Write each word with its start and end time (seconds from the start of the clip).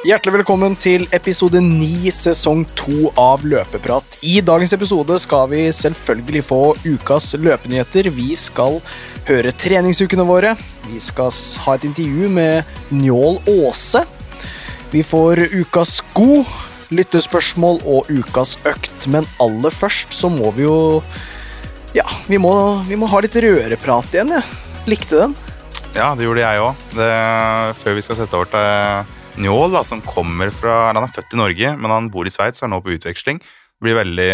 Hjertelig 0.00 0.38
velkommen 0.38 0.72
til 0.80 1.02
episode 1.12 1.60
9, 1.60 2.08
sesong 2.16 2.62
2 2.72 3.10
av 3.20 3.42
Løpeprat. 3.44 4.14
I 4.24 4.38
dagens 4.40 4.72
episode 4.72 5.18
skal 5.20 5.50
vi 5.50 5.66
selvfølgelig 5.76 6.40
få 6.48 6.60
ukas 6.86 7.34
løpenyheter. 7.36 8.08
Vi 8.16 8.30
skal 8.40 8.78
høre 9.28 9.52
treningsukene 9.52 10.24
våre. 10.24 10.54
Vi 10.86 11.02
skal 11.04 11.28
ha 11.66 11.76
et 11.76 11.84
intervju 11.90 12.32
med 12.32 12.72
Njål 12.96 13.42
Aase. 13.58 14.06
Vi 14.88 15.04
får 15.04 15.44
ukas 15.58 15.98
sko, 16.00 16.46
lyttespørsmål 16.88 17.84
og 17.84 18.08
ukas 18.08 18.56
økt. 18.72 19.04
Men 19.04 19.28
aller 19.36 19.76
først 19.82 20.16
så 20.16 20.32
må 20.32 20.48
vi 20.56 20.64
jo 20.64 20.80
Ja, 21.92 22.08
vi 22.24 22.40
må, 22.40 22.56
vi 22.88 22.96
må 22.96 23.04
ha 23.12 23.20
litt 23.20 23.36
røreprat 23.36 24.16
igjen, 24.16 24.32
jeg. 24.32 24.60
Likte 24.96 25.26
den. 25.26 25.38
Ja, 25.92 26.14
det 26.16 26.24
gjorde 26.24 26.48
jeg 26.48 26.64
òg. 26.64 26.84
Før 27.84 28.00
vi 28.00 28.08
skal 28.08 28.24
sette 28.24 28.40
over 28.40 28.48
til 28.48 29.18
Njål, 29.38 29.70
da, 29.72 29.84
som 29.86 30.02
kommer 30.02 30.50
fra 30.50 30.90
Han 30.90 31.04
er 31.04 31.12
født 31.14 31.34
i 31.34 31.38
Norge, 31.38 31.72
men 31.78 31.92
han 31.94 32.10
bor 32.10 32.26
i 32.26 32.32
Sveits 32.34 32.62
og 32.62 32.66
er 32.66 32.72
nå 32.74 32.80
på 32.82 32.94
utveksling. 32.96 33.38
Det 33.40 33.86
blir 33.86 33.96
veldig 34.00 34.32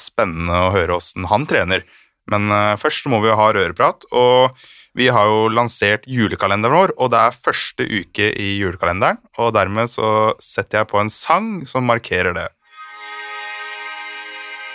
spennende 0.00 0.64
å 0.64 0.72
høre 0.74 0.96
åssen 0.96 1.28
han 1.28 1.44
trener. 1.46 1.84
Men 2.32 2.50
eh, 2.52 2.74
først 2.80 3.06
må 3.12 3.20
vi 3.24 3.34
ha 3.34 3.48
røreprat. 3.54 4.08
Og 4.16 4.56
vi 4.98 5.10
har 5.14 5.28
jo 5.30 5.46
lansert 5.52 6.08
julekalenderen 6.10 6.74
vår, 6.74 6.94
og 6.98 7.12
det 7.12 7.20
er 7.20 7.36
første 7.44 7.86
uke 7.86 8.32
i 8.32 8.48
julekalenderen. 8.58 9.20
Og 9.38 9.52
dermed 9.54 9.92
så 9.92 10.32
setter 10.42 10.82
jeg 10.82 10.90
på 10.90 11.02
en 11.02 11.12
sang 11.12 11.52
som 11.68 11.86
markerer 11.86 12.34
det. 12.34 12.48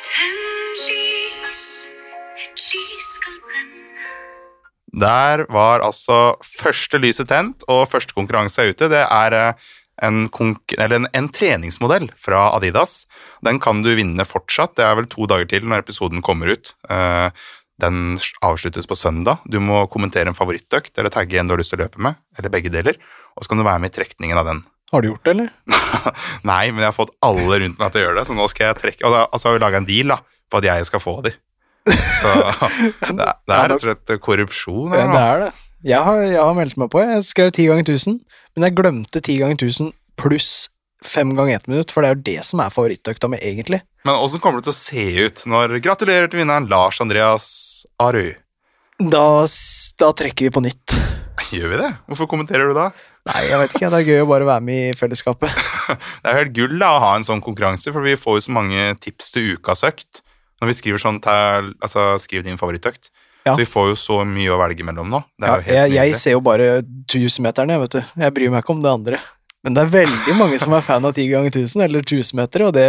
Tenn 0.05 0.42
Der 4.93 5.45
var 5.49 5.81
altså 5.81 6.35
første 6.45 6.99
lyset 7.01 7.31
tent, 7.31 7.63
og 7.71 7.87
første 7.89 8.13
konkurranse 8.13 8.61
er 8.61 8.75
ute. 8.75 8.91
Det 8.91 9.01
er 9.01 9.37
eh, 9.37 9.71
en, 10.05 10.27
eller 10.77 10.95
en, 10.99 11.09
en 11.17 11.29
treningsmodell 11.33 12.11
fra 12.19 12.45
Adidas. 12.55 13.03
Den 13.45 13.59
kan 13.63 13.81
du 13.85 13.91
vinne 13.97 14.25
fortsatt. 14.27 14.75
Det 14.77 14.85
er 14.85 14.95
vel 14.99 15.09
to 15.09 15.25
dager 15.29 15.49
til 15.49 15.65
når 15.65 15.85
episoden 15.85 16.21
kommer 16.25 16.53
ut. 16.53 16.75
Eh, 16.89 17.29
Den 17.81 18.19
avsluttes 18.45 18.85
på 18.87 18.95
søndag. 18.95 19.41
Du 19.49 19.57
må 19.59 19.87
kommentere 19.89 20.29
en 20.29 20.37
favorittøkt 20.37 20.93
eller 21.01 21.09
tagge 21.09 21.39
en 21.41 21.49
du 21.49 21.55
har 21.55 21.59
lyst 21.59 21.73
til 21.73 21.81
å 21.81 21.87
løpe 21.87 21.99
med, 22.05 22.19
eller 22.37 22.53
begge 22.53 22.69
deler, 22.69 22.99
og 23.33 23.43
så 23.43 23.49
kan 23.49 23.59
du 23.59 23.65
være 23.65 23.81
med 23.81 23.89
i 23.89 23.95
trekningen 23.97 24.37
av 24.37 24.45
den. 24.45 24.59
Har 24.93 25.01
du 25.01 25.07
gjort 25.09 25.25
det, 25.25 25.33
eller? 25.33 25.49
Nei, 26.51 26.69
men 26.69 26.83
jeg 26.83 26.91
har 26.91 26.95
fått 26.95 27.15
alle 27.25 27.57
rundt 27.63 27.81
meg 27.81 27.91
til 27.91 28.03
å 28.03 28.05
gjøre 28.05 28.19
det, 28.19 28.27
så 28.29 28.37
nå 28.37 28.45
skal 28.51 28.69
jeg 28.69 28.77
trekke 28.77 29.07
Og 29.07 29.15
da 29.15 29.23
altså, 29.25 29.49
har 29.49 29.57
vi 29.57 29.63
laga 29.65 29.81
en 29.81 29.89
deal 29.89 30.13
da, 30.13 30.19
på 30.53 30.61
at 30.61 30.67
jeg 30.69 30.85
skal 30.91 31.01
få 31.01 31.15
de. 31.25 31.33
Så 31.89 32.31
det, 33.17 33.25
er- 33.27 33.39
det 33.43 33.55
er 33.57 33.67
rett 33.67 33.75
og 33.77 33.83
slett 33.83 34.13
korrupsjon. 34.23 34.93
her, 34.93 35.09
det 35.11 35.23
er 35.23 35.41
det. 35.47 35.51
Jeg 35.83 35.99
har, 35.99 36.21
jeg 36.23 36.39
har 36.39 36.53
meldt 36.55 36.77
meg 36.79 36.91
på. 36.93 37.01
Jeg 37.03 37.23
skrev 37.27 37.49
ti 37.51 37.65
ganger 37.67 37.83
1000, 37.83 38.21
men 38.55 38.63
jeg 38.69 38.75
glemte 38.77 39.19
ti 39.25 39.35
ganger 39.41 39.57
1000 39.59 39.89
pluss 40.19 40.51
fem 41.03 41.33
ganger 41.35 41.57
ett 41.59 41.65
minutt, 41.67 41.91
for 41.91 41.99
det 42.05 42.09
er 42.09 42.15
jo 42.15 42.23
det 42.29 42.45
som 42.47 42.61
er 42.63 42.71
favorittøkta 42.71 43.27
mi, 43.27 43.35
egentlig. 43.43 43.81
Men 44.07 44.15
åssen 44.23 44.39
kommer 44.39 44.61
det 44.63 44.69
til 44.69 44.75
å 44.75 44.79
se 44.79 45.03
ut 45.25 45.41
når 45.51 45.73
Gratulerer 45.83 46.29
til 46.31 46.39
vinneren 46.39 46.69
Lars 46.71 47.01
Andreas 47.03 47.49
Aru. 47.99 48.29
Da, 49.03 49.25
da 49.99 50.11
trekker 50.15 50.47
vi 50.47 50.53
på 50.55 50.63
nytt. 50.63 50.95
Gjør 51.51 51.73
vi 51.73 51.79
det? 51.81 51.89
Hvorfor 52.07 52.29
kommenterer 52.31 52.69
du 52.71 52.77
da? 52.77 52.87
Nei, 53.27 53.41
jeg 53.49 53.59
vet 53.59 53.75
ikke. 53.75 53.89
Det 53.91 53.99
er 53.99 54.07
gøy 54.13 54.21
å 54.23 54.29
bare 54.29 54.47
være 54.47 54.63
med 54.63 54.93
i 54.93 54.95
fellesskapet. 54.99 55.51
Det 56.23 56.31
er 56.31 56.39
helt 56.39 56.53
gull 56.55 56.77
da 56.79 56.93
å 56.95 57.01
ha 57.03 57.11
en 57.17 57.25
sånn 57.27 57.43
konkurranse, 57.43 57.91
for 57.91 58.05
vi 58.05 58.15
får 58.19 58.39
jo 58.39 58.45
så 58.47 58.55
mange 58.55 58.85
tips 59.03 59.33
til 59.35 59.57
ukas 59.57 59.83
økt. 59.87 60.23
Når 60.63 60.71
vi 60.71 60.77
skriver 60.79 61.01
sånn 61.03 61.19
til, 61.23 61.73
altså 61.83 62.13
skriv 62.23 62.47
din 62.47 62.59
favorittøkt. 62.59 63.11
Ja. 63.43 63.51
Så 63.51 63.59
vi 63.59 63.67
får 63.67 63.89
jo 63.91 63.95
så 63.99 64.21
mye 64.23 64.51
å 64.55 64.57
velge 64.61 64.85
mellom 64.87 65.09
nå. 65.11 65.19
Det 65.35 65.49
Ja, 65.49 65.59
jeg, 65.83 65.93
jeg 65.97 66.15
ser 66.15 66.37
jo 66.37 66.43
bare 66.45 66.77
1000-meteren, 66.81 67.75
vet 67.83 67.97
du. 67.97 68.01
Jeg 68.23 68.35
bryr 68.35 68.53
meg 68.53 68.63
ikke 68.63 68.75
om 68.77 68.83
det 68.85 68.93
andre. 68.93 69.19
Men 69.63 69.75
det 69.75 69.83
er 69.83 69.91
veldig 69.93 70.35
mange 70.39 70.59
som 70.59 70.75
er 70.75 70.83
fan 70.83 71.05
av 71.07 71.15
10 71.15 71.29
ganger 71.31 71.51
1000 71.51 71.85
eller 71.85 72.03
1000 72.03 72.39
meter, 72.39 72.65
og 72.67 72.73
det, 72.75 72.87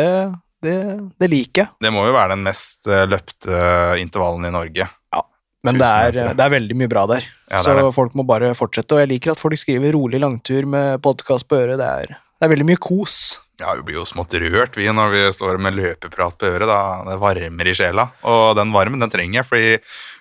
det, 0.62 0.76
det 1.22 1.30
liker 1.30 1.64
jeg. 1.64 1.72
Det 1.86 1.92
må 1.94 2.06
jo 2.06 2.14
være 2.14 2.34
den 2.34 2.46
mest 2.46 2.86
eh, 2.90 3.04
løpte 3.10 3.60
intervallen 4.02 4.46
i 4.46 4.54
Norge. 4.54 4.88
Ja, 5.14 5.22
Men 5.66 5.78
det 5.82 5.90
er, 5.90 6.18
det 6.34 6.46
er 6.46 6.54
veldig 6.54 6.78
mye 6.78 6.90
bra 6.90 7.06
der. 7.10 7.26
Ja, 7.50 7.62
så 7.62 7.76
folk 7.94 8.14
må 8.18 8.26
bare 8.26 8.50
fortsette. 8.58 8.96
Og 8.96 9.04
jeg 9.04 9.12
liker 9.14 9.34
at 9.34 9.42
folk 9.42 9.58
skriver 9.58 9.94
rolig 9.94 10.22
langtur 10.22 10.66
med 10.70 11.02
podkast 11.02 11.46
på 11.50 11.60
øret. 11.62 11.78
Det 11.82 11.90
er, 11.90 12.14
det 12.14 12.46
er 12.46 12.54
veldig 12.54 12.70
mye 12.72 12.82
kos. 12.82 13.20
Ja, 13.62 13.70
vi 13.78 13.84
blir 13.86 14.00
jo 14.00 14.04
smått 14.08 14.34
rørt 14.42 14.74
vi 14.74 14.88
når 14.90 15.12
vi 15.12 15.20
står 15.30 15.60
med 15.62 15.76
løpeprat 15.76 16.34
på 16.40 16.48
øret. 16.48 16.66
da. 16.66 17.04
Det 17.06 17.20
varmer 17.22 17.68
i 17.70 17.74
sjela. 17.78 18.08
Og 18.26 18.56
den 18.58 18.72
varmen 18.74 18.98
den 18.98 19.12
trenger 19.12 19.38
jeg, 19.38 19.46
fordi 19.46 19.76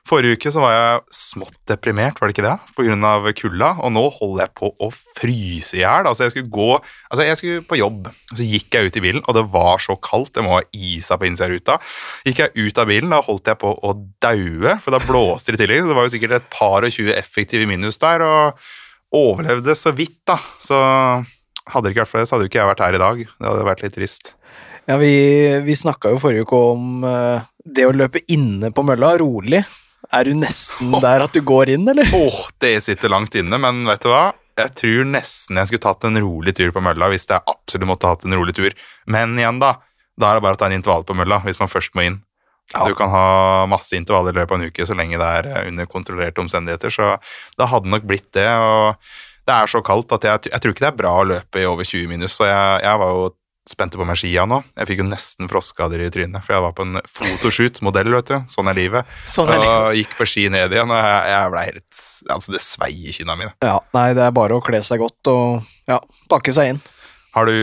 forrige 0.05 0.37
uke 0.37 0.51
så 0.53 0.61
var 0.61 0.75
jeg 0.75 1.15
smått 1.17 1.57
deprimert, 1.71 2.21
var 2.21 2.29
det 2.29 2.35
ikke 2.35 2.45
det? 2.45 2.99
Av 3.09 3.25
kulda. 3.39 3.71
Og 3.81 3.91
nå 3.95 4.03
holder 4.19 4.43
jeg 4.45 4.53
på 4.61 4.69
å 4.77 4.91
fryse 4.93 5.79
i 5.79 5.81
hjel. 5.81 6.05
Altså, 6.11 6.27
jeg 6.27 6.35
skulle 6.35 6.53
gå 6.53 6.69
Altså, 6.77 7.25
jeg 7.25 7.41
skulle 7.41 7.65
på 7.65 7.81
jobb, 7.81 8.13
så 8.37 8.45
gikk 8.45 8.77
jeg 8.77 8.85
ut 8.85 9.01
i 9.01 9.05
bilen, 9.07 9.25
og 9.25 9.37
det 9.39 9.47
var 9.57 9.81
så 9.81 9.97
kaldt. 9.97 10.35
Det 10.37 10.45
må 10.45 10.59
ha 10.59 10.63
isa 10.77 11.17
på 11.17 11.25
innsida 11.25 11.49
av 11.49 11.57
ruta. 11.57 11.81
Gikk 12.29 12.45
jeg 12.45 12.69
ut 12.69 12.85
av 12.85 12.89
bilen, 12.93 13.13
da 13.13 13.25
holdt 13.25 13.49
jeg 13.49 13.61
på 13.65 13.73
å 13.73 13.97
daue, 14.21 14.77
for 14.77 14.93
da 14.93 15.01
blåste 15.01 15.53
det 15.53 15.57
i 15.57 15.65
tillegg. 15.65 15.81
Så 15.81 15.89
det 15.89 15.97
var 15.97 16.05
jo 16.05 16.13
sikkert 16.13 16.37
et 16.37 16.51
par 16.53 16.85
og 16.85 16.93
tjue 16.93 17.17
effektive 17.17 17.65
minus 17.69 17.97
der, 18.01 18.21
og 18.25 18.61
overlevde 19.13 19.73
så 19.77 19.93
vidt, 19.97 20.19
da. 20.29 20.37
Så 20.61 20.77
hadde 21.69 21.87
det 21.87 21.93
ikke 21.93 22.03
vært 22.03 22.11
for 22.11 22.21
det, 22.21 22.29
så 22.29 22.35
hadde 22.35 22.47
jo 22.47 22.51
ikke 22.51 22.61
jeg 22.61 22.71
vært 22.71 22.83
her 22.83 22.97
i 22.97 23.03
dag. 23.03 23.23
Det 23.27 23.49
hadde 23.49 23.69
vært 23.69 23.85
litt 23.85 23.95
trist. 23.97 24.33
Ja, 24.89 24.97
vi, 24.99 25.13
vi 25.63 25.75
snakka 25.79 26.11
jo 26.11 26.19
forrige 26.19 26.43
uke 26.47 26.59
om 26.73 27.05
uh, 27.07 27.45
det 27.63 27.87
å 27.87 27.95
løpe 27.95 28.23
inne 28.31 28.73
på 28.75 28.83
mølla, 28.85 29.13
rolig. 29.21 29.63
Er 30.13 30.27
du 30.27 30.35
nesten 30.37 30.91
der 31.01 31.23
at 31.23 31.33
du 31.33 31.39
går 31.45 31.71
inn, 31.73 31.87
eller? 31.89 32.09
Åh, 32.13 32.39
det 32.61 32.75
sitter 32.85 33.11
langt 33.13 33.35
inne, 33.39 33.57
men 33.61 33.85
vet 33.87 34.03
du 34.03 34.11
hva? 34.11 34.33
Jeg 34.59 34.75
tror 34.77 35.07
nesten 35.09 35.57
jeg 35.57 35.71
skulle 35.71 35.85
tatt 35.87 36.05
en 36.05 36.19
rolig 36.21 36.53
tur 36.53 36.69
på 36.75 36.83
mølla 36.83 37.07
hvis 37.09 37.25
jeg 37.25 37.41
absolutt 37.49 37.89
måtte 37.89 38.11
hatt 38.11 38.27
en 38.27 38.35
rolig 38.37 38.53
tur. 38.53 38.75
Men 39.09 39.33
igjen, 39.39 39.63
da. 39.63 39.77
Da 40.19 40.29
er 40.29 40.37
det 40.37 40.45
bare 40.45 40.59
å 40.59 40.61
ta 40.61 40.69
en 40.69 40.75
intervall 40.75 41.07
på 41.07 41.15
mølla 41.17 41.39
hvis 41.47 41.57
man 41.63 41.71
først 41.71 41.95
må 41.97 42.05
inn. 42.05 42.19
Ja. 42.71 42.85
Du 42.85 42.93
kan 42.97 43.09
ha 43.11 43.65
masse 43.69 43.97
intervaller 43.97 44.35
i 44.35 44.39
løpet 44.39 44.53
av 44.53 44.61
en 44.61 44.69
uke 44.71 44.85
så 44.87 44.95
lenge 44.97 45.17
det 45.19 45.29
er 45.39 45.49
eh, 45.49 45.67
under 45.71 45.89
kontrollerte 45.89 46.41
omstendigheter, 46.41 46.93
så 46.93 47.15
det 47.59 47.69
hadde 47.69 47.91
nok 47.91 48.05
blitt 48.07 48.29
det. 48.37 48.47
og 48.47 48.95
det 49.47 49.55
er 49.55 49.71
så 49.71 49.81
kaldt 49.85 50.13
at 50.15 50.27
jeg, 50.27 50.49
jeg 50.51 50.63
tror 50.63 50.75
ikke 50.75 50.85
det 50.85 50.91
er 50.91 50.99
bra 50.99 51.13
å 51.19 51.25
løpe 51.27 51.61
i 51.61 51.69
over 51.69 51.87
20 51.87 52.11
minus, 52.11 52.37
så 52.39 52.47
jeg, 52.49 52.83
jeg 52.85 53.01
var 53.01 53.15
jo 53.17 53.31
spente 53.69 53.99
på 53.99 54.05
meg 54.07 54.19
skia 54.19 54.43
nå. 54.49 54.59
Jeg 54.75 54.89
fikk 54.89 55.01
jo 55.03 55.05
nesten 55.07 55.47
frostskader 55.51 56.01
i 56.03 56.09
trynet, 56.11 56.43
for 56.43 56.55
jeg 56.55 56.63
var 56.65 56.73
på 56.75 56.83
en 56.83 56.99
fotoshoot-modell, 57.07 58.11
vet 58.17 58.31
du. 58.31 58.35
Sånn 58.51 58.69
er 58.71 58.75
livet. 58.75 59.13
Sånn 59.29 59.51
er 59.53 59.61
livet. 59.61 59.75
Og 59.77 59.99
gikk 60.01 60.17
på 60.17 60.27
ski 60.27 60.43
ned 60.51 60.75
igjen, 60.75 60.91
og 60.91 60.99
jeg, 60.99 61.31
jeg 61.31 61.53
ble 61.53 61.63
helt 61.69 62.01
Altså, 62.35 62.53
det 62.55 62.63
svei 62.63 62.91
i 62.91 63.15
kinna 63.15 63.37
mine. 63.39 63.53
Ja, 63.63 63.77
nei, 63.95 64.09
det 64.17 64.25
er 64.25 64.35
bare 64.35 64.59
å 64.59 64.63
kle 64.63 64.83
seg 64.83 64.99
godt 65.03 65.31
og 65.31 65.63
ja, 65.89 66.01
pakke 66.31 66.55
seg 66.55 66.73
inn. 66.73 66.81
Har 67.33 67.47
du, 67.49 67.55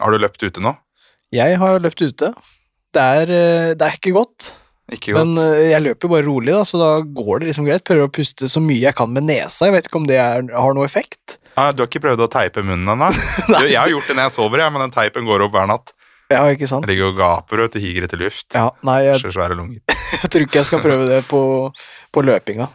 har 0.00 0.12
du 0.12 0.18
løpt 0.24 0.42
ute 0.42 0.62
nå? 0.64 0.72
Jeg 1.34 1.58
har 1.60 1.82
løpt 1.84 2.00
ute. 2.00 2.32
Det 2.96 3.04
er, 3.20 3.32
eh, 3.32 3.74
det 3.76 3.84
er 3.84 3.98
Ikke 3.98 4.14
godt. 4.16 4.54
Men 4.86 5.32
eh, 5.42 5.72
jeg 5.72 5.82
løper 5.82 6.06
jo 6.06 6.12
bare 6.12 6.26
rolig, 6.28 6.52
da, 6.54 6.62
så 6.68 6.78
da 6.78 6.90
går 7.02 7.42
det 7.42 7.48
liksom 7.50 7.66
greit. 7.66 7.84
Prøver 7.86 8.06
å 8.06 8.12
puste 8.12 8.48
så 8.50 8.62
mye 8.62 8.84
jeg 8.84 8.94
kan 8.98 9.10
med 9.12 9.26
nesa. 9.26 9.66
Jeg 9.66 9.74
vet 9.74 9.88
ikke 9.90 10.00
om 10.02 10.06
det 10.06 10.20
er, 10.22 10.46
har 10.54 10.76
noe 10.78 10.86
effekt. 10.86 11.38
Ah, 11.56 11.72
du 11.72 11.82
har 11.82 11.88
ikke 11.90 12.04
prøvd 12.04 12.22
å 12.26 12.30
teipe 12.30 12.62
munnen 12.62 12.90
ennå? 12.92 13.08
Jeg 13.64 13.78
har 13.80 13.88
gjort 13.88 14.10
det 14.10 14.16
når 14.18 14.26
jeg 14.28 14.34
sover, 14.34 14.60
jeg, 14.60 14.72
men 14.74 14.82
den 14.84 14.92
teipen 14.92 15.24
går 15.24 15.46
opp 15.46 15.54
hver 15.56 15.70
natt. 15.70 15.94
Ja, 16.28 16.42
ikke 16.52 16.68
sant? 16.68 16.84
Jeg 16.84 16.92
ligger 16.92 17.12
og 17.12 17.20
gaper 17.20 17.62
og 17.64 17.76
higer 17.80 18.04
etter 18.04 18.20
luft. 18.20 18.50
Ja, 18.52 18.66
nei, 18.84 18.98
jeg, 19.06 19.22
Så 19.22 19.32
svære 19.32 19.56
lunger. 19.56 19.80
jeg 20.22 20.30
tror 20.34 20.44
ikke 20.44 20.60
jeg 20.60 20.68
skal 20.68 20.82
prøve 20.84 21.06
det 21.08 21.22
på, 21.30 21.40
på 22.12 22.24
løpinga. 22.26 22.68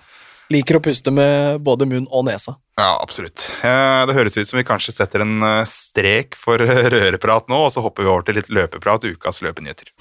Liker 0.52 0.80
å 0.80 0.84
puste 0.84 1.14
med 1.16 1.62
både 1.64 1.88
munn 1.88 2.08
og 2.10 2.26
nesa. 2.28 2.58
Ja, 2.80 2.96
absolutt. 2.98 3.52
Eh, 3.64 4.02
Det 4.10 4.18
høres 4.18 4.40
ut 4.40 4.50
som 4.50 4.60
vi 4.60 4.66
kanskje 4.68 4.96
setter 4.98 5.24
en 5.24 5.38
eh, 5.46 5.62
strek 5.70 6.36
for 6.40 6.60
røreprat 6.60 7.52
nå, 7.52 7.68
og 7.68 7.76
så 7.76 7.86
hopper 7.86 8.08
vi 8.08 8.12
over 8.12 8.26
til 8.28 8.42
litt 8.42 8.50
løpeprat, 8.52 9.06
ukas 9.14 9.44
løpenyheter. 9.46 9.94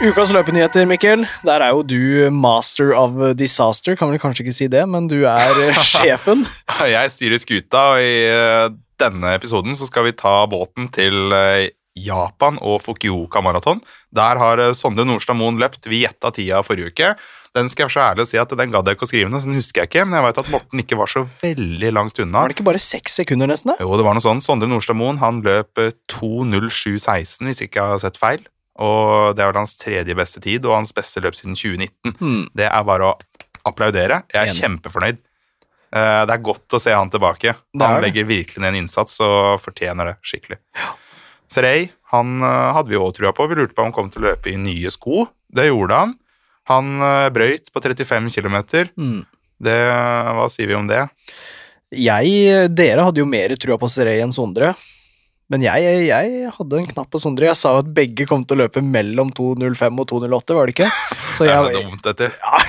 Ukas 0.00 0.30
løpenyheter, 0.32 0.86
Mikkel. 0.88 1.26
Der 1.44 1.60
er 1.60 1.74
jo 1.76 1.82
du 1.84 2.30
master 2.32 2.94
of 2.96 3.18
disaster, 3.36 3.92
kan 4.00 4.08
vel 4.08 4.20
kanskje 4.22 4.46
ikke 4.46 4.54
si 4.56 4.68
det, 4.72 4.86
men 4.88 5.10
du 5.10 5.18
er 5.28 5.58
eh, 5.60 5.80
sjefen. 5.90 6.46
Jeg 6.88 7.12
styrer 7.12 7.42
skuta, 7.42 7.82
og 7.92 8.00
i 8.00 8.14
eh, 8.24 8.70
denne 9.00 9.34
episoden 9.36 9.76
så 9.76 9.84
skal 9.90 10.06
vi 10.08 10.14
ta 10.16 10.38
båten 10.48 10.88
til 10.94 11.34
eh, 11.36 11.66
Japan 12.00 12.56
og 12.64 12.78
Fukuoka 12.86 13.42
maraton. 13.44 13.82
Der 14.16 14.40
har 14.40 14.62
Sondre 14.78 15.04
Nordstad 15.04 15.36
Moen 15.36 15.60
løpt. 15.60 15.84
Vi 15.90 16.00
gjetta 16.06 16.30
tida 16.32 16.62
forrige 16.64 16.94
uke. 16.94 17.10
Den 17.52 17.68
skal 17.68 17.84
jeg 17.84 17.92
så 17.92 18.00
ærlig 18.06 18.24
si 18.30 18.38
at 18.40 18.54
den 18.56 18.72
gadd 18.72 18.88
jeg 18.88 18.96
ikke 18.96 19.04
å 19.04 19.10
skrive 19.10 19.28
ned, 19.28 19.42
så 19.42 19.50
den 19.50 19.58
husker 19.60 19.82
jeg 19.82 19.90
ikke. 19.90 20.06
Men 20.06 20.16
jeg 20.16 20.26
vet 20.30 20.40
at 20.40 20.48
Morten 20.54 20.80
ikke 20.80 20.96
var 21.02 21.12
så 21.12 21.26
veldig 21.42 21.90
langt 21.92 22.22
unna. 22.24 22.46
Var 22.46 22.54
det 22.54 22.56
ikke 22.56 22.68
bare 22.70 22.80
seks 22.80 23.18
sekunder, 23.20 23.50
nesten? 23.52 23.74
da? 23.74 23.84
Jo, 23.84 23.92
det 24.00 24.06
var 24.06 24.16
noe 24.16 24.24
sånn. 24.24 24.40
Sondre 24.40 24.70
Nordstad 24.70 24.96
Moen 24.96 25.20
han 25.20 25.42
løp 25.44 25.82
eh, 25.82 25.92
2.07,16, 26.14 27.50
hvis 27.50 27.62
ikke 27.66 27.82
jeg 27.82 27.98
har 27.98 28.02
sett 28.06 28.16
feil. 28.22 28.48
Og 28.80 29.34
det 29.36 29.44
er 29.44 29.50
vel 29.52 29.60
hans 29.60 29.76
tredje 29.80 30.14
beste 30.16 30.40
tid, 30.40 30.64
og 30.64 30.78
hans 30.78 30.94
beste 30.96 31.20
løp 31.20 31.36
siden 31.36 31.56
2019. 31.58 32.14
Mm. 32.20 32.42
Det 32.56 32.68
er 32.70 32.86
bare 32.88 33.10
å 33.10 33.16
applaudere. 33.68 34.22
Jeg 34.32 34.40
er 34.40 34.52
Enig. 34.54 34.62
kjempefornøyd. 34.62 35.18
Eh, 35.92 36.24
Det 36.26 36.34
er 36.36 36.44
godt 36.46 36.76
å 36.76 36.80
se 36.80 36.94
han 36.96 37.10
tilbake. 37.12 37.54
Han 37.78 38.00
legger 38.02 38.24
virkelig 38.28 38.62
ned 38.62 38.72
en 38.72 38.80
innsats 38.84 39.18
og 39.26 39.60
fortjener 39.60 40.12
det 40.12 40.16
skikkelig. 40.24 40.58
Serey 41.50 41.90
han 42.14 42.40
eh, 42.42 42.72
hadde 42.76 42.90
vi 42.90 42.98
òg 42.98 43.12
trua 43.18 43.32
på. 43.36 43.46
Vi 43.50 43.58
lurte 43.58 43.74
på 43.76 43.82
om 43.84 43.90
han 43.90 43.96
kom 43.96 44.10
til 44.10 44.24
å 44.24 44.30
løpe 44.30 44.50
i 44.52 44.56
nye 44.58 44.90
sko. 44.90 45.26
Det 45.50 45.68
gjorde 45.68 45.98
han. 46.00 46.14
Han 46.70 46.90
eh, 47.02 47.28
brøyt 47.34 47.68
på 47.74 47.82
35 47.82 48.30
km. 48.32 48.56
Hmm. 48.96 49.20
Det, 49.60 49.76
hva 49.92 50.46
sier 50.48 50.70
vi 50.70 50.78
om 50.78 50.86
det? 50.88 51.04
Jeg, 51.92 52.70
dere 52.72 53.02
hadde 53.04 53.20
jo 53.20 53.26
mer 53.28 53.52
trua 53.60 53.76
på 53.82 53.88
Serey 53.90 54.22
enn 54.24 54.32
Sondre. 54.32 54.72
Men 55.50 55.64
jeg, 55.66 55.94
jeg 56.06 56.50
hadde 56.54 56.78
en 56.78 56.90
knapp 56.92 57.10
på 57.10 57.20
Sondre. 57.22 57.48
Jeg 57.50 57.58
sa 57.58 57.74
jo 57.74 57.82
at 57.82 57.92
begge 57.94 58.26
kom 58.30 58.44
til 58.46 58.58
å 58.58 58.62
løpe 58.64 58.82
mellom 58.86 59.32
2.05 59.34 60.02
og 60.02 60.12
2.08, 60.12 60.56
var 60.56 60.70
det 60.70 60.76
ikke? 60.76 60.90
Så 61.34 61.44
Det 61.48 61.54
er 61.54 61.70
jeg, 61.74 61.86
dumt, 61.88 62.04
dette. 62.06 62.28
ja, 62.38 62.60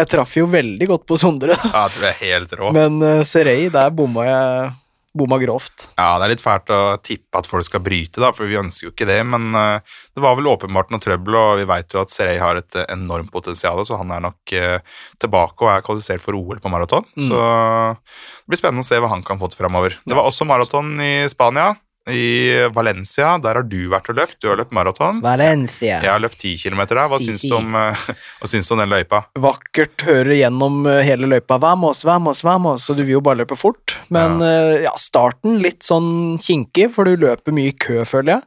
jeg 0.00 0.12
traff 0.14 0.36
jo 0.38 0.46
veldig 0.48 0.88
godt 0.94 1.04
på 1.10 1.20
Sondre. 1.20 1.58
Ja, 1.68 1.88
du 1.92 2.00
er 2.08 2.16
helt 2.22 2.54
rå. 2.56 2.72
Men 2.72 3.02
uh, 3.04 3.20
Serey, 3.28 3.68
der 3.72 3.92
bomma 3.92 4.24
jeg 4.28 4.70
bomma 5.12 5.36
grovt. 5.36 5.90
Ja, 5.98 6.16
det 6.16 6.24
er 6.24 6.32
litt 6.32 6.42
fælt 6.44 6.70
å 6.72 6.96
tippe 7.04 7.36
at 7.36 7.48
folk 7.48 7.66
skal 7.66 7.82
bryte, 7.84 8.20
da, 8.22 8.30
for 8.32 8.48
vi 8.48 8.56
ønsker 8.56 8.88
jo 8.88 8.92
ikke 8.94 9.08
det. 9.08 9.18
Men 9.28 9.52
uh, 9.52 10.00
det 10.16 10.24
var 10.24 10.38
vel 10.38 10.48
åpenbart 10.54 10.92
noe 10.92 11.04
trøbbel, 11.04 11.36
og 11.36 11.60
vi 11.60 11.68
veit 11.68 11.92
jo 11.92 12.00
at 12.00 12.12
Serey 12.14 12.40
har 12.40 12.58
et 12.60 12.80
eh, 12.80 12.88
enormt 12.94 13.32
potensial, 13.34 13.82
så 13.84 14.00
han 14.00 14.12
er 14.14 14.24
nok 14.24 14.56
uh, 14.56 15.00
tilbake 15.20 15.66
og 15.66 15.72
er 15.74 15.84
kvalifisert 15.84 16.24
for 16.24 16.38
OL 16.38 16.64
på 16.64 16.72
maraton. 16.72 17.04
Mm. 17.12 17.28
Så 17.28 17.42
det 17.42 18.54
blir 18.54 18.62
spennende 18.64 18.86
å 18.86 18.88
se 18.88 19.00
hva 19.04 19.12
han 19.12 19.24
kan 19.26 19.40
få 19.40 19.52
til 19.52 19.60
framover. 19.60 20.00
Det 20.08 20.16
var 20.16 20.28
også 20.28 20.48
maraton 20.48 20.96
i 21.04 21.14
Spania. 21.28 21.74
I 22.10 22.66
Valencia, 22.74 23.36
der 23.38 23.60
har 23.60 23.66
du 23.68 23.86
vært 23.92 24.08
og 24.10 24.16
løpt. 24.18 24.38
Du 24.42 24.48
har 24.50 24.58
løpt 24.58 24.72
maraton. 24.74 25.20
Valencia. 25.22 26.00
Jeg 26.02 26.10
har 26.10 26.22
løpt 26.22 26.40
10 26.40 26.56
km 26.58 26.80
der. 26.90 27.02
Hva 27.06 27.20
Si, 27.22 27.28
syns 27.30 27.44
du 27.46 27.54
om, 27.54 27.76
eh, 27.78 28.00
hva 28.40 28.50
syns 28.50 28.66
du 28.66 28.74
om 28.74 28.82
den 28.82 28.90
løypa? 28.90 29.20
Vakkert 29.38 30.02
høre 30.08 30.34
gjennom 30.34 30.80
eh, 30.90 31.02
hele 31.06 31.30
løypa. 31.30 31.60
Vamos, 31.62 32.02
vamos, 32.04 32.42
vamos. 32.42 32.82
Så 32.82 32.96
du 32.98 33.04
vil 33.04 33.18
jo 33.18 33.22
bare 33.22 33.44
løpe 33.44 33.58
fort. 33.58 33.98
Men 34.10 34.42
eh, 34.42 34.82
ja, 34.88 34.94
starten 34.98 35.60
litt 35.62 35.86
sånn 35.86 36.40
kinkig, 36.42 36.90
for 36.96 37.06
du 37.06 37.14
løper 37.22 37.54
mye 37.54 37.70
i 37.70 37.76
kø, 37.78 38.02
føler 38.08 38.38
jeg. 38.38 38.46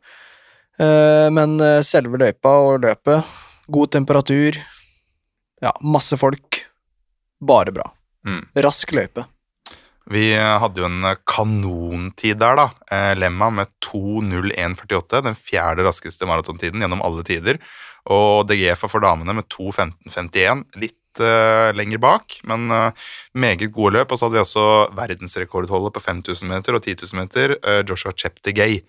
Men 1.31 1.53
selve 1.87 2.19
løypa 2.19 2.51
og 2.59 2.81
løpet, 2.83 3.23
god 3.71 3.93
temperatur, 3.95 4.57
ja, 5.63 5.71
masse 5.79 6.17
folk. 6.19 6.65
Bare 7.39 7.71
bra. 7.71 7.85
Mm. 8.27 8.41
Rask 8.65 8.91
løype. 8.91 9.23
Vi 10.13 10.27
eh, 10.35 10.57
hadde 10.61 10.83
jo 10.83 10.89
en 10.89 11.07
eh, 11.07 11.21
kanontid 11.25 12.37
der, 12.41 12.59
da. 12.59 12.67
Eh, 12.93 13.13
Lemma 13.17 13.49
med 13.53 13.71
2.01,48. 13.85 15.23
Den 15.25 15.37
fjerde 15.39 15.85
raskeste 15.87 16.29
maratontiden 16.29 16.83
gjennom 16.83 17.01
alle 17.05 17.25
tider. 17.25 17.57
Og 18.13 18.45
DGF 18.49 18.85
for 18.85 19.01
damene 19.01 19.33
med 19.33 19.47
2.15,51. 19.49 20.61
Litt 20.77 21.21
uh, 21.23 21.71
lenger 21.73 21.97
bak, 22.03 22.35
men 22.45 22.67
uh, 22.69 23.07
meget 23.33 23.71
gode 23.73 23.95
løp. 23.95 24.11
Og 24.13 24.19
så 24.19 24.27
hadde 24.27 24.37
vi 24.37 24.43
også 24.43 24.65
verdensrekordholdet 24.93 25.95
på 25.95 26.03
5000 26.03 26.51
meter 26.51 26.77
og 26.77 26.83
10 26.85 26.99
000 27.01 27.21
meter. 27.23 27.55
uh, 27.65 27.81
Joshua 27.81 28.13
Cheptegei. 28.13 28.83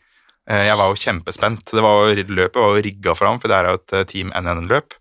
Eh, 0.46 0.66
jeg 0.68 0.78
var 0.78 0.92
jo 0.92 1.00
kjempespent. 1.00 1.72
Det 1.72 1.82
var 1.82 2.04
jo, 2.04 2.26
løpet 2.28 2.60
var 2.60 2.76
jo 2.76 2.84
rigga 2.84 3.16
for 3.16 3.30
ham, 3.30 3.40
for 3.42 3.50
det 3.50 3.56
er 3.56 3.72
jo 3.72 3.80
et 3.80 4.12
Team 4.12 4.28
NN-løp. 4.36 4.94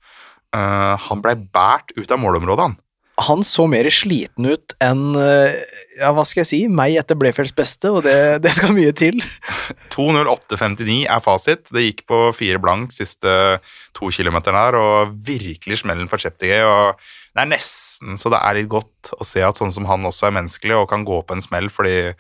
Han 0.56 1.20
blei 1.22 1.36
båret 1.36 1.92
ut 2.00 2.12
av 2.16 2.22
målområdet, 2.22 2.64
han. 2.64 2.78
Han 3.24 3.46
så 3.48 3.64
mer 3.72 3.88
sliten 3.94 4.50
ut 4.52 4.74
enn 4.84 5.16
eh, 5.16 5.54
ja, 6.02 6.10
hva 6.12 6.26
skal 6.28 6.42
jeg 6.42 6.50
si, 6.50 6.60
meg 6.68 6.98
etter 7.00 7.16
Blefelds 7.16 7.54
beste, 7.56 7.88
og 7.88 8.04
det, 8.04 8.16
det 8.44 8.52
skal 8.58 8.74
mye 8.76 8.92
til. 8.96 9.22
2.08,59 9.96 11.06
er 11.08 11.24
fasit. 11.24 11.72
Det 11.72 11.86
gikk 11.86 12.04
på 12.12 12.20
fire 12.36 12.60
blankt 12.60 12.96
siste 12.98 13.36
to 13.96 14.12
kilometerne 14.12 14.66
her, 14.66 14.80
og 14.80 15.16
virkelig 15.16 15.80
smellen 15.86 16.12
for 16.12 16.20
Cheptegay. 16.20 16.66
Det 17.32 17.46
er 17.46 17.54
nesten 17.54 18.20
så 18.20 18.32
det 18.34 18.42
er 18.44 18.60
litt 18.60 18.72
godt 18.72 19.14
å 19.16 19.28
se 19.28 19.44
at 19.48 19.60
sånn 19.60 19.72
som 19.72 19.88
han 19.88 20.04
også 20.08 20.28
er 20.28 20.36
menneskelig 20.42 20.76
og 20.82 20.90
kan 20.92 21.08
gå 21.08 21.22
på 21.24 21.38
en 21.38 21.44
smell, 21.44 21.72
fordi 21.72 22.12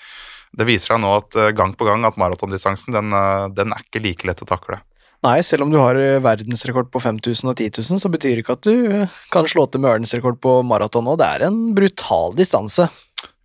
det 0.56 0.68
viser 0.68 0.94
seg 0.94 1.04
nå 1.04 1.12
at 1.18 1.36
eh, 1.40 1.54
gang 1.56 1.76
på 1.76 1.88
gang 1.88 2.06
at 2.08 2.20
maratondistansen, 2.20 2.96
den, 2.96 3.12
eh, 3.12 3.48
den 3.56 3.76
er 3.76 3.84
ikke 3.84 4.04
like 4.04 4.28
lett 4.28 4.44
å 4.44 4.50
takle. 4.50 4.80
Nei, 5.26 5.40
selv 5.42 5.66
om 5.66 5.72
du 5.74 5.80
har 5.82 5.98
eh, 5.98 6.20
verdensrekord 6.22 6.92
på 6.94 7.02
5000 7.02 7.50
og 7.50 7.58
10 7.58 7.82
000, 7.82 8.02
så 8.04 8.12
betyr 8.14 8.36
det 8.38 8.46
ikke 8.46 8.58
at 8.60 8.68
du 8.68 8.76
eh, 9.02 9.22
kan 9.34 9.48
slå 9.50 9.66
til 9.66 9.82
med 9.82 9.96
verdensrekord 9.96 10.38
på 10.44 10.60
maraton 10.68 11.08
nå. 11.08 11.16
Det 11.18 11.30
er 11.30 11.48
en 11.48 11.62
brutal 11.78 12.36
distanse. 12.38 12.88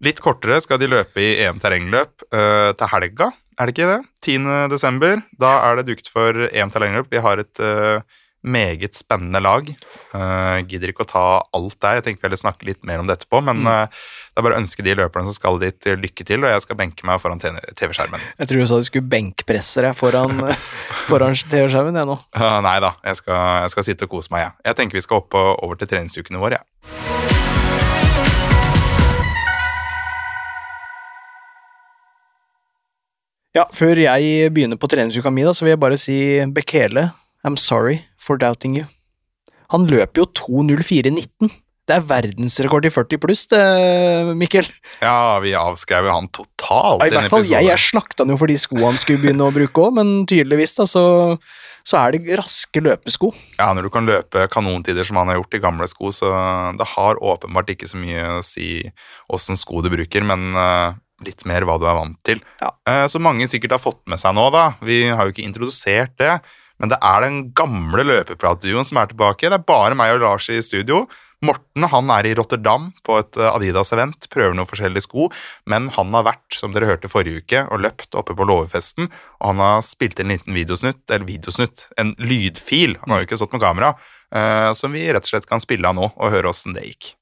Litt 0.05 0.21
kortere 0.25 0.61
skal 0.65 0.81
de 0.81 0.89
løpe 0.91 1.21
i 1.21 1.35
EM 1.45 1.59
terrengløp 1.61 2.25
uh, 2.33 2.73
til 2.73 2.89
helga, 2.89 3.27
er 3.61 3.69
det 3.69 3.75
ikke 3.75 3.89
det? 3.91 4.01
10. 4.25 4.47
desember. 4.73 5.21
Da 5.41 5.51
er 5.69 5.77
det 5.79 5.91
dukt 5.91 6.09
for 6.09 6.47
EM 6.49 6.73
terrengløp. 6.73 7.11
Vi 7.13 7.21
har 7.21 7.43
et 7.43 7.61
eh, 7.61 8.01
meget 8.43 8.97
spennende 8.97 9.41
lag. 9.41 9.69
Uh, 10.15 10.61
gidder 10.69 10.93
ikke 10.93 11.05
å 11.05 11.11
ta 11.11 11.25
alt 11.57 11.77
der, 11.83 11.99
jeg 11.99 12.07
tenker 12.07 12.29
heller 12.29 12.41
snakke 12.41 12.67
litt 12.69 12.81
mer 12.89 13.03
om 13.03 13.09
det 13.09 13.19
etterpå, 13.19 13.43
men 13.45 13.63
uh, 13.69 13.85
det 13.87 14.41
er 14.41 14.47
bare 14.47 14.57
å 14.57 14.63
ønske 14.63 14.85
de 14.87 14.97
løperne 14.97 15.29
som 15.29 15.37
skal 15.37 15.61
dit, 15.61 15.91
lykke 16.01 16.27
til, 16.27 16.45
og 16.45 16.55
jeg 16.55 16.65
skal 16.65 16.81
benke 16.81 17.07
meg 17.09 17.21
foran 17.23 17.41
TV-skjermen. 17.43 18.25
Jeg 18.41 18.51
tror 18.51 18.63
du 18.63 18.71
sa 18.71 18.81
du 18.81 18.89
skulle 18.89 19.13
benkpresse 19.13 19.85
deg 19.85 19.97
foran, 19.99 20.41
foran 21.11 21.37
TV-skjermen, 21.37 22.01
jeg 22.01 22.09
nå. 22.09 22.19
Uh, 22.37 22.59
nei 22.65 22.79
da, 22.83 22.95
jeg 23.11 23.21
skal, 23.21 23.41
jeg 23.67 23.77
skal 23.77 23.89
sitte 23.91 24.09
og 24.09 24.17
kose 24.17 24.33
meg, 24.33 24.49
jeg. 24.49 24.57
Jeg 24.71 24.81
tenker 24.81 25.01
vi 25.01 25.07
skal 25.07 25.23
opp 25.23 25.37
og 25.41 25.65
over 25.67 25.81
til 25.81 25.93
treningsukene 25.93 26.41
våre, 26.41 26.61
jeg. 26.61 26.67
Ja, 33.51 33.65
før 33.75 33.99
jeg 33.99 34.53
begynner 34.55 34.79
på 34.79 34.87
treningsuka 34.87 35.33
mi, 35.35 35.43
da, 35.43 35.51
så 35.53 35.67
vil 35.67 35.75
jeg 35.75 35.83
bare 35.83 35.99
si 35.99 36.17
Bekele, 36.55 37.11
I'm 37.43 37.59
sorry 37.59 38.05
for 38.31 38.41
doubting 38.41 38.79
you. 38.79 38.87
Han 39.75 39.91
løper 39.91 40.25
jo 40.25 40.31
2.04,19. 40.39 41.51
Det 41.91 41.97
er 41.97 42.05
verdensrekord 42.07 42.85
i 42.87 42.91
40 42.93 43.19
pluss, 43.19 43.41
det, 43.51 43.61
Mikkel. 44.39 44.69
Ja, 45.03 45.41
vi 45.43 45.57
avskrev 45.59 46.07
jo 46.07 46.13
han 46.15 46.29
totalt 46.31 47.03
Ja, 47.03 47.09
I 47.09 47.17
hvert 47.17 47.33
fall 47.33 47.49
jeg, 47.49 47.67
jeg 47.67 47.83
slakta 47.83 48.23
han 48.23 48.31
jo 48.31 48.39
for 48.39 48.51
de 48.51 48.59
skoene 48.63 48.93
han 48.93 49.01
skulle 49.01 49.23
begynne 49.25 49.49
å 49.49 49.55
bruke 49.55 49.83
òg, 49.83 49.97
men 49.99 50.13
tydeligvis 50.31 50.77
da, 50.79 50.87
så, 50.87 51.03
så 51.83 51.99
er 51.99 52.15
det 52.15 52.39
raske 52.39 52.85
løpesko. 52.85 53.33
Ja, 53.59 53.73
når 53.75 53.89
du 53.89 53.93
kan 53.97 54.07
løpe 54.07 54.47
kanontider 54.55 55.09
som 55.09 55.19
han 55.19 55.33
har 55.33 55.41
gjort 55.41 55.59
i 55.59 55.63
gamle 55.65 55.91
sko, 55.91 56.13
så 56.15 56.31
det 56.79 56.87
har 56.93 57.19
åpenbart 57.33 57.75
ikke 57.75 57.91
så 57.91 57.99
mye 57.99 58.37
å 58.37 58.41
si 58.47 58.85
åssen 59.33 59.59
sko 59.59 59.83
du 59.83 59.91
bruker, 59.91 60.27
men 60.31 60.53
eh, 60.55 60.99
litt 61.27 61.43
mer 61.49 61.67
hva 61.67 61.81
du 61.81 61.89
er 61.91 61.99
vant 61.99 62.21
til. 62.27 62.39
Ja. 62.63 62.71
Så 63.11 63.19
mange 63.23 63.51
sikkert 63.51 63.75
har 63.77 63.83
fått 63.83 64.05
med 64.07 64.21
seg 64.23 64.37
nå, 64.37 64.47
da. 64.55 64.77
Vi 64.85 65.03
har 65.11 65.27
jo 65.27 65.35
ikke 65.35 65.49
introdusert 65.49 66.15
det, 66.23 66.39
men 66.81 66.93
det 66.93 66.99
er 67.05 67.27
den 67.27 67.41
gamle 67.57 68.07
løpepratduoen 68.09 68.87
som 68.89 69.01
er 69.01 69.11
tilbake. 69.11 69.51
Det 69.51 69.59
er 69.61 69.69
bare 69.69 69.99
meg 69.99 70.17
og 70.17 70.25
Lars 70.25 70.49
i 70.53 70.63
studio. 70.65 71.05
Morten 71.45 71.87
han 71.89 72.11
er 72.13 72.29
i 72.29 72.35
Rotterdam 72.37 72.91
på 73.07 73.17
et 73.21 73.39
eh, 73.41 73.49
Adidas-event, 73.49 74.29
prøver 74.33 74.57
noen 74.57 74.69
forskjellige 74.69 75.07
sko, 75.07 75.31
men 75.73 75.89
han 75.95 76.13
har 76.17 76.27
vært, 76.27 76.57
som 76.57 76.75
dere 76.75 76.91
hørte 76.91 77.09
forrige 77.09 77.41
uke, 77.41 77.63
og 77.73 77.81
løpt 77.87 78.17
oppe 78.21 78.37
på 78.37 78.49
låvefesten, 78.49 79.09
og 79.41 79.47
han 79.53 79.63
har 79.65 79.87
spilt 79.87 80.21
en 80.21 80.35
liten 80.35 80.57
videosnutt, 80.57 81.07
eller 81.09 81.29
videosnutt, 81.29 81.87
en 82.01 82.13
lydfil, 82.21 82.99
han 83.05 83.15
har 83.15 83.23
jo 83.23 83.31
ikke 83.31 83.41
stått 83.41 83.57
med 83.57 83.65
kamera, 83.65 83.95
eh, 84.37 84.69
som 84.77 84.93
vi 84.93 85.07
rett 85.09 85.25
og 85.25 85.33
slett 85.33 85.49
kan 85.49 85.65
spille 85.65 85.89
av 85.89 85.97
nå, 85.97 86.13
og 86.13 86.37
høre 86.37 86.53
åssen 86.53 86.77
det 86.77 86.85
gikk. 86.91 87.15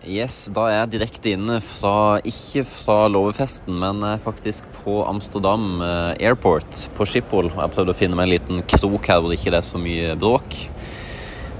Yes, 0.00 0.46
da 0.48 0.62
er 0.64 0.78
jeg 0.78 0.92
direkte 0.94 1.32
inne 1.34 1.58
fra, 1.60 2.20
ikke 2.24 2.62
fra 2.64 3.02
låvefesten, 3.12 3.74
men 3.82 4.00
eh, 4.06 4.20
faktisk 4.24 4.64
på 4.78 5.02
Amsterdam 5.04 5.82
eh, 5.84 6.24
Airport 6.24 6.86
på 6.96 7.04
Schiphol. 7.04 7.50
Jeg 7.52 7.72
prøvde 7.74 7.92
å 7.92 7.98
finne 7.98 8.16
meg 8.16 8.30
en 8.30 8.32
liten 8.32 8.62
krok 8.64 9.10
her 9.12 9.20
hvor 9.20 9.28
det 9.28 9.36
ikke 9.36 9.52
er 9.58 9.66
så 9.66 9.80
mye 9.82 10.14
bråk. 10.16 10.56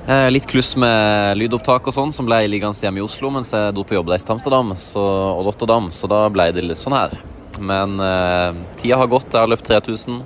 Eh, 0.08 0.30
litt 0.32 0.48
kluss 0.48 0.72
med 0.80 1.36
lydopptak 1.36 1.90
og 1.90 1.92
sånn, 1.92 2.14
som 2.16 2.24
ble 2.24 2.38
liggende 2.48 2.80
hjemme 2.80 3.02
i 3.02 3.04
Oslo 3.04 3.28
mens 3.34 3.52
jeg 3.52 3.74
dro 3.76 3.84
på 3.84 3.98
jobbreise 3.98 4.24
til 4.24 4.38
Amsterdam 4.38 4.72
så, 4.80 5.04
og 5.36 5.44
Rotterdam, 5.50 5.90
så 5.92 6.08
da 6.08 6.22
ble 6.32 6.48
det 6.56 6.64
litt 6.64 6.80
sånn 6.80 6.96
her. 6.96 7.12
Men 7.60 8.00
eh, 8.00 8.62
tida 8.80 9.02
har 9.02 9.10
gått, 9.12 9.28
jeg 9.28 9.44
har 9.44 9.52
løpt 9.52 9.68
3000. 9.68 10.22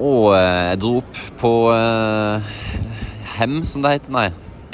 Og 0.00 0.30
eh, 0.32 0.62
jeg 0.72 0.80
dro 0.80 0.94
opp 1.02 1.20
på 1.42 1.52
eh, 1.76 2.54
Hem, 3.36 3.60
som 3.68 3.84
det 3.84 3.98
heter. 3.98 4.16
Nei, 4.16 4.30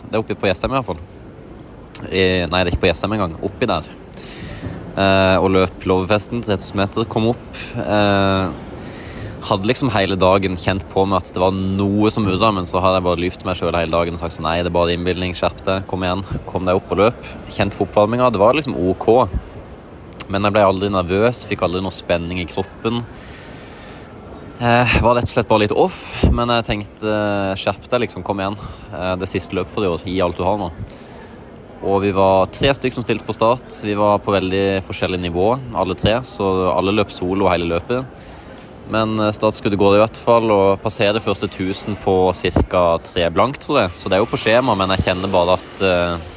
det 0.06 0.14
er 0.14 0.22
oppe 0.22 0.38
på 0.38 0.46
Jessheim 0.46 0.70
i 0.70 0.78
hvert 0.78 0.92
fall. 0.92 1.02
I, 2.08 2.44
nei, 2.48 2.62
det 2.62 2.70
er 2.70 2.74
ikke 2.74 2.84
på 2.86 2.90
Jessheim 2.90 3.14
engang. 3.16 3.36
Oppi 3.44 3.68
der. 3.68 3.88
Eh, 4.92 5.36
og 5.40 5.52
løp 5.54 5.86
Låvefesten, 5.88 6.42
3000 6.44 6.78
meter. 6.78 7.08
Kom 7.10 7.30
opp. 7.32 7.48
Eh, 7.76 8.52
hadde 9.42 9.66
liksom 9.66 9.90
hele 9.90 10.16
dagen 10.20 10.56
kjent 10.60 10.84
på 10.92 11.04
meg 11.08 11.22
at 11.22 11.32
det 11.34 11.42
var 11.42 11.54
noe 11.54 12.10
som 12.14 12.26
murra, 12.26 12.52
men 12.54 12.68
så 12.68 12.82
hadde 12.82 13.00
jeg 13.00 13.06
bare 13.08 13.22
lyvt 13.24 13.46
meg 13.46 13.58
sjøl 13.58 13.74
hele 13.74 13.94
dagen 13.94 14.14
og 14.14 14.22
sagt 14.22 14.36
sånn 14.36 14.46
nei, 14.46 14.60
det 14.62 14.70
er 14.70 14.76
bare 14.76 14.94
innbilning, 14.94 15.34
skjerp 15.34 15.64
deg, 15.66 15.86
kom 15.90 16.04
igjen, 16.06 16.22
kom 16.46 16.68
deg 16.68 16.78
opp 16.78 16.92
og 16.94 17.00
løp. 17.02 17.30
Kjent 17.50 17.76
på 17.78 17.88
oppvarminga, 17.88 18.30
det 18.32 18.42
var 18.42 18.54
liksom 18.58 18.78
ok. 18.92 19.08
Men 20.32 20.46
jeg 20.46 20.54
ble 20.54 20.64
aldri 20.64 20.92
nervøs, 20.94 21.42
fikk 21.50 21.64
aldri 21.66 21.82
noe 21.82 21.94
spenning 21.94 22.40
i 22.42 22.48
kroppen. 22.48 23.02
Eh, 24.62 24.98
var 25.02 25.16
rett 25.18 25.26
og 25.26 25.32
slett 25.32 25.48
bare 25.50 25.64
litt 25.64 25.74
off, 25.74 26.04
men 26.30 26.52
jeg 26.54 26.68
tenkte 26.68 27.10
eh, 27.10 27.54
skjerp 27.58 27.82
deg, 27.88 28.04
liksom, 28.04 28.22
kom 28.22 28.38
igjen. 28.38 28.58
Eh, 28.94 29.14
det 29.18 29.26
siste 29.30 29.58
løpet 29.58 29.74
for 29.74 29.82
i 29.82 29.90
år, 29.90 30.04
gi 30.06 30.20
alt 30.22 30.38
du 30.38 30.44
har 30.46 30.60
nå. 30.60 30.70
Og 31.82 31.98
vi 32.04 32.12
var 32.14 32.46
tre 32.54 32.70
stykker 32.76 32.94
som 32.94 33.02
stilte 33.02 33.26
på 33.26 33.34
start. 33.34 33.66
Vi 33.82 33.94
var 33.98 34.20
på 34.22 34.34
veldig 34.34 34.82
forskjellig 34.86 35.18
nivå, 35.24 35.48
alle 35.74 35.96
tre, 35.98 36.20
så 36.22 36.70
alle 36.70 36.94
løp 36.94 37.10
solo 37.10 37.48
hele 37.50 37.66
løpet. 37.72 38.28
Men 38.92 39.16
eh, 39.18 39.32
startskuddet 39.34 39.80
går 39.80 39.96
i 39.96 40.02
hvert 40.02 40.20
fall, 40.20 40.50
og 40.54 40.82
passerer 40.82 41.16
det 41.16 41.24
første 41.24 41.48
1000 41.50 41.98
på 42.02 42.14
ca. 42.70 42.84
tre 43.02 43.26
blankt, 43.34 43.64
tror 43.66 43.84
jeg. 43.84 43.96
Så 43.98 44.10
det 44.10 44.18
er 44.18 44.22
jo 44.22 44.30
på 44.30 44.40
skjema, 44.40 44.76
men 44.78 44.94
jeg 44.94 45.08
kjenner 45.08 45.32
bare 45.32 45.56
at 45.58 45.84
eh, 45.86 46.28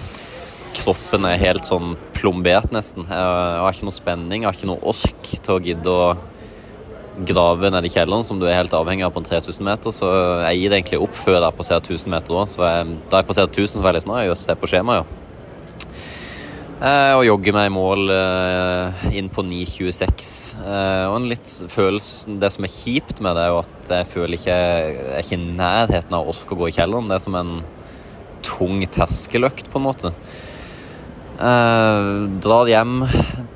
kroppen 0.82 1.28
er 1.30 1.42
helt 1.42 1.68
sånn 1.68 1.94
plombert, 2.18 2.72
nesten. 2.74 3.06
Jeg, 3.06 3.60
har 3.62 3.76
ikke 3.76 3.90
noe 3.90 4.00
spenning, 4.00 4.44
jeg 4.44 4.50
har 4.50 4.58
ikke 4.58 4.72
noe 4.72 4.94
ork 4.94 5.36
til 5.36 5.54
å 5.56 5.62
gidde 5.62 5.94
å 5.94 6.16
grave 7.26 7.70
ned 7.72 7.86
i 7.88 7.92
kjelleren, 7.94 8.26
som 8.28 8.42
du 8.42 8.48
er 8.50 8.58
helt 8.58 8.74
avhengig 8.76 9.06
av 9.08 9.14
på 9.16 9.22
en 9.22 9.30
3000 9.30 9.68
meter. 9.68 9.94
Så 9.96 10.10
jeg 10.48 10.64
gir 10.64 10.74
det 10.74 10.82
egentlig 10.82 11.04
opp 11.06 11.16
før 11.16 11.38
jeg 11.38 11.48
har 11.48 11.60
passert 11.60 11.92
1000 11.92 12.12
meter 12.12 12.40
òg. 12.42 12.58
Da 13.12 13.22
jeg 13.22 13.30
passerte 13.30 13.54
1000, 13.54 13.78
så 13.78 13.86
var 13.86 13.94
jeg 13.94 14.02
litt 14.02 14.08
sånn 14.10 14.26
Jøss, 14.26 14.48
se 14.50 14.58
på 14.60 14.72
skjemaet, 14.74 15.06
ja. 15.06 15.25
Eh, 16.76 17.14
og 17.16 17.24
jogge 17.24 17.54
meg 17.56 17.70
i 17.70 17.72
mål 17.72 18.10
eh, 18.12 19.04
inn 19.16 19.30
på 19.32 19.46
9.26. 19.48 20.32
Eh, 20.60 21.04
og 21.08 21.22
en 21.22 21.28
litt 21.32 21.48
følelse 21.72 22.36
Det 22.42 22.50
som 22.52 22.68
er 22.68 22.74
kjipt 22.74 23.22
med 23.24 23.38
det, 23.38 23.46
er 23.46 23.54
jo 23.54 23.62
at 23.62 23.92
jeg 23.94 24.10
føler 24.12 24.36
ikke 24.36 24.58
Jeg 24.58 24.98
er 25.06 25.22
ikke 25.22 25.38
i 25.38 25.54
nærheten 25.56 26.18
av 26.18 26.26
å 26.26 26.34
orke 26.34 26.52
å 26.52 26.60
gå 26.60 26.68
i 26.68 26.76
kjelleren. 26.76 27.08
Det 27.08 27.16
er 27.16 27.24
som 27.24 27.38
en 27.40 27.54
tung 28.46 28.84
terskeløkt, 28.84 29.72
på 29.72 29.80
en 29.80 29.88
måte. 29.88 30.12
Drar 31.36 32.70
hjem 32.70 33.00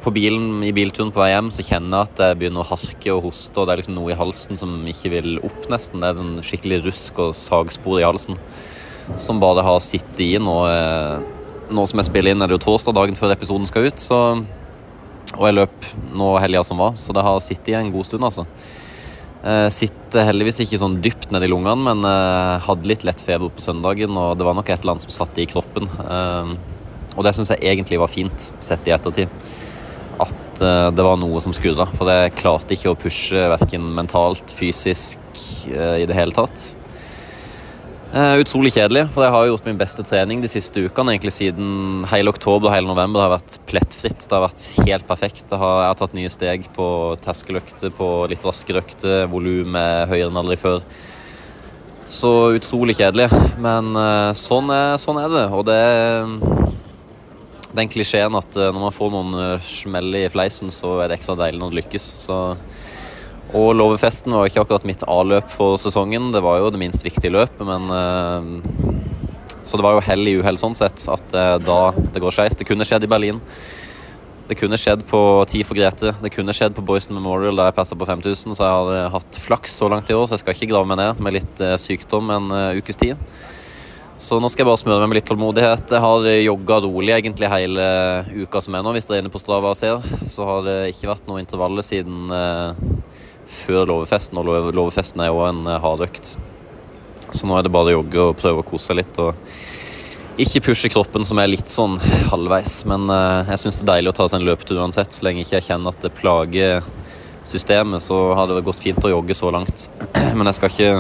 på 0.02 0.12
bilen 0.12 0.64
i 0.66 0.72
bilturen 0.76 1.12
på 1.14 1.22
vei 1.22 1.30
hjem, 1.30 1.52
så 1.54 1.64
kjenner 1.64 2.02
jeg 2.02 2.10
at 2.10 2.22
jeg 2.24 2.40
begynner 2.40 2.66
å 2.66 2.70
harke 2.72 3.14
og 3.14 3.28
hoste, 3.28 3.54
og 3.54 3.68
det 3.68 3.76
er 3.76 3.82
liksom 3.84 3.96
noe 4.00 4.12
i 4.12 4.18
halsen 4.18 4.60
som 4.60 4.74
ikke 4.90 5.14
vil 5.14 5.38
opp, 5.46 5.70
nesten. 5.72 6.02
Det 6.02 6.10
er 6.10 6.18
sånn 6.18 6.42
skikkelig 6.44 6.82
rusk 6.88 7.22
og 7.22 7.38
sagspor 7.38 8.02
i 8.02 8.08
halsen 8.08 8.40
som 9.22 9.40
bare 9.42 9.64
har 9.66 9.80
sittet 9.86 10.26
i 10.26 10.32
nå. 10.42 10.58
Nå 11.74 11.86
som 11.90 12.02
jeg 12.02 12.10
spiller 12.10 12.34
inn, 12.34 12.42
er 12.44 12.50
det 12.50 12.60
jo 12.60 12.66
torsdag 12.68 12.98
dagen 12.98 13.18
før 13.20 13.36
episoden 13.36 13.68
skal 13.70 13.90
ut, 13.90 14.02
så 14.02 14.20
Og 15.38 15.44
jeg 15.46 15.60
løp 15.60 15.90
nå 16.18 16.28
helga 16.42 16.64
som 16.66 16.80
var, 16.82 16.96
så 16.98 17.14
det 17.14 17.22
har 17.22 17.38
sittet 17.46 17.68
i 17.70 17.78
en 17.78 17.92
god 17.94 18.08
stund, 18.08 18.24
altså. 18.26 18.48
Jeg 19.40 19.72
sitter 19.72 20.26
heldigvis 20.26 20.58
ikke 20.66 20.80
sånn 20.82 20.98
dypt 21.04 21.30
nedi 21.32 21.48
lungene, 21.48 21.78
men 21.86 22.02
jeg 22.04 22.64
hadde 22.66 22.90
litt 22.90 23.06
lett 23.08 23.22
feber 23.24 23.54
på 23.54 23.62
søndagen, 23.64 24.18
og 24.18 24.34
det 24.40 24.48
var 24.48 24.58
nok 24.58 24.72
et 24.74 24.82
eller 24.82 24.98
annet 24.98 25.06
som 25.06 25.14
satt 25.14 25.38
i 25.38 25.46
kroppen. 25.48 25.86
Eh, 25.86 26.56
og 27.16 27.26
det 27.26 27.36
syns 27.38 27.54
jeg 27.54 27.64
egentlig 27.68 28.02
var 28.02 28.12
fint, 28.12 28.50
sett 28.64 28.90
i 28.90 28.94
ettertid. 28.96 29.32
At 30.20 30.62
eh, 30.64 30.90
det 30.96 31.06
var 31.06 31.20
noe 31.22 31.40
som 31.44 31.56
skurra. 31.56 31.88
For 31.96 32.12
jeg 32.12 32.36
klarte 32.40 32.76
ikke 32.76 32.94
å 32.94 33.00
pushe 33.00 33.46
verken 33.54 33.88
mentalt, 33.96 34.52
fysisk, 34.56 35.22
eh, 35.72 36.02
i 36.04 36.10
det 36.10 36.18
hele 36.18 36.36
tatt. 36.36 36.70
Eh, 38.10 38.40
utrolig 38.42 38.72
kjedelig, 38.74 39.04
for 39.14 39.22
jeg 39.22 39.34
har 39.36 39.48
gjort 39.52 39.68
min 39.70 39.78
beste 39.78 40.02
trening 40.02 40.40
de 40.42 40.50
siste 40.50 40.82
ukene. 40.82 41.14
egentlig 41.14 41.34
Siden 41.36 42.08
hele 42.10 42.32
oktober 42.34 42.70
og 42.70 42.74
hele 42.74 42.90
november. 42.90 43.20
Det 43.20 43.28
har 43.28 43.36
vært 43.36 43.58
plettfritt. 43.70 44.24
Det 44.26 44.34
har 44.34 44.48
vært 44.48 44.66
helt 44.88 45.08
perfekt. 45.08 45.52
Har, 45.52 45.84
jeg 45.84 45.92
har 45.92 46.00
tatt 46.00 46.16
nye 46.18 46.32
steg 46.34 46.66
på 46.74 46.88
terskeløkter, 47.22 47.94
på 47.94 48.10
litt 48.32 48.48
raskere 48.50 48.82
økter. 48.82 49.28
Volum 49.30 49.78
er 49.78 50.10
høyere 50.10 50.32
enn 50.32 50.42
aldri 50.42 50.58
før. 50.58 50.82
Så 52.10 52.34
utrolig 52.58 52.98
kjedelig. 52.98 53.30
Men 53.62 53.94
uh, 53.94 54.34
sånn 54.34 54.74
er, 54.74 54.98
sånn 54.98 55.22
er 55.22 55.30
det. 55.30 55.46
Og 55.54 55.68
det 55.70 55.78
er 55.78 56.34
den 57.78 57.90
klisjeen 57.94 58.34
at 58.34 58.58
eh, 58.58 58.72
når 58.74 58.82
man 58.82 58.94
får 58.96 59.12
noen 59.14 59.36
eh, 59.38 59.66
smell 59.66 60.16
i 60.18 60.24
fleisen, 60.34 60.72
så 60.74 60.96
er 61.04 61.12
det 61.12 61.20
ekstra 61.20 61.38
deilig 61.38 61.62
når 61.62 61.70
det 61.76 61.82
lykkes. 61.84 62.08
Så 62.26 62.38
og 63.58 63.72
Låvefesten 63.74 64.34
var 64.36 64.46
ikke 64.46 64.62
akkurat 64.62 64.86
mitt 64.86 65.04
A-løp 65.10 65.50
for 65.50 65.80
sesongen. 65.82 66.30
Det 66.34 66.42
var 66.46 66.60
jo 66.62 66.70
det 66.70 66.82
minst 66.82 67.06
viktige 67.06 67.34
løpet, 67.34 67.66
men 67.66 67.90
eh, 67.90 68.96
Så 69.64 69.78
det 69.78 69.86
var 69.86 69.98
jo 69.98 70.06
hell 70.06 70.28
i 70.30 70.36
uhell 70.40 70.58
sånn 70.58 70.78
sett 70.78 71.02
at 71.10 71.34
eh, 71.34 71.56
da 71.66 71.80
det 72.14 72.22
går 72.22 72.36
skeis. 72.36 72.58
Det 72.58 72.68
kunne 72.70 72.86
skjedd 72.86 73.08
i 73.08 73.10
Berlin. 73.10 73.42
Det 74.50 74.58
kunne 74.58 74.78
skjedd 74.82 75.04
på 75.10 75.20
Ti 75.50 75.64
for 75.66 75.78
Grete. 75.78 76.14
Det 76.22 76.34
kunne 76.34 76.54
skjedd 76.58 76.78
på 76.78 76.86
Boyston 76.86 77.18
Memorial 77.18 77.58
da 77.58 77.68
jeg 77.70 77.78
passa 77.78 77.98
på 77.98 78.08
5000, 78.10 78.54
så 78.54 78.66
jeg 78.66 78.76
har 78.78 78.92
eh, 78.96 79.12
hatt 79.18 79.42
flaks 79.42 79.80
så 79.82 79.90
langt 79.90 80.10
i 80.10 80.18
år, 80.18 80.28
så 80.28 80.38
jeg 80.38 80.46
skal 80.46 80.58
ikke 80.58 80.72
grave 80.74 80.90
meg 80.90 81.02
ned 81.02 81.24
med 81.26 81.40
litt 81.40 81.66
sykdom 81.82 82.30
en 82.34 82.54
ukes 82.78 83.02
tid. 83.02 83.18
Så 84.20 84.36
nå 84.36 84.50
skal 84.52 84.66
jeg 84.66 84.68
bare 84.68 84.82
smøre 84.82 85.00
meg 85.06 85.14
med 85.14 85.18
litt 85.22 85.30
tålmodighet. 85.30 85.94
Jeg 85.96 86.04
har 86.04 86.26
jogga 86.44 86.82
rolig 86.84 87.14
egentlig 87.16 87.48
hele 87.50 87.86
uka 88.44 88.60
som 88.62 88.76
er 88.76 88.84
nå, 88.84 88.92
hvis 88.92 89.08
dere 89.08 89.22
er 89.22 89.24
inne 89.24 89.32
på 89.32 89.40
Strava 89.40 89.72
og 89.72 89.78
ser. 89.80 90.04
Så 90.28 90.44
har 90.44 90.66
det 90.66 90.80
ikke 90.92 91.08
vært 91.14 91.30
noe 91.30 91.40
intervaller 91.40 91.86
siden 91.88 92.28
eh, 92.36 92.82
før 93.50 93.90
låvefesten, 93.90 94.40
og 94.40 94.48
låve- 94.48 94.76
låvefesten 94.78 95.24
er 95.26 95.32
jo 95.32 95.44
en 95.48 95.66
hard 95.84 96.06
økt. 96.06 96.38
Så 97.30 97.46
nå 97.50 97.58
er 97.58 97.66
det 97.66 97.74
bare 97.74 97.92
å 97.92 98.00
jogge 98.00 98.24
og 98.24 98.40
prøve 98.40 98.64
å 98.64 98.68
kose 98.68 98.90
seg 98.90 99.02
litt. 99.02 99.20
og 99.20 99.36
ikke 100.40 100.62
pushe 100.70 100.88
kroppen 100.88 101.26
som 101.28 101.40
er 101.42 101.50
litt 101.52 101.68
sånn 101.68 101.98
halvveis, 102.30 102.86
men 102.88 103.10
eh, 103.12 103.50
jeg 103.52 103.60
syns 103.60 103.80
det 103.82 103.84
er 103.84 103.90
deilig 103.90 104.14
å 104.14 104.18
ta 104.22 104.28
seg 104.32 104.40
en 104.40 104.48
løpetur 104.48 104.80
uansett. 104.80 105.12
Så 105.12 105.26
lenge 105.28 105.44
ikke 105.44 105.58
jeg 105.58 105.68
kjenner 105.68 105.92
at 105.92 106.06
det 106.06 106.14
plager 106.16 106.86
systemet, 107.44 108.04
så 108.06 108.34
har 108.38 108.48
det 108.48 108.64
gått 108.64 108.80
fint 108.80 109.04
å 109.04 109.12
jogge 109.12 109.36
så 109.36 109.52
langt. 109.52 109.90
Men 110.38 110.48
jeg 110.48 110.60
skal 110.60 110.72
ikke 110.72 110.94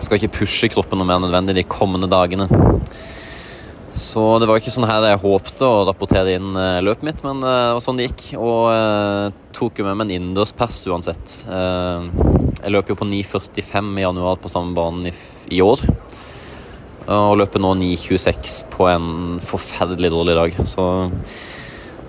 skal 0.00 0.16
ikke 0.16 0.40
pushe 0.40 0.68
kroppen 0.72 1.00
noe 1.00 1.08
mer 1.08 1.20
nødvendig 1.22 1.56
de 1.56 1.64
kommende 1.68 2.08
dagene. 2.10 2.46
Så 3.90 4.22
det 4.38 4.46
var 4.46 4.60
ikke 4.60 4.72
sånn 4.72 4.86
her 4.86 5.04
jeg 5.08 5.22
håpte 5.24 5.66
å 5.66 5.84
rapportere 5.88 6.36
inn 6.38 6.54
eh, 6.54 6.78
løpet 6.84 7.06
mitt, 7.08 7.22
men 7.26 7.42
eh, 7.42 7.58
det 7.66 7.76
var 7.76 7.84
sånn 7.84 7.98
det 7.98 8.06
gikk. 8.06 8.26
Og 8.38 8.70
eh, 8.70 9.30
tok 9.56 9.80
jo 9.80 9.86
med 9.88 9.98
meg 9.98 10.06
en 10.06 10.14
innendørspass 10.18 10.84
uansett. 10.90 11.36
Eh, 11.50 12.06
jeg 12.60 12.74
løp 12.74 12.92
jo 12.92 12.98
på 13.00 13.08
9,45 13.08 13.90
i 13.98 14.04
januar 14.04 14.38
på 14.42 14.52
samme 14.52 14.76
banen 14.76 15.10
i, 15.10 15.14
i 15.56 15.62
år. 15.64 15.82
Og 17.10 17.38
løper 17.40 17.62
nå 17.62 17.72
9,26 17.80 18.60
på 18.70 18.86
en 18.86 19.40
forferdelig 19.42 20.12
dårlig 20.12 20.36
dag. 20.38 20.60
Så 20.68 20.84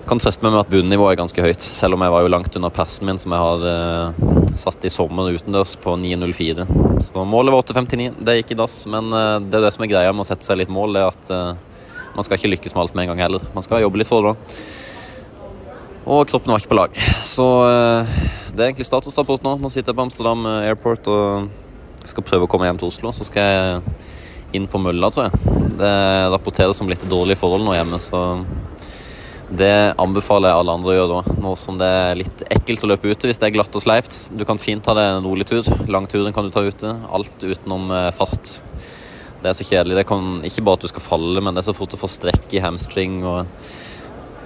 jeg 0.02 0.06
kan 0.10 0.22
trøste 0.22 0.42
meg 0.42 0.54
med 0.54 0.62
at 0.64 0.70
bunnivået 0.70 1.14
er 1.14 1.18
ganske 1.20 1.42
høyt, 1.44 1.62
selv 1.62 1.96
om 1.96 2.02
jeg 2.02 2.10
var 2.14 2.24
jo 2.24 2.30
langt 2.30 2.56
under 2.58 2.72
persen 2.74 3.06
min, 3.06 3.18
som 3.22 3.34
jeg 3.34 3.42
har 3.42 3.66
eh, 3.70 4.22
satt 4.58 4.86
i 4.86 4.90
sommer 4.90 5.30
utendørs 5.34 5.76
på 5.82 5.94
9,04. 5.98 6.66
Så 7.06 7.22
målet 7.26 7.54
var 7.54 7.62
8,59. 7.62 8.08
Det 8.18 8.34
gikk 8.40 8.54
i 8.54 8.58
dass, 8.58 8.80
men 8.90 9.10
eh, 9.14 9.36
det 9.46 9.58
er 9.58 9.66
det 9.66 9.74
som 9.74 9.86
er 9.86 9.92
greia 9.92 10.14
med 10.14 10.24
å 10.24 10.28
sette 10.28 10.46
seg 10.46 10.58
litt 10.58 10.72
mål, 10.74 10.98
det 10.98 11.04
er 11.04 11.14
at 11.14 11.32
eh, 11.34 11.71
man 12.16 12.26
skal 12.26 12.38
ikke 12.38 12.50
lykkes 12.54 12.74
med 12.74 12.82
alt 12.84 12.96
med 12.96 13.06
en 13.06 13.12
gang 13.12 13.24
heller. 13.26 13.44
Man 13.54 13.64
skal 13.64 13.82
jobbe 13.84 14.00
litt 14.00 14.10
for 14.10 14.22
det 14.22 14.32
da. 14.32 14.62
Og 16.12 16.26
kroppen 16.26 16.50
var 16.50 16.62
ikke 16.62 16.72
på 16.72 16.78
lag. 16.80 16.96
Så 17.22 17.46
eh, 17.68 18.14
det 18.52 18.60
er 18.60 18.70
egentlig 18.70 18.88
statusrapport 18.88 19.44
nå. 19.46 19.54
Nå 19.62 19.70
sitter 19.70 19.92
jeg 19.92 19.98
på 20.00 20.06
Amsterdam 20.08 20.46
eh, 20.50 20.70
Airport 20.72 21.08
og 21.12 22.08
skal 22.08 22.26
prøve 22.26 22.48
å 22.48 22.50
komme 22.50 22.66
hjem 22.66 22.80
til 22.80 22.90
Oslo. 22.90 23.12
Så 23.14 23.28
skal 23.28 23.46
jeg 23.46 23.82
inn 24.58 24.66
på 24.68 24.80
mølla, 24.82 25.12
tror 25.14 25.28
jeg. 25.28 25.58
Det 25.78 25.92
rapporteres 26.34 26.82
om 26.82 26.90
litt 26.90 27.06
dårlige 27.08 27.40
forhold 27.40 27.64
nå 27.64 27.76
hjemme, 27.76 28.00
så 28.02 28.20
det 29.52 29.92
anbefaler 30.00 30.48
jeg 30.48 30.58
alle 30.62 30.74
andre 30.78 30.90
å 30.90 30.96
gjøre 30.96 31.12
da. 31.20 31.36
Nå 31.44 31.52
som 31.60 31.78
det 31.80 31.88
er 31.88 32.18
litt 32.18 32.44
ekkelt 32.54 32.84
å 32.84 32.90
løpe 32.92 33.12
ute 33.12 33.28
hvis 33.28 33.40
det 33.40 33.50
er 33.50 33.54
glatt 33.56 33.76
og 33.76 33.84
sleipt. 33.84 34.16
Du 34.32 34.46
kan 34.48 34.60
fint 34.60 34.84
ta 34.84 34.94
deg 34.96 35.10
en 35.18 35.26
rolig 35.26 35.46
tur. 35.48 35.68
Langturen 35.92 36.32
kan 36.34 36.48
du 36.48 36.52
ta 36.54 36.64
ute. 36.64 36.94
Alt 37.12 37.44
utenom 37.44 37.90
eh, 37.92 38.08
fart. 38.16 38.58
Det 39.42 39.50
er 39.50 39.58
så 39.58 39.66
kjedelig. 39.66 39.96
Det 39.98 40.06
kan 40.06 40.36
ikke 40.46 40.62
bare 40.62 40.78
at 40.78 40.84
du 40.86 40.92
skal 40.92 41.02
falle, 41.02 41.42
men 41.42 41.54
det 41.54 41.64
er 41.64 41.70
så 41.72 41.74
fort 41.74 41.96
å 41.96 41.98
få 41.98 42.10
strekk 42.10 42.46
i 42.54 42.62
hamstring. 42.62 43.20
og 43.26 43.50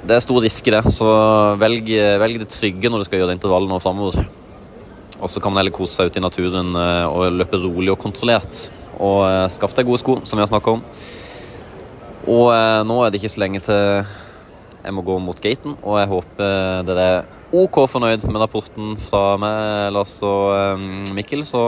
Det 0.09 0.17
er 0.17 0.25
stor 0.25 0.41
risk 0.41 0.71
i 0.71 0.73
det, 0.73 0.83
så 0.95 1.13
velg, 1.61 1.93
velg 2.23 2.41
det 2.41 2.49
trygge 2.49 2.89
når 2.89 3.03
du 3.03 3.09
skal 3.11 3.21
gjøre 3.21 3.37
intervallet 3.37 3.69
nå 3.69 3.81
framover. 3.83 4.25
Og 5.21 5.31
så 5.33 5.41
kan 5.41 5.53
man 5.53 5.63
heller 5.63 5.75
kose 5.75 5.97
seg 5.97 6.11
ute 6.11 6.21
i 6.21 6.25
naturen 6.25 6.75
eh, 6.77 7.07
og 7.09 7.37
løpe 7.37 7.61
rolig 7.61 7.93
og 7.95 8.01
kontrollert. 8.03 8.67
Og 9.01 9.23
eh, 9.29 9.47
skaff 9.53 9.77
deg 9.77 9.89
gode 9.89 10.03
sko, 10.03 10.19
som 10.29 10.37
vi 10.37 10.45
har 10.45 10.51
snakka 10.51 10.77
om. 10.77 10.85
Og 12.27 12.51
eh, 12.53 12.83
nå 12.89 13.01
er 13.01 13.13
det 13.13 13.21
ikke 13.21 13.33
så 13.37 13.45
lenge 13.45 13.63
til 13.65 13.83
jeg 14.87 14.95
må 14.95 15.03
gå 15.03 15.17
mot 15.19 15.41
gaten, 15.43 15.73
og 15.83 15.97
jeg 15.99 16.09
håper 16.13 16.85
dere 16.87 17.07
er 17.11 17.57
OK 17.59 17.81
fornøyd 17.91 18.23
med 18.29 18.39
rapporten 18.39 18.93
fra 19.03 19.33
meg, 19.41 19.89
Lars 19.97 20.15
og 20.23 20.79
Mikkel. 21.17 21.43
Så 21.49 21.63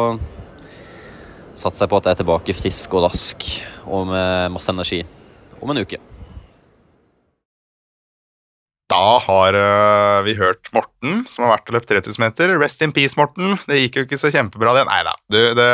satser 1.59 1.91
på 1.91 1.99
at 1.99 2.09
jeg 2.09 2.17
er 2.17 2.23
tilbake 2.23 2.55
frisk 2.57 2.95
og 2.97 3.09
rask 3.09 3.49
og 3.87 4.07
med 4.13 4.55
masse 4.55 4.71
energi 4.73 5.03
om 5.59 5.73
en 5.73 5.83
uke. 5.83 5.99
Da 8.89 9.19
har 9.21 9.57
uh, 9.59 10.25
vi 10.25 10.37
hørt 10.39 10.71
Morten, 10.73 11.25
som 11.29 11.45
har 11.45 11.59
vært 11.59 11.69
og 11.69 11.77
løpt 11.77 11.91
3000 11.91 12.23
meter. 12.25 12.55
Rest 12.61 12.81
in 12.85 12.95
peace, 12.97 13.19
Morten. 13.21 13.59
Det 13.69 13.83
gikk 13.83 13.99
jo 13.99 14.07
ikke 14.07 14.21
så 14.21 14.31
kjempebra, 14.33 14.73
det. 14.79 14.87
Nei 14.89 15.03
da. 15.05 15.13
Det, 15.29 15.69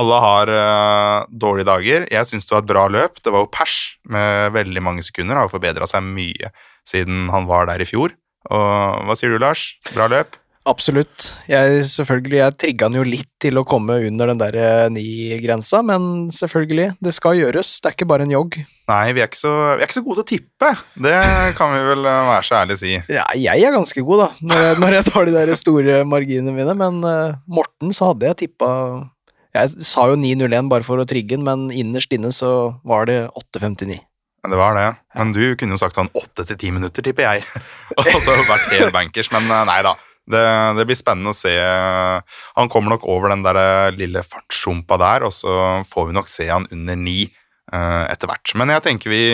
alle 0.00 0.18
har 0.24 0.50
uh, 0.50 1.30
dårlige 1.30 1.68
dager. 1.70 2.08
Jeg 2.10 2.30
syns 2.30 2.48
det 2.48 2.56
var 2.56 2.64
et 2.64 2.72
bra 2.72 2.84
løp. 2.90 3.22
Det 3.22 3.30
var 3.30 3.44
jo 3.44 3.52
pers 3.54 3.78
med 4.10 4.56
veldig 4.56 4.82
mange 4.82 5.06
sekunder. 5.06 5.38
Har 5.38 5.46
jo 5.46 5.54
forbedra 5.54 5.86
seg 5.90 6.02
mye 6.02 6.50
siden 6.88 7.28
han 7.30 7.46
var 7.46 7.70
der 7.70 7.84
i 7.84 7.86
fjor. 7.86 8.16
Og 8.50 9.06
hva 9.06 9.14
sier 9.18 9.30
du, 9.30 9.38
Lars? 9.38 9.68
Bra 9.92 10.10
løp? 10.10 10.34
Absolutt. 10.62 11.24
Jeg, 11.50 11.80
selvfølgelig, 11.90 12.36
jeg 12.38 12.54
trigga 12.60 12.86
han 12.86 12.94
jo 12.94 13.02
litt 13.02 13.30
til 13.42 13.58
å 13.58 13.64
komme 13.66 13.96
under 14.06 14.30
den 14.30 14.38
der 14.38 14.58
eh, 14.60 14.90
ni-grensa, 14.94 15.80
men 15.82 16.28
selvfølgelig, 16.34 16.92
det 17.02 17.14
skal 17.16 17.40
gjøres. 17.40 17.80
Det 17.82 17.90
er 17.90 17.96
ikke 17.96 18.06
bare 18.12 18.28
en 18.28 18.34
jogg. 18.34 18.60
Nei, 18.90 19.00
vi 19.16 19.24
er 19.24 19.30
ikke 19.30 19.40
så, 19.40 19.54
er 19.72 19.82
ikke 19.82 19.96
så 19.96 20.04
gode 20.06 20.22
til 20.22 20.24
å 20.24 20.30
tippe. 20.30 20.68
Det 21.08 21.16
kan 21.58 21.74
vi 21.74 21.80
vel 21.88 22.06
øh, 22.06 22.28
være 22.30 22.46
så 22.46 22.60
ærlig 22.60 22.76
å 22.78 22.82
si. 22.82 22.92
Ja, 23.10 23.24
jeg 23.34 23.66
er 23.66 23.74
ganske 23.74 24.04
god, 24.06 24.22
da, 24.22 24.28
når 24.52 24.62
jeg, 24.62 24.76
når 24.84 24.96
jeg 24.98 25.08
tar 25.08 25.26
de 25.26 25.34
der 25.34 25.52
store 25.58 25.98
marginene 26.12 26.54
mine, 26.54 26.78
men 26.78 27.02
uh, 27.02 27.34
Morten 27.50 27.90
så 27.96 28.12
hadde 28.12 28.30
jeg 28.30 28.40
tippa 28.44 28.70
Jeg 29.58 29.82
sa 29.82 30.06
jo 30.12 30.20
9.01 30.20 30.70
bare 30.70 30.86
for 30.86 31.02
å 31.02 31.08
trigge 31.08 31.34
den, 31.34 31.42
men 31.48 31.74
innerst 31.74 32.14
inne 32.14 32.30
så 32.30 32.52
var 32.86 33.10
det 33.10 33.18
8.59. 33.34 33.98
Men 34.42 34.54
det 34.54 34.62
var 34.62 34.78
det. 34.78 34.86
Men 35.18 35.34
du 35.34 35.42
kunne 35.58 35.74
jo 35.74 35.82
sagt 35.82 35.98
sånn 35.98 36.10
åtte 36.18 36.46
til 36.46 36.58
ti 36.58 36.70
minutter, 36.74 37.02
tipper 37.02 37.26
jeg. 37.26 37.44
Og 37.98 38.14
så 38.22 38.38
vært 38.46 38.70
helt 38.76 38.94
bankers, 38.94 39.34
men 39.34 39.50
nei 39.66 39.82
da. 39.86 39.98
Det, 40.32 40.46
det 40.78 40.86
blir 40.88 40.98
spennende 40.98 41.34
å 41.34 41.36
se. 41.36 41.52
Han 42.56 42.70
kommer 42.72 42.96
nok 42.96 43.06
over 43.10 43.32
den 43.32 43.44
der 43.44 43.60
øh, 43.60 43.98
lille 43.98 44.24
fartshumpa 44.26 44.98
der, 45.02 45.28
og 45.28 45.36
så 45.36 45.82
får 45.88 46.08
vi 46.08 46.16
nok 46.16 46.32
se 46.32 46.48
han 46.50 46.68
under 46.72 46.98
ni 46.98 47.20
uh, 47.72 48.04
etter 48.08 48.30
hvert. 48.30 48.54
Men 48.58 48.72
jeg 48.74 48.84
tenker 48.88 49.12
vi 49.12 49.24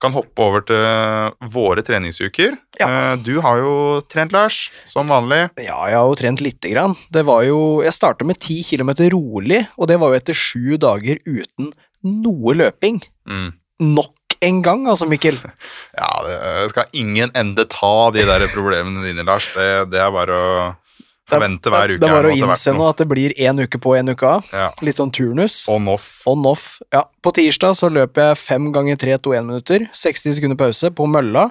kan 0.00 0.14
hoppe 0.16 0.44
over 0.44 0.64
til 0.64 1.50
våre 1.52 1.84
treningsuker. 1.84 2.56
Ja. 2.80 2.88
Eh, 2.88 3.14
du 3.20 3.34
har 3.44 3.60
jo 3.60 3.72
trent, 4.08 4.32
Lars, 4.32 4.62
som 4.88 5.10
vanlig. 5.12 5.42
Ja, 5.60 5.76
jeg 5.90 5.98
har 5.98 6.08
jo 6.08 6.16
trent 6.18 6.40
lite 6.44 6.72
grann. 6.72 6.96
Det 7.12 7.26
var 7.28 7.44
jo 7.44 7.82
Jeg 7.84 7.96
starta 7.96 8.24
med 8.24 8.40
ti 8.40 8.62
km 8.64 8.94
rolig, 9.12 9.66
og 9.76 9.90
det 9.90 9.98
var 10.00 10.12
jo 10.12 10.20
etter 10.20 10.36
sju 10.36 10.78
dager 10.80 11.20
uten 11.26 11.72
noe 12.00 12.56
løping. 12.56 13.02
Mm. 13.28 13.50
Nok 13.92 14.14
en 14.46 14.60
gang, 14.64 14.86
altså, 14.88 15.08
Mikkel. 15.10 15.38
Ja, 16.00 16.10
det 16.24 16.70
skal 16.72 16.88
ingen 16.96 17.32
ende 17.36 17.66
ta 17.68 18.10
de 18.14 18.24
der 18.28 18.46
problemene 18.54 19.04
dine, 19.04 19.24
Lars. 19.26 19.48
Det, 19.54 19.90
det 19.92 20.00
er 20.00 20.12
bare 20.14 20.36
å 20.36 20.52
forvente 21.30 21.70
hver 21.72 21.94
uke. 21.94 22.00
Det 22.02 22.08
er 22.08 22.16
bare 22.16 22.32
å 22.32 22.38
innse 22.38 22.74
nå 22.74 22.86
at 22.90 23.02
det 23.02 23.06
blir 23.10 23.34
én 23.38 23.60
uke 23.62 23.80
på, 23.82 23.94
én 23.98 24.10
uke 24.10 24.26
av. 24.26 24.48
Ja. 24.54 24.70
Litt 24.86 24.98
sånn 24.98 25.12
turnus. 25.14 25.62
On 25.70 25.88
off. 25.92 26.08
On-off. 26.30 26.66
Ja, 26.94 27.04
på 27.22 27.34
tirsdag 27.36 27.76
så 27.78 27.90
løp 27.92 28.18
jeg 28.20 28.38
fem 28.40 28.70
ganger 28.74 28.98
tre 29.00 29.18
to 29.22 29.34
én 29.36 29.46
minutter. 29.50 29.86
60 29.94 30.38
sekunder 30.38 30.58
pause 30.60 30.92
på 30.94 31.06
mølla. 31.10 31.48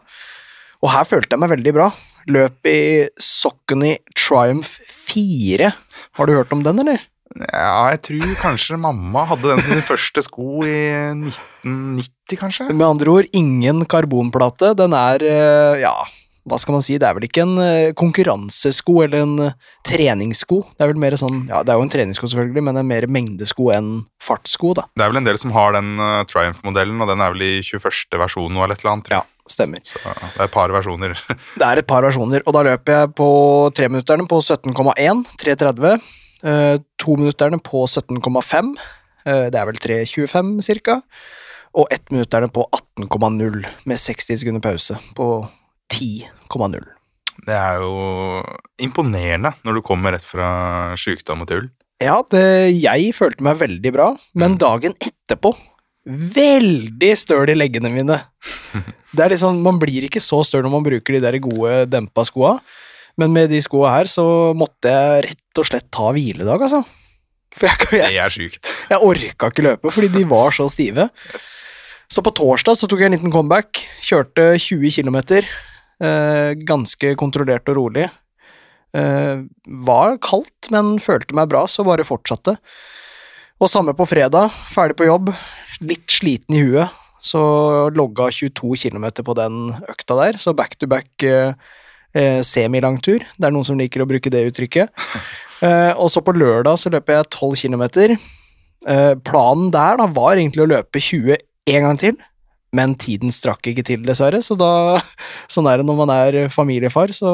Og 0.83 0.93
her 0.93 1.07
følte 1.07 1.35
jeg 1.35 1.43
meg 1.43 1.53
veldig 1.53 1.75
bra. 1.75 1.89
Løp 2.29 2.67
i 2.69 2.79
Soccony 3.21 3.95
Triumph 4.17 4.77
4. 5.09 5.71
Har 6.19 6.29
du 6.29 6.35
hørt 6.35 6.51
om 6.55 6.63
den, 6.65 6.83
eller? 6.83 7.05
Ja, 7.37 7.91
jeg 7.93 8.01
tror 8.07 8.31
kanskje 8.41 8.77
mamma 8.81 9.25
hadde 9.29 9.51
den 9.51 9.61
som 9.61 9.75
sin 9.75 9.85
første 9.85 10.23
sko 10.25 10.63
i 10.65 10.79
1990, 11.63 12.39
kanskje? 12.41 12.69
Med 12.73 12.87
andre 12.87 13.13
ord, 13.13 13.29
ingen 13.37 13.83
karbonplate. 13.89 14.73
Den 14.79 14.95
er, 14.97 15.21
eh, 15.21 15.81
ja, 15.83 15.93
hva 16.49 16.57
skal 16.57 16.75
man 16.77 16.83
si, 16.85 16.97
det 16.99 17.05
er 17.05 17.15
vel 17.17 17.27
ikke 17.27 17.43
en 17.45 17.55
eh, 17.61 17.93
konkurransesko 17.97 18.95
eller 19.05 19.25
en 19.25 19.35
eh, 19.45 19.57
treningssko. 19.87 20.61
Det 20.73 20.85
er 20.85 20.91
vel 20.91 21.01
mer 21.01 21.17
sånn, 21.21 21.43
ja, 21.51 21.61
det 21.63 21.73
er 21.73 21.79
jo 21.79 21.85
en 21.85 21.93
treningssko 21.93 22.31
selvfølgelig, 22.31 22.65
men 22.65 22.81
en 22.81 22.89
mer 22.89 23.07
mengdesko 23.11 23.69
enn 23.75 23.91
fartssko, 24.23 24.73
da. 24.81 24.87
Det 24.97 25.05
er 25.05 25.13
vel 25.13 25.21
en 25.21 25.29
del 25.29 25.41
som 25.41 25.53
har 25.55 25.75
den 25.77 25.95
uh, 26.01 26.23
Triumph-modellen, 26.29 26.97
og 27.03 27.11
den 27.11 27.25
er 27.25 27.35
vel 27.35 27.45
i 27.45 27.51
21. 27.61 28.17
versjon 28.23 28.49
nå, 28.49 28.63
eller 28.65 28.77
et 28.77 28.85
eller 28.85 28.95
annet. 28.95 29.11
Ja, 29.19 29.23
stemmer. 29.49 29.83
Så 29.85 30.01
det 30.01 30.39
er 30.39 30.47
et 30.47 30.55
par 30.55 30.73
versjoner. 30.73 31.13
Det 31.59 31.67
er 31.67 31.83
et 31.83 31.89
par 31.89 32.07
versjoner, 32.07 32.45
og 32.45 32.55
da 32.57 32.65
løper 32.71 33.03
jeg 33.03 33.13
på 33.19 33.29
treminutterne 33.77 34.25
på 34.29 34.41
17,1, 34.41 35.27
3,30. 35.43 35.99
Uh, 36.45 36.79
Tominutterne 37.01 37.59
på 37.63 37.83
17,5, 37.87 38.73
eh, 39.25 39.45
det 39.51 39.59
er 39.59 39.67
vel 39.67 39.79
3,25 39.81 40.53
cirka. 40.65 41.01
Og 41.77 41.89
ettminutterne 41.93 42.49
på 42.49 42.63
18,0 42.73 43.59
med 43.85 43.99
60 44.01 44.39
sekunder 44.41 44.63
pause 44.63 44.97
på 45.17 45.27
10,0. 45.93 46.87
Det 47.45 47.55
er 47.55 47.83
jo 47.83 48.41
imponerende 48.81 49.53
når 49.63 49.77
du 49.77 49.83
kommer 49.85 50.15
rett 50.15 50.25
fra 50.25 50.95
sjukdom 50.99 51.45
og 51.45 51.51
tull. 51.51 51.67
Ja, 51.99 52.21
det, 52.31 52.43
jeg 52.79 53.11
følte 53.15 53.43
meg 53.43 53.59
veldig 53.59 53.91
bra, 53.95 54.13
men 54.39 54.57
dagen 54.59 54.95
etterpå 55.03 55.53
Veldig 56.09 57.09
støl 57.19 57.51
i 57.51 57.57
leggene 57.57 57.91
mine. 57.93 58.15
Det 59.13 59.21
er 59.21 59.33
liksom, 59.33 59.59
Man 59.61 59.77
blir 59.81 60.07
ikke 60.07 60.21
så 60.23 60.39
støl 60.47 60.63
når 60.65 60.73
man 60.73 60.85
bruker 60.85 61.15
de 61.15 61.21
der 61.21 61.37
gode 61.43 61.83
dempa 61.91 62.23
skoa, 62.25 62.55
men 63.19 63.33
med 63.35 63.51
de 63.51 63.59
skoa 63.63 63.91
her 63.97 64.09
så 64.09 64.23
måtte 64.57 64.91
jeg 64.93 65.25
rett 65.29 65.61
og 65.61 65.67
slett 65.67 65.89
ta 65.93 66.09
hviledag, 66.15 66.63
altså. 66.65 66.83
For 67.57 67.67
jeg, 67.67 67.89
jeg, 67.97 68.13
Det 68.13 68.21
er 68.23 68.33
sjukt. 68.33 68.71
jeg 68.91 69.03
orka 69.09 69.49
ikke 69.51 69.65
løpe 69.65 69.91
fordi 69.93 70.09
de 70.13 70.23
var 70.29 70.53
så 70.55 70.67
stive. 70.71 71.09
Yes. 71.33 71.49
Så 72.09 72.23
på 72.25 72.33
torsdag 72.37 72.77
så 72.79 72.87
tok 72.89 73.01
jeg 73.03 73.11
en 73.11 73.17
liten 73.17 73.33
comeback. 73.33 73.83
Kjørte 74.05 74.51
20 74.61 74.93
km. 74.95 75.17
Eh, 75.99 76.53
ganske 76.65 77.11
kontrollert 77.19 77.69
og 77.69 77.77
rolig. 77.77 78.07
Eh, 78.97 79.43
var 79.85 80.15
kaldt, 80.25 80.69
men 80.73 80.95
følte 81.03 81.35
meg 81.37 81.51
bra, 81.51 81.65
så 81.69 81.85
bare 81.85 82.05
fortsatte. 82.07 82.55
Og 83.59 83.69
samme 83.69 83.93
på 83.97 84.07
fredag. 84.09 84.53
Ferdig 84.73 84.97
på 84.97 85.09
jobb. 85.09 85.33
Litt 85.85 86.07
sliten 86.09 86.57
i 86.57 86.63
huet. 86.65 86.95
Så 87.21 87.41
logga 87.93 88.29
22 88.31 88.77
km 88.79 89.09
på 89.27 89.35
den 89.35 89.59
økta 89.91 90.15
der. 90.21 90.37
Så 90.39 90.53
back 90.55 90.77
to 90.79 90.87
back 90.89 91.09
eh, 91.27 91.51
eh, 92.15 92.39
semilangtur. 92.45 93.23
Det 93.37 93.47
er 93.47 93.53
noen 93.55 93.67
som 93.67 93.79
liker 93.79 94.03
å 94.03 94.09
bruke 94.09 94.33
det 94.33 94.47
uttrykket. 94.51 94.93
Eh, 95.59 95.91
og 95.99 96.07
så 96.07 96.21
på 96.23 96.31
lørdag 96.31 96.77
så 96.79 96.87
løper 96.87 97.17
jeg 97.17 97.25
12 97.35 97.55
km. 97.59 97.81
Eh, 98.87 99.15
planen 99.27 99.73
der 99.75 99.97
da 99.99 100.05
var 100.07 100.37
egentlig 100.37 100.63
å 100.63 100.69
løpe 100.71 101.01
20 101.03 101.35
en 101.73 101.83
gang 101.83 101.99
til, 101.99 102.15
men 102.71 102.93
tiden 102.95 103.33
strakk 103.35 103.67
ikke 103.67 103.83
til, 103.89 104.05
dessverre. 104.07 104.39
Så 104.39 104.55
da, 104.55 105.01
sånn 105.51 105.67
er 105.67 105.81
det 105.81 105.87
når 105.89 105.97
man 105.99 106.13
er 106.15 106.37
familiefar, 106.53 107.11
så 107.11 107.33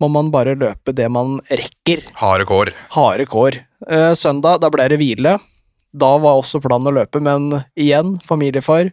må 0.00 0.08
man 0.14 0.30
bare 0.30 0.54
løpe 0.54 0.94
det 0.94 1.08
man 1.10 1.40
rekker. 1.50 2.06
Harde 2.22 2.46
kår. 2.46 2.70
Harde 2.94 3.26
kår. 3.26 3.58
Eh, 3.90 4.12
søndag, 4.14 4.62
da 4.62 4.70
ble 4.70 4.86
det 4.92 5.00
hvile. 5.02 5.34
Da 5.90 6.12
var 6.22 6.38
også 6.38 6.62
planen 6.62 6.92
å 6.92 6.94
løpe, 7.00 7.18
men 7.18 7.50
igjen, 7.74 8.14
familiefar. 8.26 8.92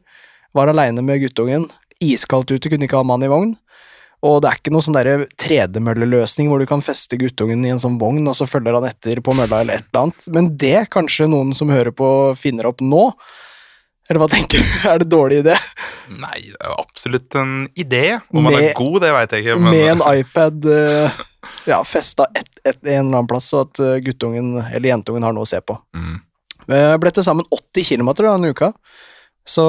Var 0.57 0.73
aleine 0.73 1.05
med 1.05 1.21
guttungen. 1.21 1.69
Iskaldt 2.01 2.51
ute, 2.51 2.73
kunne 2.73 2.89
ikke 2.89 2.99
ha 2.99 3.05
mann 3.05 3.21
i 3.25 3.29
vogn. 3.31 3.53
Og 4.25 4.39
det 4.41 4.49
er 4.49 4.57
ikke 4.57 4.71
noe 4.73 4.81
sånn 4.81 4.95
derre 4.97 5.27
tredemølleløsning 5.37 6.47
hvor 6.49 6.61
du 6.61 6.65
kan 6.69 6.81
feste 6.81 7.19
guttungen 7.21 7.65
i 7.67 7.73
en 7.73 7.81
sånn 7.81 7.99
vogn, 8.01 8.25
og 8.25 8.33
så 8.37 8.47
følger 8.49 8.79
han 8.79 8.87
etter 8.89 9.21
på 9.21 9.35
mølla 9.37 9.61
eller 9.61 9.77
et 9.77 9.89
eller 9.91 10.07
annet. 10.07 10.29
Men 10.33 10.49
det 10.57 10.87
kanskje 10.93 11.27
noen 11.29 11.53
som 11.57 11.69
hører 11.69 11.93
på, 11.93 12.07
finner 12.39 12.69
opp 12.71 12.81
nå. 12.81 13.11
Eller 14.09 14.23
hva 14.23 14.29
tenker 14.31 14.63
du? 14.63 14.75
Er 14.89 15.03
det 15.03 15.09
dårlig 15.11 15.41
idé? 15.43 15.57
Nei, 16.17 16.39
det 16.47 16.57
er 16.57 16.71
jo 16.71 16.77
absolutt 16.81 17.35
en 17.37 17.51
idé. 17.77 18.05
Om 18.31 18.47
man 18.47 18.55
Med- 18.55 18.69
er 18.71 18.77
god, 18.79 19.01
det 19.03 19.11
veit 19.13 19.35
jeg 19.35 19.45
ikke. 19.45 19.57
Men 19.61 19.75
Med 19.75 19.89
en 19.91 20.05
iPad 20.21 20.69
eh, 20.77 21.19
ja, 21.67 21.81
festa 21.85 22.29
et, 22.33 22.49
et, 22.63 22.79
en 22.87 22.87
eller 22.87 23.19
annen 23.19 23.29
plass, 23.29 23.51
så 23.51 23.65
at 23.67 23.83
eh, 23.83 23.99
guttungen 24.05 24.55
eller 24.63 24.89
jentungen 24.95 25.27
har 25.27 25.35
noe 25.35 25.45
å 25.45 25.51
se 25.51 25.61
på. 25.61 25.77
Mm. 25.93 26.15
Vi 26.67 26.79
ble 27.03 27.13
til 27.15 27.23
sammen 27.23 27.45
80 27.53 27.85
km 27.91 28.09
denne 28.17 28.49
uka, 28.51 28.73
så 29.47 29.67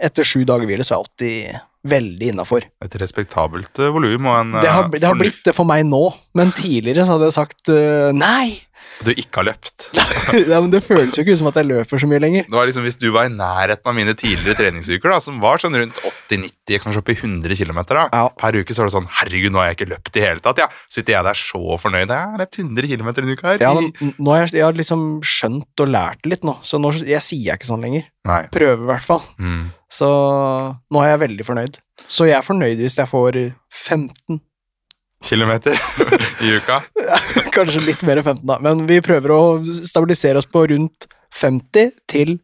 etter 0.00 0.24
sju 0.24 0.44
dager 0.48 0.68
hvile 0.68 0.86
så 0.86 0.96
er 0.96 1.10
80 1.10 1.58
veldig 1.88 2.32
innafor. 2.34 2.66
Et 2.84 2.96
respektabelt 3.00 3.78
uh, 3.80 3.90
volum 3.94 4.26
og 4.28 4.34
en 4.40 4.50
Det, 4.60 4.68
har- 4.70 4.84
eh, 4.84 4.98
det 4.98 5.06
har 5.08 5.14
blitt 5.16 5.42
det 5.46 5.54
for 5.56 5.64
meg 5.64 5.86
nå, 5.88 6.02
men 6.36 6.52
tidligere 6.52 7.06
så 7.06 7.16
hadde 7.16 7.30
jeg 7.30 7.38
sagt 7.38 7.68
eh, 7.72 8.10
nei! 8.12 8.60
Du 9.04 9.10
ikke 9.14 9.40
har 9.40 9.46
løpt. 9.48 9.86
ja, 10.50 10.58
men 10.60 10.68
det 10.72 10.82
føles 10.84 11.16
jo 11.16 11.22
ikke 11.24 11.32
ut 11.36 11.40
som 11.40 11.48
at 11.50 11.56
jeg 11.60 11.68
løper 11.70 12.00
så 12.02 12.08
mye 12.10 12.20
lenger. 12.22 12.44
Det 12.50 12.56
var 12.56 12.68
liksom 12.68 12.84
Hvis 12.84 12.98
du 13.00 13.06
var 13.14 13.28
i 13.28 13.32
nærheten 13.32 13.88
av 13.88 13.96
mine 13.96 14.12
tidligere 14.18 14.58
treningsuker, 14.58 15.08
da, 15.14 15.18
som 15.24 15.38
var 15.42 15.62
sånn 15.62 15.76
rundt 15.80 16.00
80-90, 16.28 16.82
kanskje 16.84 17.00
opp 17.02 17.12
i 17.12 17.16
100 17.16 17.56
km 17.60 17.80
da, 17.88 18.04
Ja. 18.12 18.26
per 18.36 18.58
uke, 18.60 18.76
så 18.76 18.82
var 18.84 18.90
det 18.90 18.96
sånn 18.98 19.08
Herregud, 19.20 19.54
nå 19.54 19.62
har 19.62 19.70
jeg 19.70 19.78
ikke 19.80 19.90
løpt 19.94 20.20
i 20.20 20.24
hele 20.26 20.44
tatt. 20.44 20.60
Ja. 20.60 20.68
Sitter 20.92 21.16
jeg 21.16 21.28
der 21.30 21.40
så 21.40 21.62
fornøyd? 21.80 22.12
Jeg 22.12 22.34
har 22.34 22.42
løpt 22.44 22.60
100 22.60 22.92
km 22.92 23.08
en 23.14 23.32
uke 23.32 23.48
her. 23.48 23.64
Ja, 23.64 23.72
men 23.78 24.14
nå 24.18 24.34
har 24.34 24.44
jeg, 24.44 24.54
jeg 24.60 24.66
har 24.68 24.76
liksom 24.76 25.08
skjønt 25.24 25.84
og 25.84 25.92
lært 25.96 26.28
litt 26.28 26.44
nå, 26.44 26.58
så 26.66 26.80
nå 26.82 26.92
jeg 27.00 27.24
sier 27.24 27.50
jeg 27.52 27.60
ikke 27.60 27.70
sånn 27.72 27.84
lenger. 27.86 28.04
Nei. 28.28 28.42
Prøver 28.52 28.84
i 28.84 28.90
hvert 28.92 29.06
fall. 29.06 29.24
Mm. 29.40 29.70
Så 29.90 30.06
nå 30.92 31.02
er 31.02 31.14
jeg 31.14 31.22
veldig 31.24 31.46
fornøyd. 31.48 31.80
Så 32.10 32.28
jeg 32.28 32.36
er 32.38 32.44
fornøyd 32.46 32.80
hvis 32.84 32.98
jeg 33.00 33.08
får 33.10 33.40
15 33.72 34.40
Kilometer 35.24 35.76
i 36.44 36.54
uka. 36.56 36.80
Kanskje 37.56 37.82
litt 37.84 38.04
mer 38.06 38.20
enn 38.20 38.26
15, 38.26 38.46
da. 38.48 38.60
Men 38.64 38.86
vi 38.88 39.00
prøver 39.04 39.34
å 39.34 39.42
stabilisere 39.84 40.40
oss 40.40 40.48
på 40.48 40.64
rundt 40.72 41.08
50 41.36 41.92
til 42.10 42.38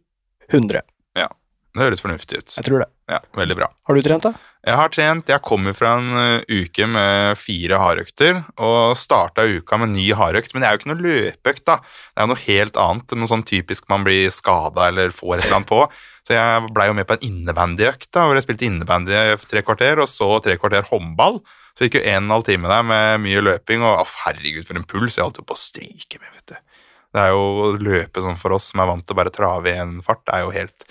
100. 0.52 0.84
Ja. 1.18 1.30
Det 1.76 1.84
høres 1.84 2.00
fornuftig 2.00 2.38
ut. 2.40 2.52
Jeg 2.56 2.64
tror 2.68 2.84
det. 2.84 2.90
Ja, 3.10 3.20
Veldig 3.36 3.56
bra. 3.58 3.66
Har 3.86 3.96
du 3.96 4.02
trent, 4.04 4.24
da? 4.26 4.52
Jeg 4.66 4.78
har 4.80 4.90
trent. 4.90 5.28
Jeg 5.30 5.44
kommer 5.46 5.76
fra 5.78 5.92
en 6.00 6.08
uh, 6.16 6.44
uke 6.48 6.88
med 6.90 7.38
fire 7.38 7.78
hardøkter 7.78 8.40
og 8.56 8.96
starta 8.98 9.44
uka 9.46 9.78
med 9.78 9.92
ny 9.92 10.06
hardøkt. 10.16 10.54
Men 10.54 10.64
det 10.64 10.68
er 10.68 10.74
jo 10.74 10.80
ikke 10.80 10.90
noe 10.90 11.04
løpeøkt, 11.04 11.64
da. 11.68 11.76
Det 11.84 12.22
er 12.22 12.26
jo 12.26 12.32
noe 12.32 12.44
helt 12.46 12.80
annet. 12.82 13.12
enn 13.12 13.22
Noe 13.22 13.30
sånn 13.30 13.46
typisk 13.46 13.86
man 13.92 14.06
blir 14.08 14.32
skada 14.34 14.88
eller 14.90 15.14
får 15.14 15.36
et 15.36 15.44
eller 15.46 15.58
annet 15.60 15.70
på. 15.70 15.82
Så 16.26 16.34
jeg 16.34 16.72
blei 16.74 16.88
jo 16.88 16.96
med 16.98 17.06
på 17.06 17.14
en 17.14 17.28
innebandyøkt 17.28 18.08
da, 18.10 18.24
hvor 18.26 18.34
jeg 18.34 18.46
spilte 18.48 18.66
innebandy 18.66 19.14
tre 19.46 19.62
kvarter, 19.62 20.02
og 20.02 20.10
så 20.10 20.32
tre 20.42 20.56
kvarter 20.58 20.88
håndball. 20.88 21.38
Så 21.76 21.86
gikk 21.86 21.98
jo 21.98 22.06
en 22.08 22.22
og 22.22 22.24
en 22.24 22.34
halv 22.38 22.46
time 22.48 22.70
der 22.72 22.84
med 22.88 23.22
mye 23.26 23.42
løping, 23.44 23.84
og 23.84 24.00
oh, 24.00 24.14
herregud, 24.24 24.64
for 24.64 24.80
en 24.80 24.88
puls. 24.88 25.18
Jeg 25.18 25.26
holdt 25.26 25.42
jo 25.42 25.46
på 25.46 25.56
å 25.56 25.60
stryke 25.60 26.20
med, 26.22 26.30
vet 26.32 26.54
du. 26.54 26.76
Det 27.16 27.22
er 27.22 27.32
jo 27.32 27.42
å 27.66 27.70
løpe 27.80 28.22
sånn 28.24 28.38
for 28.40 28.56
oss 28.56 28.70
som 28.72 28.82
er 28.82 28.88
vant 28.90 29.04
til 29.04 29.16
å 29.16 29.20
bare 29.20 29.32
trave 29.32 29.72
i 29.72 29.80
en 29.80 29.98
fart, 30.04 30.24
det 30.24 30.36
er 30.36 30.44
jo 30.44 30.54
helt, 30.56 30.86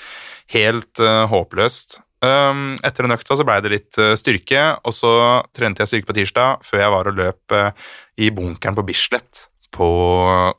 helt 0.54 1.02
uh, 1.02 1.26
håpløst. 1.30 2.00
Um, 2.26 2.78
etter 2.86 3.06
en 3.06 3.14
økta 3.14 3.38
så 3.38 3.46
blei 3.46 3.60
det 3.62 3.74
litt 3.74 4.00
uh, 4.02 4.14
styrke, 4.18 4.64
og 4.86 4.96
så 4.96 5.12
trente 5.54 5.84
jeg 5.84 5.92
styrke 5.92 6.10
på 6.10 6.18
tirsdag 6.18 6.64
før 6.66 6.82
jeg 6.82 6.94
var 6.96 7.10
og 7.12 7.20
løp 7.20 7.54
uh, 7.58 7.90
i 8.18 8.32
bunkeren 8.34 8.78
på 8.78 8.86
Bislett 8.88 9.46
på 9.76 9.90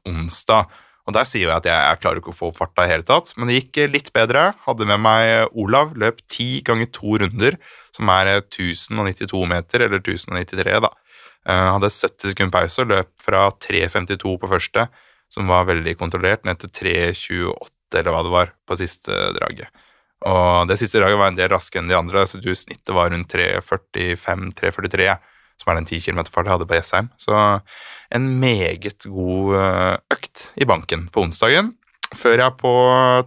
onsdag. 0.06 0.70
Og 1.06 1.14
der 1.14 1.26
sier 1.28 1.46
jeg 1.46 1.54
at 1.54 1.66
jeg, 1.68 1.76
jeg 1.76 2.00
klarer 2.02 2.20
ikke 2.20 2.32
å 2.32 2.36
få 2.36 2.50
opp 2.50 2.58
farta 2.58 2.86
i 2.86 2.90
hele 2.90 3.06
tatt, 3.06 3.30
men 3.38 3.48
det 3.48 3.60
gikk 3.60 3.80
eh, 3.82 3.90
litt 3.92 4.10
bedre. 4.14 4.48
Hadde 4.66 4.88
med 4.90 5.02
meg 5.04 5.54
Olav, 5.54 5.94
løp 5.98 6.18
ti 6.30 6.60
ganger 6.66 6.90
to 6.94 7.20
runder, 7.22 7.58
som 7.94 8.10
er 8.12 8.32
eh, 8.32 8.42
1092 8.42 9.42
meter, 9.52 9.86
eller 9.86 10.02
1093, 10.02 10.80
da. 10.82 10.92
Jeg 11.46 11.74
hadde 11.76 11.92
70 11.94 12.32
sekunder 12.32 12.54
pause 12.56 12.82
og 12.82 12.90
løp 12.90 13.10
fra 13.22 13.44
3.52 13.62 14.32
på 14.42 14.50
første, 14.50 14.88
som 15.30 15.50
var 15.50 15.68
veldig 15.68 15.94
kontrollert, 15.98 16.42
ned 16.46 16.58
til 16.64 16.72
3.28, 16.74 18.00
eller 18.00 18.10
hva 18.10 18.22
det 18.26 18.32
var, 18.34 18.50
på 18.66 18.78
siste 18.80 19.20
draget. 19.36 19.84
Og 20.26 20.66
det 20.66 20.78
siste 20.80 20.98
draget 20.98 21.20
var 21.20 21.30
en 21.30 21.38
del 21.38 21.52
raskere 21.52 21.84
enn 21.84 21.92
de 21.92 21.98
andre, 21.98 22.24
så 22.26 22.40
du 22.42 22.50
snittet 22.50 22.90
var 22.96 23.12
rundt 23.14 23.30
3.45-3.43, 23.30 25.14
som 25.60 25.72
er 25.72 25.80
den 25.80 25.88
10 25.88 26.04
km 26.04 26.22
farten 26.28 26.50
jeg 26.50 26.56
hadde 26.56 26.68
på 26.70 26.78
Jessheim. 26.78 27.10
Så 27.20 27.34
en 28.14 28.30
meget 28.40 29.06
god 29.08 29.58
eh, 29.60 29.96
økt 30.14 30.48
i 30.60 30.68
banken 30.68 31.08
på 31.12 31.26
onsdagen, 31.26 31.74
før 32.14 32.44
jeg 32.44 32.58
på 32.60 32.72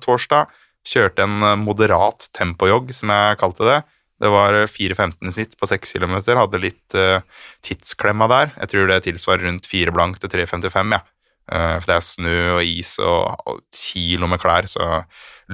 torsdag 0.05 0.51
kjørte 0.87 1.25
en 1.25 1.43
eh, 1.43 1.57
moderat 1.59 2.29
tempojogg, 2.37 2.93
som 2.95 3.13
jeg 3.13 3.39
kalte 3.41 3.67
det. 3.67 3.79
Det 4.19 4.31
var 4.33 4.55
4.15 4.67 5.29
i 5.29 5.35
snitt 5.35 5.55
på 5.59 5.67
6 5.69 5.95
km, 5.95 6.17
hadde 6.35 6.59
litt 6.59 6.95
uh, 6.99 7.21
tidsklemma 7.63 8.27
der. 8.27 8.49
Jeg 8.57 8.71
tror 8.73 8.89
det 8.89 8.97
tilsvarer 9.05 9.45
rundt 9.47 9.69
4 9.71 9.93
blank 9.95 10.19
til 10.19 10.33
3.55, 10.33 10.91
ja. 10.91 10.99
Uh, 11.47 11.77
for 11.79 11.87
det 11.87 11.95
er 11.95 12.03
snø 12.03 12.33
og 12.57 12.65
is 12.67 12.91
og, 12.99 13.45
og 13.47 13.61
kilo 13.71 14.27
med 14.27 14.41
klær, 14.43 14.67
så 14.67 15.05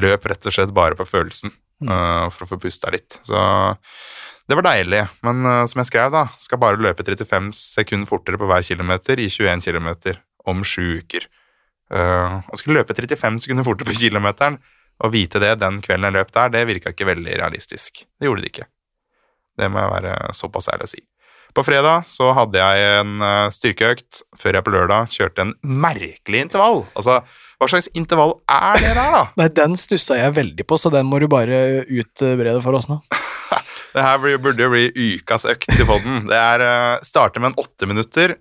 løp 0.02 0.26
rett 0.32 0.50
og 0.50 0.58
slett 0.58 0.74
bare 0.74 0.98
på 0.98 1.06
følelsen. 1.06 1.54
uh, 1.86 2.26
for 2.34 2.46
å 2.46 2.50
få 2.56 2.60
pusta 2.66 2.90
litt. 2.94 3.20
Så 3.28 3.38
det 4.50 4.58
var 4.60 4.68
deilig. 4.68 5.02
Men 5.26 5.46
eh, 5.50 5.64
som 5.72 5.82
jeg 5.82 5.90
skrev, 5.90 6.12
da, 6.14 6.28
skal 6.40 6.62
bare 6.62 6.82
løpe 6.82 7.06
35 7.06 7.52
sekunder 7.58 8.10
fortere 8.10 8.40
på 8.42 8.50
hver 8.50 8.66
kilometer 8.66 9.22
i 9.22 9.30
21 9.32 9.66
km 9.66 9.90
om 10.46 10.62
sju 10.68 11.02
uker. 11.02 11.28
Uh, 11.86 12.42
å 12.50 12.58
skulle 12.58 12.80
løpe 12.80 12.96
35 12.98 13.44
sekunder 13.44 13.66
fortere 13.66 13.92
på 13.92 14.00
kilometeren 14.00 14.56
og 15.06 15.12
vite 15.14 15.38
det 15.38 15.52
den 15.62 15.82
kvelden 15.86 16.08
jeg 16.08 16.16
løp 16.16 16.32
der, 16.34 16.50
det 16.54 16.64
virka 16.70 16.94
ikke 16.94 17.06
veldig 17.12 17.36
realistisk. 17.42 18.06
Det 18.18 18.30
gjorde 18.30 18.42
det 18.42 18.50
ikke. 18.54 18.66
Det 19.60 19.70
må 19.72 19.84
jeg 19.84 19.92
være 19.92 20.16
såpass 20.36 20.72
ærlig 20.74 20.88
å 20.88 20.92
si. 20.96 21.04
På 21.56 21.64
fredag 21.64 22.04
så 22.08 22.32
hadde 22.36 22.60
jeg 22.60 22.88
en 23.00 23.22
eh, 23.24 23.52
styrkeøkt 23.54 24.24
før 24.40 24.58
jeg 24.58 24.66
på 24.66 24.74
lørdag 24.74 25.14
kjørte 25.14 25.46
en 25.46 25.54
merkelig 25.86 26.42
intervall. 26.48 26.82
Altså, 27.00 27.22
hva 27.62 27.70
slags 27.72 27.88
intervall 27.96 28.36
er 28.52 28.82
det 28.84 28.92
der, 28.98 29.14
da? 29.16 29.22
Nei, 29.40 29.48
den 29.62 29.78
stussa 29.80 30.18
jeg 30.20 30.36
veldig 30.36 30.66
på, 30.68 30.80
så 30.82 30.92
den 30.92 31.08
må 31.08 31.22
du 31.24 31.30
bare 31.32 31.86
utbrede 31.86 32.60
for 32.66 32.82
oss 32.82 32.90
nå. 32.92 33.00
Det 33.96 34.04
her 34.04 34.20
burde 34.44 34.60
jo 34.60 34.72
bli 34.74 34.90
ukas 34.92 35.46
økt 35.48 35.72
i 35.72 35.86
podden. 35.88 36.26
Det 36.28 36.36
er 36.36 36.62
starter 37.00 37.06
starte 37.08 37.40
med 37.40 37.54
en 37.54 37.62
åtte 37.64 37.88
minutter 37.88 38.34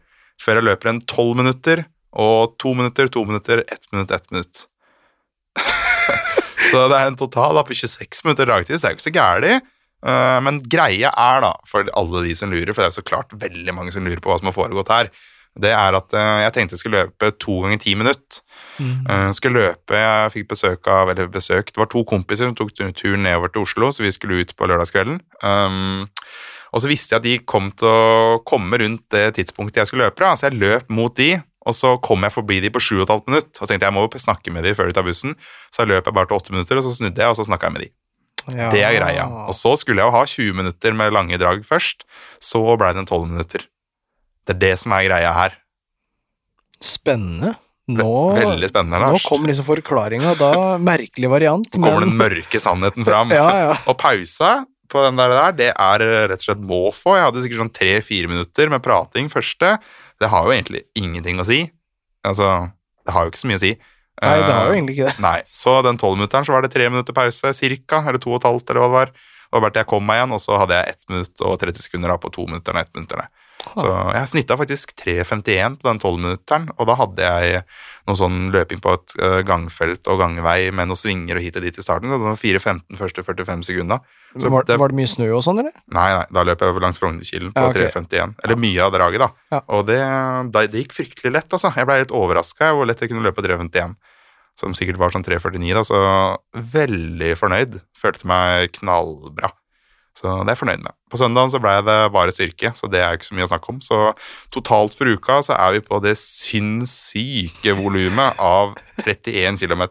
før 0.42 0.58
jeg 0.58 0.66
løper 0.66 0.90
en 0.90 1.02
tolv 1.06 1.36
minutter, 1.38 1.84
og 2.10 2.56
to 2.58 2.72
minutter, 2.74 3.06
to 3.06 3.22
minutter, 3.26 3.62
ett 3.70 3.86
minutt, 3.92 4.10
ett 4.10 4.26
minutt. 4.34 4.64
så 6.72 6.88
det 6.90 6.98
er 6.98 7.06
en 7.06 7.18
total 7.18 7.54
da, 7.54 7.62
på 7.62 7.76
26 7.76 8.24
minutter 8.26 8.50
dagtid, 8.50 8.80
så 8.80 8.82
det 8.82 8.88
er 8.88 8.96
jo 8.96 8.98
ikke 8.98 9.06
så 9.06 9.14
gærent. 9.14 9.70
Uh, 10.04 10.40
men 10.44 10.58
greia 10.68 11.12
er, 11.14 11.38
da, 11.46 11.52
for 11.70 11.86
alle 11.96 12.24
de 12.26 12.34
som 12.36 12.50
lurer, 12.50 12.74
for 12.74 12.82
det 12.82 12.90
er 12.90 12.96
så 12.98 13.06
klart 13.06 13.30
veldig 13.38 13.76
mange 13.76 13.94
som 13.94 14.04
lurer 14.04 14.20
på 14.20 14.32
hva 14.32 14.40
som 14.40 14.50
har 14.50 14.56
foregått 14.58 14.90
her, 14.92 15.12
det 15.60 15.70
er 15.70 15.94
at 15.94 16.16
uh, 16.16 16.40
jeg 16.42 16.54
tenkte 16.54 16.74
jeg 16.74 16.82
skulle 16.82 17.04
løpe 17.04 17.30
to 17.42 17.60
ganger 17.62 17.82
ti 17.82 17.94
minutter. 17.98 18.40
Mm. 18.74 19.30
skulle 19.36 19.60
løpe, 19.60 19.94
Jeg 19.94 20.30
fikk 20.34 20.48
besøk 20.50 20.88
av 20.90 21.12
eller 21.12 21.28
besøk, 21.30 21.68
Det 21.70 21.78
var 21.78 21.86
to 21.86 22.02
kompiser 22.02 22.48
som 22.48 22.56
tok 22.58 22.72
turen 22.74 23.22
nedover 23.22 23.52
til 23.52 23.62
Oslo, 23.62 23.92
så 23.94 24.02
vi 24.02 24.10
skulle 24.10 24.40
ut 24.42 24.56
på 24.56 24.66
lørdagskvelden. 24.66 25.20
Um, 25.46 26.02
og 26.74 26.82
så 26.82 26.90
visste 26.90 27.14
jeg 27.14 27.20
at 27.20 27.26
de 27.26 27.34
kom 27.46 27.70
til 27.70 27.86
å 27.86 28.42
komme 28.46 28.80
rundt 28.82 29.06
det 29.14 29.36
tidspunktet 29.38 29.84
jeg 29.84 29.92
skulle 29.92 30.08
løpe, 30.08 30.24
da, 30.24 30.34
så 30.34 30.48
jeg 30.48 30.58
løp 30.58 30.90
mot 30.90 31.14
de. 31.14 31.36
Og 31.64 31.76
så 31.76 31.94
kom 32.04 32.26
jeg 32.26 32.34
forbi 32.34 32.58
de 32.60 32.70
på 32.72 32.82
7 32.82 33.04
15 33.06 33.30
minutter, 33.30 33.62
og 33.62 33.70
tenkte 33.70 33.86
jeg 33.88 33.96
må 33.96 34.02
jo 34.04 34.20
snakke 34.20 34.52
med 34.52 34.66
de 34.66 34.74
før 34.76 34.90
de 34.90 34.96
tar 34.96 35.06
bussen. 35.06 35.36
Så 35.72 35.84
jeg 35.84 35.94
løp 35.94 36.10
jeg 36.10 36.16
bare 36.16 36.28
til 36.28 36.40
8 36.42 36.56
minutter, 36.56 36.80
og 36.80 36.84
så 36.84 36.96
snudde 36.98 37.22
jeg, 37.22 37.30
og 37.30 37.38
så 37.38 37.46
snakka 37.46 37.70
jeg 37.70 37.76
med 37.76 37.86
de. 37.86 37.92
Ja. 38.52 38.68
Det 38.72 38.82
er 38.84 38.96
greia. 38.98 39.24
Og 39.48 39.56
så 39.56 39.72
skulle 39.80 40.02
jeg 40.02 40.10
jo 40.10 40.16
ha 40.18 40.24
20 40.28 40.58
minutter 40.58 40.98
med 40.98 41.14
lange 41.14 41.38
drag 41.40 41.64
først, 41.64 42.04
så 42.42 42.60
ble 42.76 42.90
det 42.92 43.04
en 43.04 43.08
12 43.08 43.30
minutter. 43.30 43.64
Det 44.44 44.54
er 44.56 44.60
det 44.62 44.72
som 44.80 44.92
er 44.96 45.06
greia 45.08 45.32
her. 45.36 45.54
Spennende. 46.84 47.54
Nå, 47.94 48.10
Veldig 48.32 48.68
spennende, 48.70 48.96
Lars. 49.00 49.12
nå 49.12 49.28
kom 49.28 49.42
liksom 49.44 49.66
forklaringa, 49.66 50.30
da 50.40 50.78
merkelig 50.80 51.28
variant, 51.28 51.76
Nå 51.76 51.84
kommer 51.84 52.06
den 52.06 52.14
mørke 52.16 52.60
sannheten 52.60 53.04
fram. 53.04 53.32
Ja, 53.36 53.48
ja. 53.60 53.74
Og 53.90 53.98
pausa 54.00 54.62
på 54.88 55.02
den 55.04 55.20
der, 55.20 55.34
der, 55.36 55.52
det 55.58 55.68
er 55.72 56.04
rett 56.30 56.40
og 56.40 56.46
slett 56.46 56.62
må 56.64 56.80
få. 56.96 57.18
Jeg 57.18 57.26
hadde 57.26 57.42
sikkert 57.44 57.60
sånn 57.60 57.74
tre-fire 57.76 58.30
minutter 58.30 58.72
med 58.72 58.84
prating 58.84 59.28
første. 59.32 59.74
Det 60.20 60.30
har 60.32 60.48
jo 60.48 60.54
egentlig 60.54 60.84
ingenting 60.96 61.40
å 61.42 61.46
si. 61.48 61.60
Altså, 62.24 62.48
det 63.04 63.12
har 63.12 63.26
jo 63.26 63.34
ikke 63.34 63.42
så 63.42 63.50
mye 63.52 63.60
å 63.60 63.64
si. 63.66 63.74
Nei, 64.24 64.34
det 64.40 64.54
har 64.54 64.68
jo 64.68 64.72
Eh, 64.72 64.76
egentlig 64.78 64.96
ikke 64.96 65.08
det. 65.10 65.20
Nei, 65.24 65.38
så 65.52 65.76
den 65.84 65.98
tolvminutteren 66.00 66.46
så 66.48 66.54
var 66.54 66.64
det 66.64 66.72
tre 66.72 66.88
minutter 66.88 67.16
pause, 67.16 67.52
cirka, 67.58 68.00
eller 68.06 68.20
to 68.22 68.32
og 68.32 68.40
et 68.40 68.48
halvt, 68.48 68.70
eller 68.70 68.80
hva 68.84 68.88
det 68.88 68.96
var. 69.00 69.14
Og 69.52 69.60
bare 69.60 69.74
til 69.74 69.82
jeg 69.82 69.90
kom 69.92 70.06
meg 70.08 70.22
igjen, 70.22 70.32
og 70.36 70.40
så 70.40 70.56
hadde 70.62 70.78
jeg 70.78 70.94
ett 70.94 71.04
minutt 71.10 71.42
og 71.44 71.58
30 71.60 71.84
sekunder 71.84 72.14
da 72.14 72.16
på 72.22 72.32
to 72.32 72.46
minutter 72.48 72.72
og 72.76 72.80
ett 72.86 72.94
minutter. 72.96 73.26
Så 73.72 73.90
jeg 74.14 74.30
snitta 74.30 74.56
faktisk 74.60 74.92
3.51 75.00 75.78
på 75.80 75.88
den 75.88 76.00
tolvminutteren, 76.02 76.68
og 76.76 76.88
da 76.90 76.96
hadde 77.00 77.30
jeg 77.30 77.62
noe 78.08 78.18
sånn 78.18 78.50
løping 78.54 78.82
på 78.84 78.92
et 78.96 79.14
eh, 79.18 79.38
gangfelt 79.48 80.10
og 80.12 80.20
gangvei 80.20 80.68
med 80.74 80.90
noen 80.90 81.00
svinger 81.00 81.40
og 81.40 81.46
hit 81.46 81.56
og 81.58 81.64
dit 81.64 81.78
i 81.80 81.84
starten. 81.84 82.12
Det 82.12 82.20
var 82.20 82.36
4.15 82.40 83.00
første 83.00 83.24
45 83.24 83.64
sekunder. 83.70 84.04
Så 84.36 84.50
Var, 84.50 84.66
det, 84.68 84.78
var 84.82 84.90
det 84.90 84.98
mye 84.98 85.10
snø 85.10 85.28
og 85.36 85.44
sånn, 85.46 85.62
eller? 85.62 85.74
nei, 85.94 86.08
nei, 86.18 86.24
da 86.34 86.42
løp 86.46 86.62
jeg 86.64 86.82
langs 86.82 86.98
Frognerkilen 87.00 87.52
på 87.54 87.64
Ja, 87.64 87.70
okay. 87.70 87.90
3.51. 87.94 88.34
Eller 88.44 88.60
mye 88.60 88.82
av 88.82 88.94
draget, 88.96 89.22
da. 89.22 89.28
Ja. 89.54 89.60
Og 89.76 89.86
det, 89.88 90.00
det 90.56 90.84
gikk 90.84 90.96
fryktelig 90.96 91.34
lett, 91.36 91.50
altså. 91.54 91.70
Jeg 91.76 91.88
ble 91.88 92.00
litt 92.02 92.14
overraska 92.14 92.72
hvor 92.74 92.90
lett 92.90 93.00
jeg 93.00 93.12
kunne 93.12 93.24
løpe 93.24 93.40
på 93.40 93.46
3.51. 93.46 93.94
Som 94.58 94.74
sikkert 94.78 95.00
var 95.00 95.14
sånn 95.14 95.26
3.49, 95.26 95.70
da, 95.74 95.82
så 95.86 96.00
veldig 96.74 97.32
fornøyd. 97.40 97.80
Følte 97.98 98.28
meg 98.30 98.74
knallbra. 98.76 99.50
Så 100.14 100.30
det 100.30 100.46
er 100.46 100.54
jeg 100.54 100.60
fornøyd 100.60 100.82
med. 100.84 100.94
På 101.10 101.18
søndagen 101.18 101.50
så 101.50 101.58
ble 101.62 101.72
det 101.86 101.96
bare 102.14 102.34
styrke, 102.34 102.70
så 102.78 102.86
det 102.90 103.00
er 103.02 103.12
jo 103.12 103.18
ikke 103.18 103.28
så 103.28 103.38
mye 103.38 103.46
å 103.48 103.50
snakke 103.50 103.72
om. 103.72 103.80
Så 103.82 103.98
totalt 104.54 104.94
for 104.94 105.10
uka 105.10 105.40
så 105.42 105.56
er 105.58 105.74
vi 105.74 105.82
på 105.86 105.98
det 106.04 106.14
sinnssyke 106.20 107.74
volumet 107.80 108.38
av 108.38 108.76
31 109.02 109.58
km. 109.64 109.84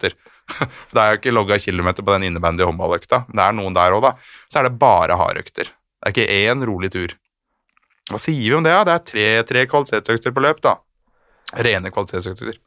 Det 0.93 0.99
er 0.99 1.13
jo 1.13 1.19
ikke 1.19 1.33
logga 1.33 1.57
kilometer 1.59 2.05
på 2.05 2.15
den 2.15 2.29
innebandy 2.29 2.65
håndballøkta. 2.67 3.23
Det 3.31 3.43
er 3.43 3.55
noen 3.55 3.75
der 3.75 3.95
òg, 3.95 4.03
da. 4.03 4.13
Så 4.51 4.59
er 4.59 4.67
det 4.67 4.79
bare 4.79 5.15
hardøkter. 5.19 5.71
Det 5.71 6.09
er 6.09 6.15
ikke 6.15 6.39
én 6.39 6.65
rolig 6.67 6.91
tur. 6.93 7.15
Hva 8.11 8.19
sier 8.19 8.43
vi 8.43 8.55
om 8.57 8.65
det? 8.65 8.73
da? 8.75 8.83
Det 8.83 8.95
er 8.95 9.07
tre, 9.07 9.27
tre 9.47 9.63
kvalitetsøkter 9.71 10.35
på 10.35 10.43
løp, 10.43 10.59
da. 10.63 10.77
Rene 11.63 11.91
kvalitetsøkter. 11.95 12.59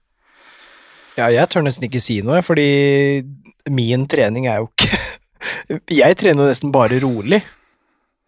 Ja, 1.17 1.29
jeg 1.33 1.49
tør 1.53 1.65
nesten 1.65 1.89
ikke 1.89 2.01
si 2.05 2.19
noe, 2.25 2.43
fordi 2.45 3.25
min 3.73 4.05
trening 4.09 4.49
er 4.49 4.61
jo 4.61 4.71
ikke 4.73 5.01
Jeg 5.69 6.19
trener 6.19 6.45
jo 6.45 6.51
nesten 6.51 6.73
bare 6.75 7.01
rolig. 7.03 7.43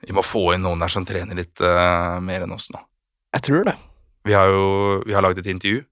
Vi 0.04 0.14
må 0.14 0.22
få 0.22 0.52
inn 0.54 0.64
noen 0.66 0.82
der 0.82 0.92
som 0.92 1.06
trener 1.06 1.38
litt 1.38 1.58
uh, 1.64 2.18
mer 2.22 2.44
enn 2.44 2.54
oss 2.54 2.68
nå. 2.74 2.80
Jeg 3.34 3.44
tror 3.48 3.66
det. 3.68 3.74
Vi 4.28 4.36
har 4.36 4.50
jo 4.52 4.68
vi 5.06 5.16
har 5.16 5.24
laget 5.24 5.42
et 5.42 5.50
intervju. 5.54 5.82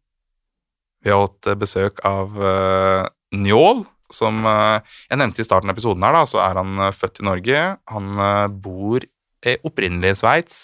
Vi 1.04 1.12
har 1.12 1.20
hatt 1.22 1.46
eh, 1.46 1.58
besøk 1.58 2.00
av 2.08 2.32
uh, 2.34 3.06
Njål, 3.36 3.84
som 4.10 4.40
uh, 4.46 4.78
jeg 5.10 5.20
nevnte 5.20 5.42
i 5.42 5.46
starten 5.46 5.70
av 5.70 5.76
episoden 5.76 6.02
her, 6.02 6.16
da, 6.16 6.22
så 6.26 6.40
er 6.42 6.58
han 6.58 6.80
født 6.94 7.20
i 7.22 7.26
Norge. 7.28 7.60
Han 7.92 8.08
bor 8.62 9.06
opprinnelig 9.62 10.10
i 10.10 10.18
Sveits, 10.18 10.56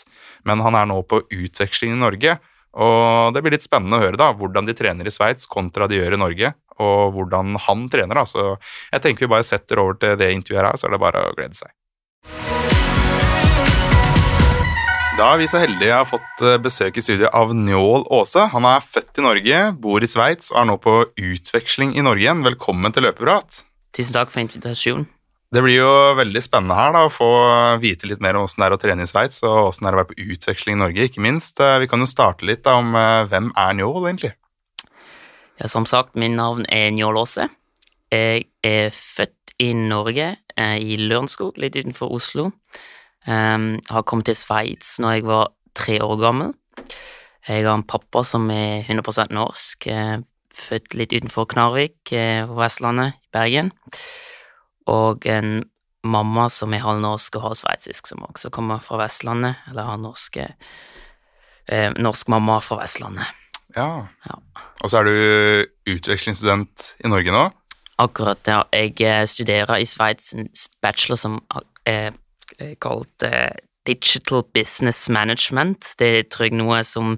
men 0.48 0.62
han 0.64 0.74
er 0.74 0.88
nå 0.90 0.96
på 1.06 1.20
utveksling 1.22 1.94
i 1.94 2.00
Norge. 2.00 2.34
Og 2.72 3.36
det 3.36 3.42
blir 3.44 3.54
litt 3.54 3.66
spennende 3.66 4.00
å 4.00 4.02
høre 4.02 4.18
da, 4.18 4.32
hvordan 4.34 4.66
de 4.66 4.74
trener 4.74 5.06
i 5.06 5.12
Sveits 5.14 5.46
kontra 5.50 5.86
de 5.86 6.00
gjør 6.00 6.16
i 6.16 6.22
Norge, 6.24 6.52
og 6.78 7.12
hvordan 7.16 7.56
han 7.66 7.88
trener. 7.92 8.14
da, 8.14 8.24
Så 8.24 8.56
jeg 8.92 9.02
tenker 9.02 9.26
vi 9.26 9.34
bare 9.34 9.44
setter 9.44 9.78
over 9.82 9.94
til 10.00 10.16
det 10.16 10.32
intervjuet 10.32 10.64
her, 10.64 10.76
så 10.76 10.88
er 10.88 10.96
det 10.96 11.00
bare 11.02 11.26
å 11.28 11.36
glede 11.36 11.58
seg. 11.58 11.70
Da 15.12 15.26
er 15.34 15.42
vi 15.42 15.46
så 15.46 15.60
heldige 15.60 15.92
å 15.92 15.98
ha 16.00 16.06
fått 16.08 16.40
eh, 16.42 16.56
besøk 16.62 16.96
i 16.96 17.02
studio 17.04 17.28
av 17.36 17.52
Njål 17.54 18.06
Aase. 18.16 18.46
Han 18.54 18.64
er 18.66 18.80
født 18.82 19.20
i 19.20 19.24
Norge, 19.26 19.58
bor 19.78 20.02
i 20.02 20.08
Sveits 20.08 20.48
og 20.54 20.62
er 20.62 20.70
nå 20.70 20.78
på 20.82 20.94
utveksling 21.20 21.92
i 21.94 22.02
Norge 22.02 22.24
igjen. 22.24 22.40
Velkommen 22.46 22.94
til 22.96 23.04
Løpeprat. 23.06 23.60
Tusen 23.92 24.16
takk 24.16 24.32
for 24.32 24.40
invitasjonen. 24.42 25.04
Det 25.52 25.60
blir 25.60 25.82
jo 25.82 25.92
veldig 26.16 26.40
spennende 26.40 26.78
her 26.78 26.94
da, 26.96 27.02
å 27.04 27.12
få 27.12 27.28
vite 27.82 28.08
litt 28.08 28.22
mer 28.24 28.38
om 28.40 28.46
hvordan 28.46 28.62
det 28.64 28.68
er 28.70 28.74
å 28.78 28.80
trene 28.80 29.04
i 29.04 29.10
Sveits, 29.10 29.42
og 29.44 29.52
hvordan 29.68 29.84
det 29.84 29.90
er 29.90 29.96
å 29.98 30.00
være 30.00 30.10
på 30.14 30.30
utveksling 30.32 30.78
i 30.78 30.80
Norge, 30.80 31.08
ikke 31.10 31.24
minst. 31.28 31.60
Eh, 31.60 31.76
Vi 31.84 31.90
kan 31.92 32.00
jo 32.00 32.08
starte 32.08 32.48
litt 32.48 32.64
da, 32.64 32.78
om 32.80 32.96
eh, 32.96 33.26
hvem 33.28 33.52
er 33.52 33.76
Njål, 33.76 34.06
egentlig? 34.08 34.32
Ja, 35.60 35.68
som 35.68 35.86
sagt, 35.86 36.16
min 36.16 36.36
navn 36.36 36.64
er 36.72 36.90
Njål 36.90 37.18
Aase. 37.20 37.48
Jeg 38.12 38.46
er 38.64 38.90
født 38.90 39.52
i 39.60 39.72
Norge, 39.72 40.36
eh, 40.56 40.78
i 40.80 40.96
Lørenskog, 40.96 41.58
litt 41.60 41.76
utenfor 41.76 42.12
Oslo. 42.12 42.50
Um, 43.26 43.78
har 43.88 44.02
kommet 44.02 44.26
til 44.26 44.34
Sveits 44.34 44.96
når 44.98 45.12
jeg 45.12 45.26
var 45.28 45.52
tre 45.78 46.00
år 46.02 46.16
gammel. 46.18 46.54
Jeg 47.46 47.66
har 47.66 47.74
en 47.74 47.84
pappa 47.86 48.24
som 48.26 48.50
er 48.50 48.82
100% 48.88 49.30
norsk, 49.30 49.86
eh, 49.86 50.18
født 50.54 50.94
litt 50.94 51.12
utenfor 51.12 51.46
Knarvik 51.46 52.12
eh, 52.12 52.46
på 52.46 52.56
Vestlandet, 52.58 53.14
i 53.14 53.32
Bergen. 53.32 53.72
Og 54.86 55.26
en 55.26 55.64
mamma 56.02 56.48
som 56.50 56.74
er 56.74 56.82
halvnorsk 56.82 57.36
og 57.38 57.42
halvsveitsisk, 57.48 58.06
som 58.06 58.24
også 58.26 58.50
kommer 58.50 58.82
fra 58.82 58.98
Vestlandet, 59.04 59.56
eller 59.70 59.86
har 59.90 59.96
norske, 60.02 60.48
eh, 61.68 61.90
norsk 61.98 62.28
mamma 62.28 62.58
fra 62.60 62.80
Vestlandet. 62.82 63.41
Ja. 63.76 64.06
Ja. 64.28 64.38
Og 64.82 64.90
så 64.90 64.98
er 65.00 65.04
du 65.08 65.92
utvekslingsstudent 65.94 66.88
i 67.04 67.08
Norge 67.12 67.32
nå. 67.34 67.44
Akkurat, 68.02 68.40
ja. 68.48 68.62
Jeg 68.74 68.96
eh, 69.06 69.26
studerer 69.30 69.78
i 69.78 69.86
Sveits 69.86 70.32
en 70.34 70.48
bachelor 70.82 71.20
som 71.20 71.40
er 71.86 72.12
er 72.60 72.74
kalt 72.84 73.22
eh, 73.24 73.54
Digital 73.88 74.42
Business 74.54 75.08
Management. 75.08 75.94
Det 75.98 76.28
tror 76.30 76.44
jeg 76.46 76.54
noe 76.58 76.82
som 76.84 77.14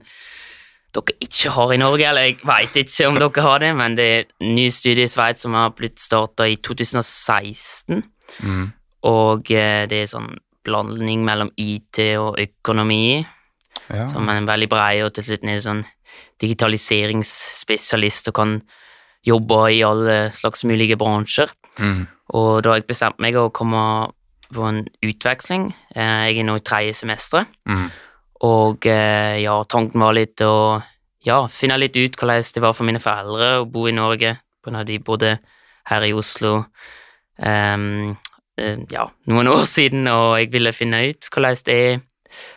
dere 0.95 1.17
ikke 1.27 1.51
har 1.51 1.73
i 1.75 1.79
Norge, 1.81 2.07
eller 2.07 2.29
jeg 2.29 2.37
veit 2.47 2.77
ikke 2.79 3.09
om 3.11 3.19
dere 3.19 3.43
har 3.43 3.59
det, 3.64 3.73
men 3.77 3.97
det 3.99 4.05
er 4.12 4.21
en 4.40 4.55
ny 4.55 4.69
studie 4.71 5.09
i 5.09 5.11
Sveits 5.11 5.43
som 5.43 5.57
har 5.59 5.73
blitt 5.75 5.99
starta 6.01 6.47
i 6.49 6.57
2016, 6.57 8.05
Mm. 8.40 8.73
og 9.05 9.51
eh, 9.53 9.85
det 9.90 9.99
er 10.01 10.07
sånn 10.09 10.31
blanding 10.64 11.25
mellom 11.27 11.51
IT 11.61 11.99
og 12.19 12.38
økonomi, 12.40 13.27
Ja. 13.90 14.07
som 14.09 14.29
er 14.29 14.38
en 14.38 14.47
veldig 14.49 14.69
brei, 14.71 15.03
og 15.05 15.12
til 15.12 15.25
slutt 15.25 15.45
er 15.45 15.59
det 15.59 15.62
sånn 15.67 15.85
digitaliseringsspesialist 16.42 18.29
og 18.31 18.35
kan 18.35 18.55
jobbe 19.27 19.61
i 19.72 19.83
alle 19.87 20.31
slags 20.35 20.64
mulige 20.68 20.96
bransjer. 21.00 21.48
Mm. 21.81 22.07
Og 22.35 22.62
da 22.62 22.70
har 22.74 22.81
jeg 22.81 22.88
bestemt 22.90 23.20
meg 23.22 23.37
å 23.37 23.50
komme 23.55 23.85
på 24.55 24.64
en 24.68 24.83
utveksling. 25.03 25.70
Eh, 25.94 26.31
Jeg 26.31 26.38
er 26.38 26.44
nå 26.44 26.57
i 26.57 26.61
tredje 26.61 26.94
semester, 26.94 27.46
Mm. 27.66 27.90
og 28.42 28.87
eh, 28.87 29.40
ja, 29.42 29.62
tanken 29.64 30.00
var 30.00 30.12
litt 30.14 30.40
å 30.40 30.83
ja, 31.24 31.46
finne 31.48 31.79
litt 31.79 31.96
ut 31.96 32.16
hvordan 32.16 32.42
det 32.55 32.61
var 32.62 32.72
for 32.74 32.85
mine 32.85 33.00
foreldre 33.00 33.61
å 33.62 33.70
bo 33.70 33.87
i 33.88 33.92
Norge, 33.92 34.37
på 34.62 34.85
de 34.85 34.98
bodde 34.98 35.38
her 35.87 36.03
i 36.03 36.12
Oslo. 36.12 36.66
Eh, 37.38 38.14
ja, 38.90 39.09
noen 39.27 39.48
år 39.48 39.64
siden, 39.77 40.07
og 40.09 40.38
jeg 40.38 40.53
ville 40.53 40.72
finne 40.72 41.09
ut 41.09 41.29
hvordan 41.33 41.57
det 41.64 41.74
er 41.74 42.00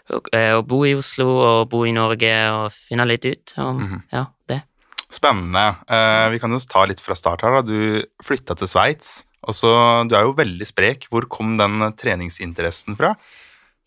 å, 0.09 0.21
eh, 0.33 0.53
å 0.57 0.63
bo 0.67 0.81
i 0.87 0.95
Oslo 0.97 1.27
og 1.43 1.69
bo 1.71 1.83
i 1.87 1.93
Norge 1.95 2.33
og 2.55 2.71
finne 2.73 3.05
litt 3.07 3.25
ut 3.25 3.53
Og, 3.57 3.75
mm 3.75 3.87
-hmm. 3.87 4.01
ja, 4.11 4.25
det. 4.47 4.61
Spennende. 5.09 5.75
Eh, 5.87 6.29
vi 6.29 6.39
kan 6.39 6.51
jo 6.51 6.59
ta 6.59 6.85
litt 6.85 7.01
fra 7.01 7.15
start 7.15 7.41
her. 7.41 7.51
da. 7.51 7.61
Du 7.61 8.03
flytta 8.23 8.55
til 8.55 8.67
Sveits, 8.67 9.23
Du 9.47 10.15
er 10.15 10.23
jo 10.23 10.33
veldig 10.33 10.65
sprek. 10.65 11.07
Hvor 11.09 11.27
kom 11.29 11.57
den 11.57 11.93
treningsinteressen 11.93 12.97
fra? 12.97 13.15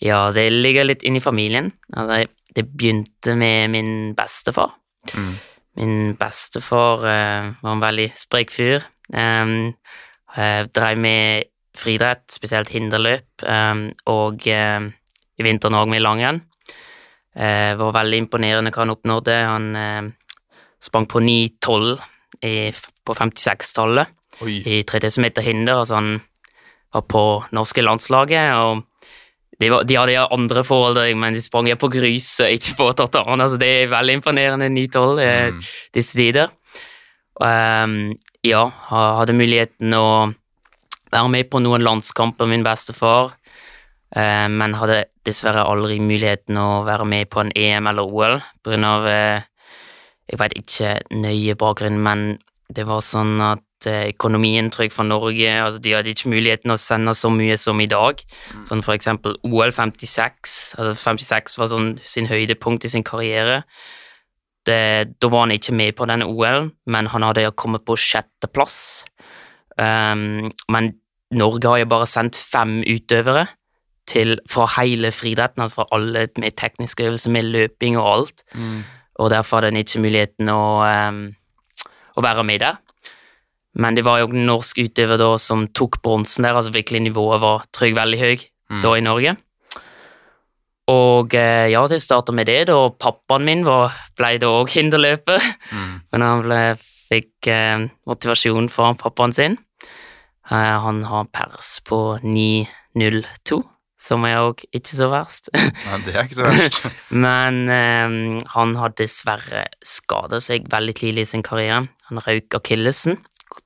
Ja, 0.00 0.31
det 0.31 0.50
ligger 0.50 0.85
litt 0.85 1.03
inn 1.03 1.16
i 1.16 1.20
familien. 1.20 1.72
Altså, 1.92 2.26
det 2.55 2.64
begynte 2.72 3.37
med 3.37 3.70
min 3.70 4.14
bestefar. 4.14 4.70
Mm. 5.14 5.35
Min 5.76 6.16
bestefar 6.16 7.05
eh, 7.05 7.53
var 7.62 7.72
en 7.72 7.81
veldig 7.81 8.12
sprek 8.14 8.50
fyr. 8.50 8.83
Um, 9.12 9.74
drev 10.72 10.98
med 10.98 11.44
friidrett, 11.76 12.26
spesielt 12.33 12.70
hinderløp, 12.74 13.44
um, 13.46 13.88
og 14.11 14.46
em, 14.50 14.90
i 15.40 15.46
vinteren 15.46 15.79
òg 15.81 15.88
med 15.90 16.03
langrenn. 16.05 16.42
Eh, 17.35 17.72
var 17.79 17.94
veldig 17.96 18.18
imponerende 18.26 18.72
hva 18.74 18.83
han 18.85 18.92
oppnådde. 18.94 19.37
Han 19.48 19.68
eh, 19.76 20.11
sprang 20.83 21.07
på 21.09 21.22
9,12 21.24 21.98
i- 22.44 22.72
på 23.07 23.14
56-tallet 23.16 24.09
i 24.66 24.83
3000 24.88 25.22
meter 25.24 25.42
hinder. 25.44 25.81
Altså 25.81 25.96
han 25.98 26.12
var 26.92 27.03
på 27.09 27.24
norske 27.57 27.83
landslaget, 27.85 28.55
og 28.59 28.85
de, 29.61 29.68
var, 29.70 29.85
de 29.85 29.96
hadde 29.98 30.22
andre 30.33 30.62
forhold, 30.64 31.00
men 31.20 31.35
de 31.37 31.42
sprang 31.44 31.68
på 31.79 31.90
grus, 31.92 32.31
ikke 32.40 32.76
på 32.79 32.87
tartan. 32.98 33.40
Altså 33.44 33.59
det 33.61 33.68
er 33.83 33.90
veldig 33.92 34.18
imponerende 34.20 34.68
9-12 34.72 35.20
eh, 35.20 35.50
Mm. 35.53 35.61
disse 35.94 36.16
tider. 36.16 36.48
Ehm, 37.40 38.14
ja, 38.44 38.64
hadde 38.90 39.35
muligheten 39.37 39.94
å 39.96 40.33
være 41.12 41.29
med 41.33 41.48
på 41.50 41.61
noen 41.62 41.83
landskamper, 41.85 42.46
min 42.48 42.64
bestefar, 42.64 43.33
eh, 44.16 44.48
men 44.48 44.74
hadde 44.74 45.05
dessverre 45.26 45.64
aldri 45.68 45.98
muligheten 46.02 46.59
å 46.61 46.83
være 46.87 47.06
med 47.09 47.30
på 47.33 47.42
en 47.42 47.52
EM 47.56 47.88
eller 47.90 48.06
OL 48.06 48.38
på 48.62 48.72
grunn 48.72 48.87
av 48.88 49.09
eh, 49.09 49.46
Jeg 50.30 50.38
vet 50.38 50.54
ikke 50.54 50.90
nøye 51.18 51.56
bakgrunn, 51.59 51.98
men 51.98 52.38
det 52.70 52.85
var 52.87 53.02
sånn 53.02 53.40
at 53.42 53.88
eh, 53.90 54.12
økonomien 54.12 54.70
trygg 54.70 54.92
for 54.94 55.09
Norge 55.09 55.56
altså 55.59 55.83
De 55.83 55.94
hadde 55.96 56.12
ikke 56.14 56.30
muligheten 56.30 56.70
å 56.70 56.78
sende 56.78 57.16
så 57.18 57.33
mye 57.35 57.56
som 57.59 57.80
i 57.83 57.88
dag. 57.90 58.22
Sånn 58.68 58.85
for 58.87 58.94
eksempel 58.94 59.35
OL 59.42 59.74
56. 59.74 60.56
Altså 60.78 60.94
56 61.02 61.59
var 61.59 61.72
sånn 61.72 61.90
sin 62.04 62.30
høydepunkt 62.30 62.87
i 62.87 62.92
sin 62.92 63.06
karriere. 63.06 63.64
Det, 64.68 65.16
da 65.18 65.30
var 65.33 65.46
han 65.46 65.56
ikke 65.56 65.74
med 65.74 65.96
på 65.98 66.06
denne 66.06 66.28
OL, 66.28 66.68
men 66.87 67.11
han 67.11 67.24
hadde 67.26 67.48
kommet 67.59 67.83
på 67.88 67.96
sjetteplass. 67.98 69.06
Um, 69.80 70.50
men 70.70 70.92
Norge 71.33 71.70
har 71.70 71.80
jo 71.80 71.88
bare 71.88 72.09
sendt 72.11 72.37
fem 72.37 72.83
utøvere 72.85 73.46
til, 74.11 74.37
fra 74.51 74.66
hele 74.77 75.12
friidretten, 75.14 75.62
altså 75.62 75.81
fra 75.83 75.88
alle 75.96 76.27
med 76.42 76.57
tekniske 76.59 77.07
øvelser, 77.07 77.31
med 77.35 77.46
løping 77.55 77.99
og 78.01 78.09
alt 78.14 78.42
Mm. 78.55 78.81
og 79.20 79.31
derfor 79.31 79.61
hadde 79.61 79.68
en 79.75 79.83
ikke 79.85 80.01
muligheten 80.03 80.49
å, 80.51 80.62
um, 80.83 81.20
å 82.18 82.23
være 82.25 82.44
med 82.44 82.61
der. 82.64 82.79
Men 83.79 83.94
det 83.94 84.03
var 84.05 84.18
jo 84.18 84.31
en 84.33 84.46
norsk 84.49 84.81
utøver 84.83 85.20
da 85.20 85.29
som 85.38 85.68
tok 85.68 86.01
bronsen 86.03 86.42
der, 86.42 86.57
altså 86.59 86.73
virkelig 86.75 87.05
nivået 87.07 87.40
var 87.40 87.62
trygg 87.73 87.94
veldig 87.94 88.18
høy 88.18 88.38
Mm. 88.70 88.83
da 88.83 88.90
i 88.94 89.01
Norge. 89.03 89.37
Og 90.90 91.35
eh, 91.38 91.68
ja, 91.70 91.83
det 91.90 92.01
starta 92.03 92.33
med 92.35 92.46
det, 92.51 92.64
da 92.70 92.88
pappaen 92.90 93.44
min 93.46 93.64
var, 93.66 93.94
ble 94.18 94.37
da 94.42 94.51
òg 94.61 94.70
hinderløper. 94.75 95.42
Mm. 95.70 95.92
Men 96.12 96.25
han 96.27 96.42
ble, 96.46 96.61
fikk 97.11 97.51
eh, 97.51 97.85
motivasjon 98.11 98.68
fra 98.73 98.92
pappaen 98.99 99.35
sin. 99.37 99.59
Eh, 100.51 100.77
han 100.85 101.03
har 101.07 101.29
pers 101.35 101.77
på 101.87 102.18
9.02, 102.25 103.61
som 104.00 104.24
er 104.24 104.38
òg 104.40 104.62
ikke 104.72 104.96
så 104.96 105.10
verst. 105.12 105.50
Nei, 105.86 105.98
det 106.06 106.14
er 106.14 106.26
ikke 106.26 106.38
så 106.38 106.48
verst. 106.48 106.80
Men 107.26 107.62
um, 107.68 108.20
han 108.54 108.76
har 108.80 108.94
dessverre 108.98 109.66
skada 109.84 110.40
seg 110.42 110.70
veldig 110.72 110.96
tidlig 111.02 111.26
i 111.26 111.32
sin 111.34 111.44
karriere. 111.46 111.84
Han 112.08 112.22
røyk 112.24 112.56
akillesen. 112.56 113.20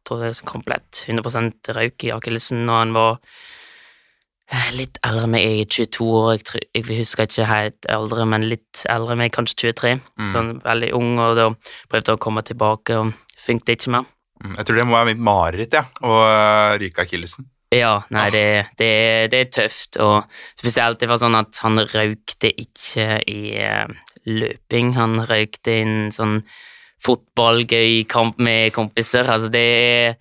Komplett 0.08 1.04
100 1.06 1.76
røyk 1.76 2.06
i 2.06 2.12
akillesen 2.14 2.64
når 2.66 2.80
han 2.80 2.94
var 2.96 3.18
eh, 4.48 4.70
litt 4.78 4.98
eldre 5.04 5.28
enn 5.28 5.34
meg. 5.36 5.44
Jeg 5.44 5.66
er 5.66 5.70
22 5.76 6.08
år, 6.08 6.30
jeg, 6.34 6.44
tror, 6.48 6.64
jeg 6.74 6.86
husker 7.02 7.28
ikke 7.28 7.48
helt 7.50 7.90
eldre, 7.92 8.26
men 8.34 8.48
litt 8.50 8.84
eldre 8.90 9.14
enn 9.14 9.22
meg, 9.22 9.32
kanskje 9.36 9.70
23. 9.70 9.94
Mm. 10.00 10.26
Sånn 10.32 10.52
veldig 10.64 10.90
ung, 10.98 11.14
og 11.20 11.38
da 11.38 11.48
prøvde 11.92 12.14
han 12.14 12.20
å 12.20 12.24
komme 12.26 12.44
tilbake, 12.48 12.98
og 12.98 13.38
funket 13.44 13.76
ikke 13.76 13.94
mer. 13.98 14.08
Mm, 14.42 14.56
Jeg 14.58 14.66
tror 14.66 14.80
det 14.80 14.86
må 14.88 14.96
være 14.98 15.12
mitt 15.12 15.24
mareritt, 15.30 15.76
ja, 15.78 15.84
å 16.02 16.16
uh, 16.24 16.74
ryke 16.80 17.04
akillesen. 17.04 17.46
Ja, 17.74 17.94
nei, 18.14 18.28
det, 18.30 18.44
det, 18.78 18.90
det 19.32 19.40
er 19.40 19.50
tøft, 19.52 19.98
og 20.02 20.28
spesielt 20.58 21.00
det 21.00 21.08
var 21.10 21.20
sånn 21.22 21.36
at 21.38 21.58
han 21.64 21.80
røykte 21.80 22.52
ikke 22.60 23.18
i 23.30 23.56
eh, 23.58 23.90
løping, 24.30 24.94
han 24.98 25.18
røykte 25.26 25.74
i 25.74 25.82
en 25.82 26.12
sånn 26.14 26.38
fotballgøy 27.04 28.04
kamp 28.08 28.38
med 28.42 28.72
kompiser, 28.76 29.28
altså 29.28 29.50
det, 29.52 30.20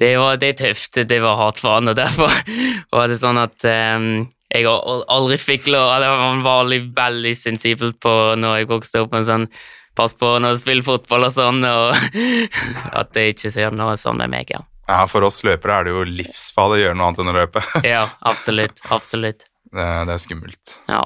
det, 0.00 0.14
var, 0.20 0.38
det 0.40 0.52
er 0.52 0.60
tøft, 0.62 1.02
det 1.08 1.20
var 1.24 1.40
hardt 1.40 1.60
for 1.60 1.76
han, 1.76 1.90
og 1.92 1.98
derfor 1.98 2.32
var 2.94 3.10
det 3.10 3.20
sånn 3.20 3.40
at 3.42 3.68
um, 3.98 4.08
jeg 4.52 4.68
aldri 4.68 5.38
fikk 5.40 5.70
lov, 5.72 5.92
han 6.04 6.42
var 6.44 6.64
aldri 6.64 6.82
veldig 6.94 7.36
sensibel 7.36 7.94
på 8.00 8.16
når 8.40 8.62
jeg 8.62 8.72
vokste 8.72 9.04
opp, 9.04 9.16
en 9.16 9.28
sånn 9.28 9.48
pass 9.96 10.14
på 10.16 10.28
når 10.40 10.56
du 10.56 10.62
spiller 10.62 10.86
fotball 10.86 11.28
og 11.28 11.34
sånn, 11.34 11.64
og 11.68 11.96
at 13.00 13.12
det 13.16 13.32
ikke 13.34 13.52
skjer 13.52 13.74
noe 13.76 13.96
sånn 14.00 14.20
med 14.22 14.32
meg, 14.32 14.52
ja. 14.54 14.62
Ja, 14.92 15.06
For 15.08 15.24
oss 15.24 15.40
løpere 15.46 15.78
er 15.78 15.88
det 15.88 15.94
jo 15.94 16.04
livsfarlig 16.04 16.80
å 16.80 16.82
gjøre 16.86 16.98
noe 16.98 17.08
annet 17.08 17.22
enn 17.22 17.32
å 17.32 17.36
løpe. 17.38 17.64
Ja, 17.94 18.04
absolutt, 18.28 18.82
absolutt. 18.92 19.46
Det, 19.72 19.86
det 20.08 20.14
er 20.14 20.20
skummelt. 20.20 20.78
Ja. 20.90 21.04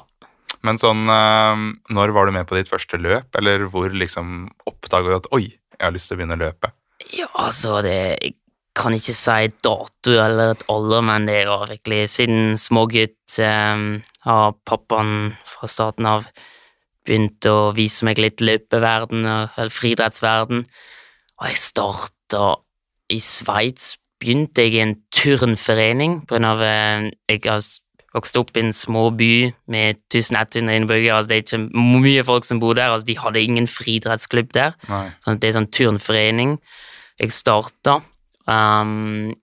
Men 0.67 0.79
sånn, 0.81 1.05
eh, 1.11 1.61
når 1.95 2.15
var 2.15 2.27
du 2.27 2.35
med 2.35 2.49
på 2.49 2.57
ditt 2.57 2.71
første 2.71 2.99
løp, 2.99 3.29
eller 3.39 3.69
hvor 3.71 3.93
liksom 3.93 4.49
oppdaga 4.67 5.13
du 5.13 5.15
at 5.21 5.31
oi, 5.37 5.45
jeg 5.77 5.85
har 5.85 5.95
lyst 5.95 6.11
til 6.11 6.17
å 6.17 6.21
begynne 6.21 6.37
å 6.39 6.43
løpe? 6.43 6.73
Ja, 7.13 7.29
altså, 7.37 7.77
det 7.85 8.35
kan 8.77 8.93
ikke 8.93 9.15
si 9.15 9.47
dato 9.65 10.13
eller 10.21 10.53
et 10.53 10.67
alder, 10.69 11.01
men 11.05 11.25
det 11.29 11.39
var 11.49 11.65
virkelig 11.69 12.03
siden 12.13 12.57
smågutt 12.61 13.39
um, 13.41 13.87
har 14.27 14.53
pappaen 14.69 15.33
fra 15.47 15.69
starten 15.71 16.09
av 16.09 16.27
begynt 17.07 17.47
å 17.49 17.71
vise 17.77 18.05
meg 18.05 18.19
litt 18.21 18.43
løpeverden, 18.43 19.25
eller 19.25 19.73
friidrettsverden, 19.73 20.65
og 21.37 21.49
jeg 21.49 21.61
starta 21.61 22.43
i 23.13 23.19
Sveits. 23.23 23.95
Begynte 24.17 24.65
jeg 24.65 24.73
i 24.73 24.81
en 24.81 24.95
turnforening 25.13 26.21
på 26.25 26.35
grunn 26.35 26.47
av 26.49 26.63
eh, 26.65 27.09
Jeg 27.29 27.43
har 27.45 27.61
vokst 28.15 28.39
opp 28.39 28.55
i 28.57 28.63
en 28.63 28.73
små 28.73 29.09
by 29.13 29.31
med 29.69 29.99
1100 30.09 30.73
innbyggere, 30.73 31.19
altså 31.19 31.29
det 31.29 31.37
er 31.37 31.43
ikke 31.43 31.83
mye 32.01 32.23
folk 32.25 32.47
som 32.47 32.61
bor 32.61 32.73
der, 32.77 32.89
altså 32.89 33.11
de 33.11 33.17
hadde 33.19 33.43
ingen 33.43 33.67
friidrettsklubb 33.69 34.53
der. 34.57 34.77
Nei. 34.89 35.07
Sånn 35.21 35.37
at 35.37 35.43
det 35.43 35.49
er 35.51 35.57
sånn 35.59 35.73
turnforening 35.75 36.55
jeg 37.21 37.33
starta. 37.35 37.99
Um, 38.47 39.33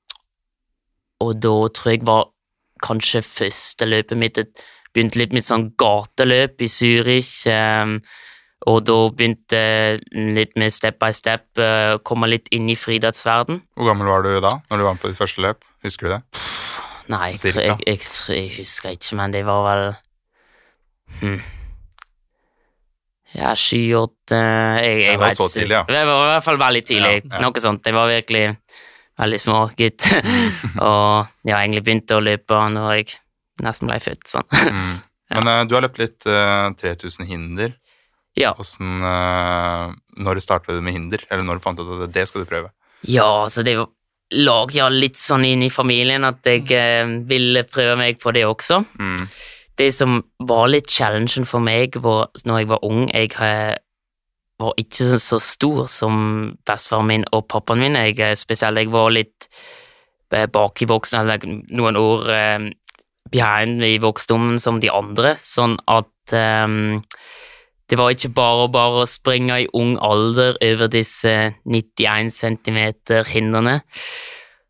og 1.22 1.34
da 1.42 1.54
tror 1.76 1.92
jeg 1.92 2.06
var 2.08 2.30
kanskje 2.84 3.24
første 3.26 3.88
løpet 3.88 4.20
mitt 4.20 4.46
Begynte 4.94 5.18
litt 5.18 5.32
med 5.34 5.42
sånn 5.42 5.72
gateløp 5.74 6.62
i 6.62 6.68
Zürich. 6.70 7.48
Um, 7.50 7.96
og 8.70 8.80
da 8.88 8.96
begynte 9.12 9.60
litt 10.12 10.54
med 10.60 10.72
step 10.72 10.96
by 11.02 11.12
step 11.16 11.60
uh, 11.60 11.96
komme 12.06 12.30
litt 12.30 12.48
inn 12.54 12.70
i 12.72 12.76
friidrettsverden. 12.78 13.60
Hvor 13.76 13.90
gammel 13.90 14.08
var 14.08 14.24
du 14.24 14.32
da, 14.40 14.56
når 14.70 14.80
du 14.80 14.86
var 14.86 14.96
med 14.96 15.02
på 15.02 15.10
ditt 15.12 15.20
første 15.20 15.44
løp? 15.44 15.66
Husker 15.84 16.08
du 16.08 16.14
det? 16.14 16.22
Nei, 17.12 17.34
jeg, 17.34 17.52
jeg, 17.58 17.76
jeg, 17.84 18.00
jeg 18.32 18.48
husker 18.56 18.96
ikke, 18.96 19.18
men 19.20 19.34
det 19.34 19.44
var 19.44 19.66
vel 19.66 19.84
hm. 21.20 21.42
Ja, 23.34 23.50
sju-åtte 23.58 24.38
jeg 24.38 25.06
Det 25.10 25.20
var 25.20 25.34
så 25.34 25.48
tidlig, 25.50 25.74
ja. 25.74 25.82
Det 25.88 26.02
var 26.06 26.20
i 26.22 26.30
hvert 26.30 26.46
fall 26.46 26.60
veldig 26.60 26.82
tidlig. 26.86 27.14
Ja, 27.18 27.30
ja. 27.32 27.40
Noe 27.42 27.62
sånt. 27.62 27.82
Jeg 27.84 27.96
var 27.96 28.06
virkelig 28.08 28.44
veldig 29.20 29.40
små 29.42 29.58
gutt. 29.78 30.06
og 30.88 31.48
ja, 31.48 31.58
egentlig 31.58 31.82
begynte 31.86 32.18
å 32.18 32.22
løpe 32.22 32.60
når 32.76 32.92
jeg 32.94 33.16
nesten 33.64 33.90
ble 33.90 33.98
født. 34.02 34.22
Sånn. 34.30 34.46
Mm. 34.70 34.94
Men 35.34 35.50
eh, 35.50 35.62
du 35.66 35.74
har 35.74 35.82
løpt 35.82 35.98
litt 35.98 36.28
uh, 36.30 36.70
3000 36.78 37.26
hinder. 37.26 37.74
Ja. 38.38 38.54
Hvordan, 38.58 39.04
eh, 39.10 39.92
når 40.24 40.40
startet 40.42 40.78
du 40.78 40.82
med 40.84 40.96
hinder, 40.96 41.22
eller 41.30 41.46
når 41.46 41.60
du 41.60 41.64
fant 41.64 41.80
ut 41.80 41.92
at 42.08 42.14
det 42.14 42.26
skal 42.30 42.44
du 42.44 42.50
prøve? 42.50 42.72
ja, 43.04 43.46
så 43.52 43.62
det 43.62 43.76
lå 44.34 44.54
ja 44.72 44.88
litt 44.88 45.18
sånn 45.20 45.44
inn 45.44 45.62
i 45.66 45.72
familien 45.72 46.24
at 46.26 46.46
jeg 46.48 46.64
eh, 46.72 47.04
ville 47.28 47.64
prøve 47.68 47.98
meg 48.00 48.20
på 48.22 48.32
det 48.34 48.46
også. 48.48 48.80
Mm. 48.98 49.26
det 49.76 49.90
som 49.94 50.20
var 50.38 50.68
litt 50.70 50.90
challengen 50.90 51.46
for 51.46 51.62
meg 51.62 51.98
var, 52.02 52.30
når 52.46 52.58
jeg 52.60 52.68
var 52.70 52.84
ung 52.86 53.08
Jeg 53.10 53.32
eh, 53.42 53.74
var 54.62 54.76
ikke 54.78 55.18
så, 55.18 55.40
stor 55.42 55.86
som 55.90 56.54
bestefaren 56.66 57.10
min 57.10 57.24
og 57.32 57.48
pappaen 57.50 57.82
min. 57.82 57.98
Jeg, 57.98 58.18
eh, 58.20 58.36
spesielt 58.38 58.78
jeg 58.78 58.92
var 58.94 59.10
litt 59.12 59.48
bak 60.30 60.82
i 60.82 60.88
voksen, 60.90 61.20
eller 61.20 61.44
noen 61.70 61.98
år 61.98 62.30
eh, 62.32 62.70
behind 63.30 63.84
i 63.84 63.98
voksdommen 64.02 64.58
som 64.58 64.80
de 64.82 64.90
andre, 64.90 65.36
sånn 65.42 65.76
at 65.90 66.34
eh, 66.34 66.66
det 67.90 67.98
var 68.00 68.14
ikke 68.14 68.32
bare 68.32 68.68
bare 68.72 69.02
å 69.02 69.08
springe 69.08 69.58
i 69.64 69.68
ung 69.76 69.98
alder 70.00 70.56
over 70.64 70.88
disse 70.92 71.34
91 71.68 72.32
centimeter 72.32 73.28
hindrene. 73.28 73.80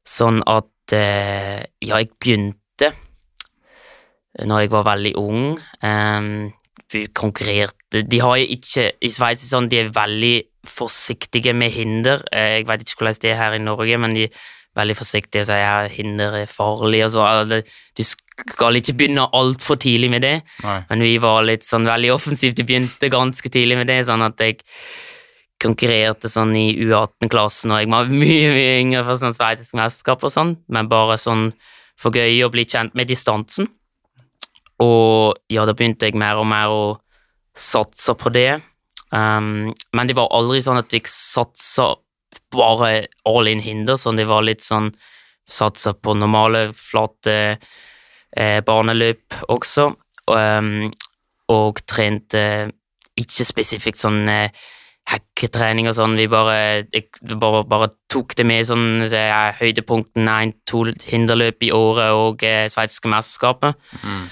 Sånn 0.04 0.42
at 0.46 0.92
eh, 0.92 1.62
Ja, 1.84 2.00
jeg 2.02 2.10
begynte 2.18 2.90
når 4.42 4.64
jeg 4.64 4.72
var 4.72 4.88
veldig 4.88 5.14
ung. 5.20 5.44
Um, 5.78 6.50
vi 6.90 7.06
konkurrerte 7.14 8.02
De 8.02 8.18
har 8.22 8.36
jo 8.40 8.50
ikke 8.56 8.88
I 9.02 9.10
Sveits 9.12 9.46
sånn, 9.46 9.70
de 9.70 9.84
er 9.84 9.94
veldig 9.94 10.34
forsiktige 10.66 11.54
med 11.54 11.74
hinder. 11.74 12.24
Eh, 12.32 12.58
Jeg 12.58 12.68
vet 12.68 12.84
ikke 12.84 13.02
hvordan 13.02 13.22
det 13.22 13.30
er 13.30 13.40
her 13.40 13.56
i 13.56 13.62
Norge, 13.62 13.98
men 14.00 14.14
de 14.16 14.26
er 14.26 14.44
veldig 14.78 14.96
forsiktige 14.96 15.44
og 15.44 15.50
sier 15.50 15.64
at 15.84 15.92
hinder 15.94 16.38
er 16.40 16.50
farlig 16.50 17.04
og 17.04 17.12
så. 17.14 17.26
Altså, 17.28 17.60
Du 17.94 18.02
skal 18.42 18.78
ikke 18.78 18.96
begynne 18.98 19.26
altfor 19.36 19.78
tidlig 19.80 20.10
med 20.10 20.24
det. 20.24 20.36
Nei. 20.64 20.78
Men 20.90 21.04
vi 21.06 21.14
var 21.22 21.44
litt 21.46 21.66
sånn 21.66 21.86
veldig 21.88 22.12
offensivt. 22.14 22.58
Vi 22.58 22.66
begynte 22.66 23.12
ganske 23.12 23.50
tidlig 23.52 23.78
med 23.78 23.90
det, 23.90 24.00
sånn 24.08 24.24
at 24.26 24.40
jeg 24.42 24.60
konkurrerte 25.64 26.28
sånn 26.28 26.52
i 26.58 26.66
U18-klassen, 26.82 27.72
og 27.72 27.80
jeg 27.80 27.90
var 27.92 28.10
mye, 28.10 28.50
mye 28.52 28.74
yngre 28.82 29.04
for 29.06 29.20
sånn 29.22 29.36
sveitsisk 29.36 29.78
mesterskap 29.78 30.26
og 30.26 30.34
sånn, 30.34 30.52
men 30.68 30.90
bare 30.90 31.16
sånn 31.20 31.48
for 32.00 32.14
gøy 32.14 32.42
å 32.44 32.50
bli 32.52 32.66
kjent 32.68 32.96
med 32.98 33.08
distansen. 33.08 33.70
Og 34.82 35.38
ja, 35.52 35.64
da 35.64 35.72
begynte 35.76 36.10
jeg 36.10 36.18
mer 36.18 36.40
og 36.42 36.48
mer 36.50 36.74
å 36.74 36.84
satse 37.54 38.16
på 38.18 38.32
det. 38.34 38.58
Um, 39.14 39.70
men 39.94 40.10
det 40.10 40.16
var 40.18 40.32
aldri 40.34 40.58
sånn 40.64 40.80
at 40.80 40.92
jeg 40.92 41.06
satsa 41.06 41.92
bare 42.54 43.06
all 43.30 43.48
in 43.48 43.62
hinder, 43.62 43.96
sånn 44.00 44.18
det 44.18 44.26
var 44.26 44.42
litt 44.42 44.64
sånn 44.64 44.90
satsa 45.50 45.94
på 45.94 46.16
normale, 46.18 46.72
flate 46.74 47.58
eh, 48.36 48.60
baneløp 48.66 49.40
også, 49.52 49.90
um, 50.30 50.70
og 51.54 51.82
trente 51.86 52.44
ikke 53.20 53.46
spesifikt 53.46 54.00
sånn 54.00 54.24
hacketrening 54.24 54.72
hekketrening 55.04 55.88
og 55.90 55.96
sånn, 55.98 56.16
vi 56.16 56.26
bare, 56.32 56.86
bare, 57.36 57.64
bare 57.68 57.90
tok 58.12 58.34
det 58.38 58.46
med 58.48 58.64
sånn 58.68 59.04
så 59.04 59.20
jeg, 59.20 59.56
høydepunkten 59.60 60.30
én-to 60.30 60.86
hinderløp 61.10 61.66
i 61.66 61.72
året 61.76 62.16
og 62.16 62.44
eh, 62.46 62.64
sveitsiske 62.72 63.10
mesterskapet. 63.12 63.76
Mm. 64.00 64.24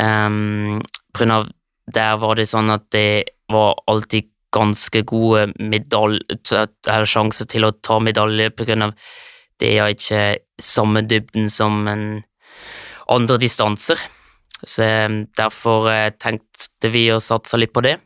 Um, 0.00 0.80
på 1.12 1.20
grunn 1.20 1.34
av 1.36 1.50
der 1.92 2.16
var 2.20 2.40
det 2.40 2.48
sånn 2.48 2.72
at 2.72 2.88
det 2.94 3.36
var 3.52 3.76
alltid 3.88 4.30
ganske 4.56 5.02
gode 5.06 5.50
sjanser 7.06 7.48
til 7.50 7.66
å 7.66 7.74
ta 7.84 7.98
medalje 8.00 8.48
på 8.56 8.66
grunn 8.68 8.88
av 8.88 8.96
det 9.60 9.72
er 9.76 9.92
ikke 9.92 10.22
samme 10.60 11.02
dybden 11.08 11.50
som 11.52 11.86
en 11.88 12.06
andre 13.12 13.38
distanser. 13.42 14.00
Så 14.64 14.86
um, 15.06 15.20
derfor 15.36 15.90
eh, 15.92 16.10
tenkte 16.16 16.90
vi 16.90 17.06
å 17.12 17.20
satse 17.22 17.58
litt 17.60 17.74
på 17.76 17.84
det. 17.84 17.98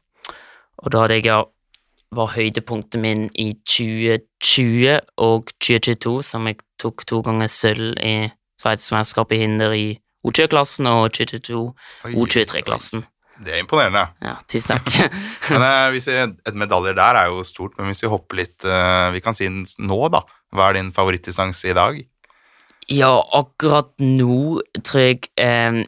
Og 0.82 0.92
da 0.92 1.04
hadde 1.04 1.20
jeg 1.20 1.44
var 2.10 2.32
høydepunktet 2.34 2.98
min 3.00 3.28
i 3.38 3.52
2020 3.62 4.98
og 5.22 5.52
2022, 5.62 6.16
som 6.26 6.48
jeg 6.50 6.58
tok 6.80 7.04
to 7.06 7.20
ganger 7.26 7.50
sølv 7.52 7.94
i 8.02 8.14
Sveitsmesterskapet 8.60 9.38
i 9.38 9.44
hinder 9.44 9.76
i 9.76 9.86
O20-klassen 10.26 10.88
og 10.90 11.06
2022 11.16 11.62
O23-klassen. 12.10 13.06
Det 13.40 13.54
er 13.54 13.62
imponerende. 13.62 14.02
Ja, 14.20 14.34
tusen 14.50 14.74
takk. 14.74 14.90
Men 15.52 15.64
eh, 15.64 15.86
hvis 15.94 16.10
jeg, 16.10 16.34
Et 16.44 16.58
medaljer 16.60 16.96
der 16.98 17.22
er 17.22 17.30
jo 17.32 17.44
stort, 17.46 17.78
men 17.78 17.88
hvis 17.88 18.02
vi 18.04 18.10
hopper 18.12 18.36
litt 18.42 18.66
eh, 18.68 19.06
Vi 19.14 19.22
kan 19.24 19.36
si 19.36 19.48
nå, 19.48 20.00
da. 20.12 20.20
Hva 20.52 20.66
er 20.68 20.76
din 20.76 20.90
favorittdistanse 20.92 21.70
i 21.72 21.76
dag? 21.76 22.02
Ja, 22.90 23.12
akkurat 23.38 23.92
nå 24.02 24.60
tror 24.82 25.04
jeg 25.04 25.30
eh, 25.40 25.82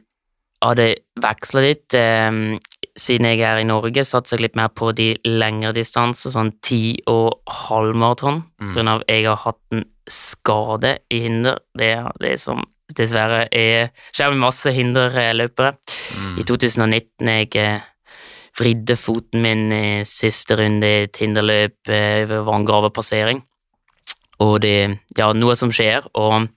hadde 0.62 0.88
veksla 1.22 1.64
litt. 1.64 1.96
Eh, 1.98 2.58
siden 2.92 3.28
jeg 3.30 3.40
er 3.46 3.62
i 3.62 3.68
Norge, 3.68 4.04
satser 4.04 4.36
jeg 4.36 4.48
litt 4.48 4.58
mer 4.58 4.72
på 4.76 4.90
de 4.96 5.14
lengre 5.26 5.72
distanser, 5.76 6.32
sånn 6.34 6.52
ti 6.64 6.98
og 7.10 7.40
halvmaraton. 7.68 8.42
Mm. 8.60 8.68
På 8.68 8.74
grunn 8.76 8.92
av 8.96 9.06
jeg 9.08 9.26
har 9.28 9.40
hatt 9.46 9.76
en 9.76 9.86
skade 10.10 10.98
i 11.12 11.22
hinder. 11.24 11.62
Det 11.78 11.94
er 11.96 12.10
det 12.20 12.36
som 12.42 12.62
dessverre 12.92 13.46
er 13.54 13.92
skjer 14.12 14.34
med 14.34 14.42
masse 14.42 14.72
hinderløpere. 14.76 15.72
Mm. 16.18 16.36
I 16.42 16.46
2019 16.48 17.32
jeg 17.32 17.56
eh, 17.62 17.88
vridde 18.58 18.98
foten 19.00 19.44
min 19.44 19.72
i 19.72 19.86
siste 20.08 20.58
runde 20.60 20.88
i 20.88 21.02
et 21.06 21.22
hinderløp 21.22 21.92
eh, 21.92 22.36
vangrave 22.44 22.92
passering, 22.92 23.42
Og 24.42 24.60
det 24.60 24.98
ja, 25.16 25.32
noe 25.32 25.54
som 25.56 25.70
skjer, 25.72 26.08
og 26.14 26.48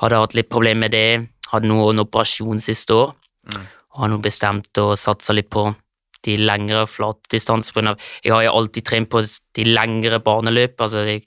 hadde 0.00 0.20
hatt 0.20 0.34
litt 0.34 0.50
problemer 0.50 0.88
med 0.88 0.92
det. 0.96 1.28
Hadde 1.50 1.68
noe 1.68 1.90
en 1.92 2.04
operasjon 2.04 2.60
siste 2.60 2.94
år, 2.94 3.14
Mm. 3.50 3.66
og 3.94 4.00
har 4.02 4.08
nå 4.08 4.18
bestemt 4.22 4.72
å 4.78 4.92
satse 4.96 5.34
litt 5.34 5.50
på 5.50 5.74
de 6.22 6.36
lengre 6.36 6.84
grunn 6.86 7.88
av- 7.88 8.00
Jeg 8.22 8.32
har 8.32 8.42
jo 8.44 8.52
alltid 8.52 8.84
trent 8.84 9.08
på 9.08 9.22
de 9.54 9.64
lengre 9.64 10.20
baneløp. 10.20 10.76
altså 10.78 11.06
jeg, 11.06 11.24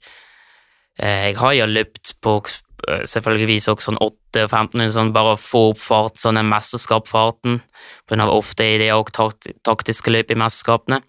eh, 0.98 1.32
jeg 1.32 1.36
har 1.36 1.52
jo 1.52 1.66
løpt 1.66 2.14
på 2.22 2.40
eh, 2.88 3.02
selvfølgeligvis 3.02 3.66
også 3.68 3.92
sånn 3.92 3.98
8-15, 3.98 4.90
sånn 4.90 5.12
bare 5.12 5.34
å 5.34 5.38
få 5.40 5.70
opp 5.70 5.78
fart, 5.78 6.14
sånn 6.16 6.34
den 6.34 6.50
mesterskapsfarten. 6.50 7.62
Ofte 8.10 8.60
er 8.60 8.78
det 8.78 8.90
også 8.92 9.32
taktiske 9.64 10.10
løp 10.10 10.30
i 10.30 10.34
mesterskapene. 10.34 11.02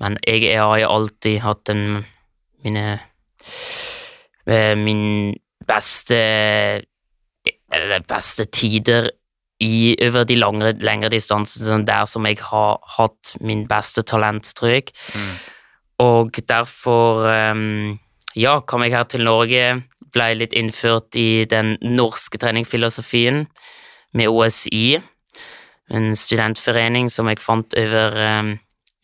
Men 0.00 0.18
jeg, 0.26 0.42
jeg 0.42 0.58
har 0.58 0.78
jo 0.78 0.88
alltid 0.88 1.40
hatt 1.40 1.68
en 1.70 2.04
mine 2.64 3.00
eh, 4.46 4.74
Min 4.74 5.34
beste 5.68 6.18
Eller 7.72 8.00
beste 8.08 8.44
tider 8.48 9.10
i, 9.60 9.96
over 10.06 10.24
de 10.24 10.36
langre, 10.38 10.72
lengre 10.80 11.10
distansene, 11.12 11.82
der 11.86 12.06
som 12.06 12.26
jeg 12.26 12.38
har 12.40 12.78
hatt 12.96 13.34
min 13.44 13.66
beste 13.68 14.04
talent, 14.06 14.52
tror 14.56 14.70
jeg. 14.70 14.92
Mm. 15.14 15.32
Og 16.04 16.38
derfor, 16.48 17.26
um, 17.26 17.98
ja, 18.38 18.60
kom 18.60 18.86
jeg 18.86 18.94
her 18.94 19.08
til 19.10 19.26
Norge, 19.26 19.82
ble 20.14 20.28
litt 20.38 20.54
innført 20.56 21.18
i 21.18 21.44
den 21.50 21.74
norske 21.82 22.38
treningfilosofien 22.38 23.46
med 24.16 24.30
OSI, 24.30 25.00
en 25.90 26.14
studentforening 26.16 27.10
som 27.12 27.28
jeg 27.28 27.42
fant 27.42 27.74
over 27.76 28.18
um, 28.38 28.54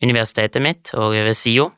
universitetet 0.03 0.63
mitt 0.63 0.93
og 0.95 1.11
over 1.11 1.33
SIO. 1.35 1.69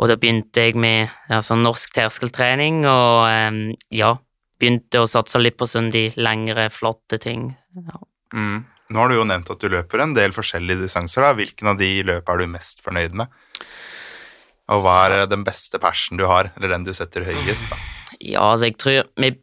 Og 0.00 0.08
da 0.08 0.16
begynte 0.18 0.66
jeg 0.66 0.78
med 0.80 1.10
ja, 1.30 1.40
sånn 1.44 1.62
norsk 1.66 1.92
terskeltrening, 1.94 2.82
og 2.88 3.26
um, 3.28 3.62
ja, 3.92 4.14
begynte 4.60 5.02
å 5.02 5.10
satse 5.10 5.40
litt 5.42 5.58
på 5.60 5.68
sånn 5.68 5.90
de 5.92 6.08
lengre, 6.16 6.68
flotte 6.72 7.18
ting. 7.22 7.50
Mm. 8.32 8.62
Nå 8.92 9.00
har 9.00 9.08
du 9.08 9.16
jo 9.16 9.28
nevnt 9.28 9.50
at 9.52 9.62
du 9.62 9.70
løper 9.72 10.02
en 10.04 10.14
del 10.16 10.34
forskjellige 10.36 10.84
distanser. 10.84 11.24
da. 11.24 11.36
Hvilken 11.36 11.72
av 11.72 11.78
de 11.80 11.90
løp 12.08 12.28
er 12.28 12.42
du 12.42 12.50
mest 12.50 12.82
fornøyd 12.84 13.16
med? 13.16 13.32
Og 14.72 14.84
hva 14.84 14.96
er 15.06 15.26
den 15.30 15.44
beste 15.44 15.80
persen 15.82 16.20
du 16.20 16.26
har, 16.28 16.52
eller 16.56 16.74
den 16.74 16.86
du 16.86 16.92
setter 16.96 17.26
høyest? 17.26 17.68
da? 17.70 17.80
Ja, 18.20 18.52
altså, 18.52 18.68
jeg 18.68 18.78
tror 18.80 19.08
med 19.20 19.40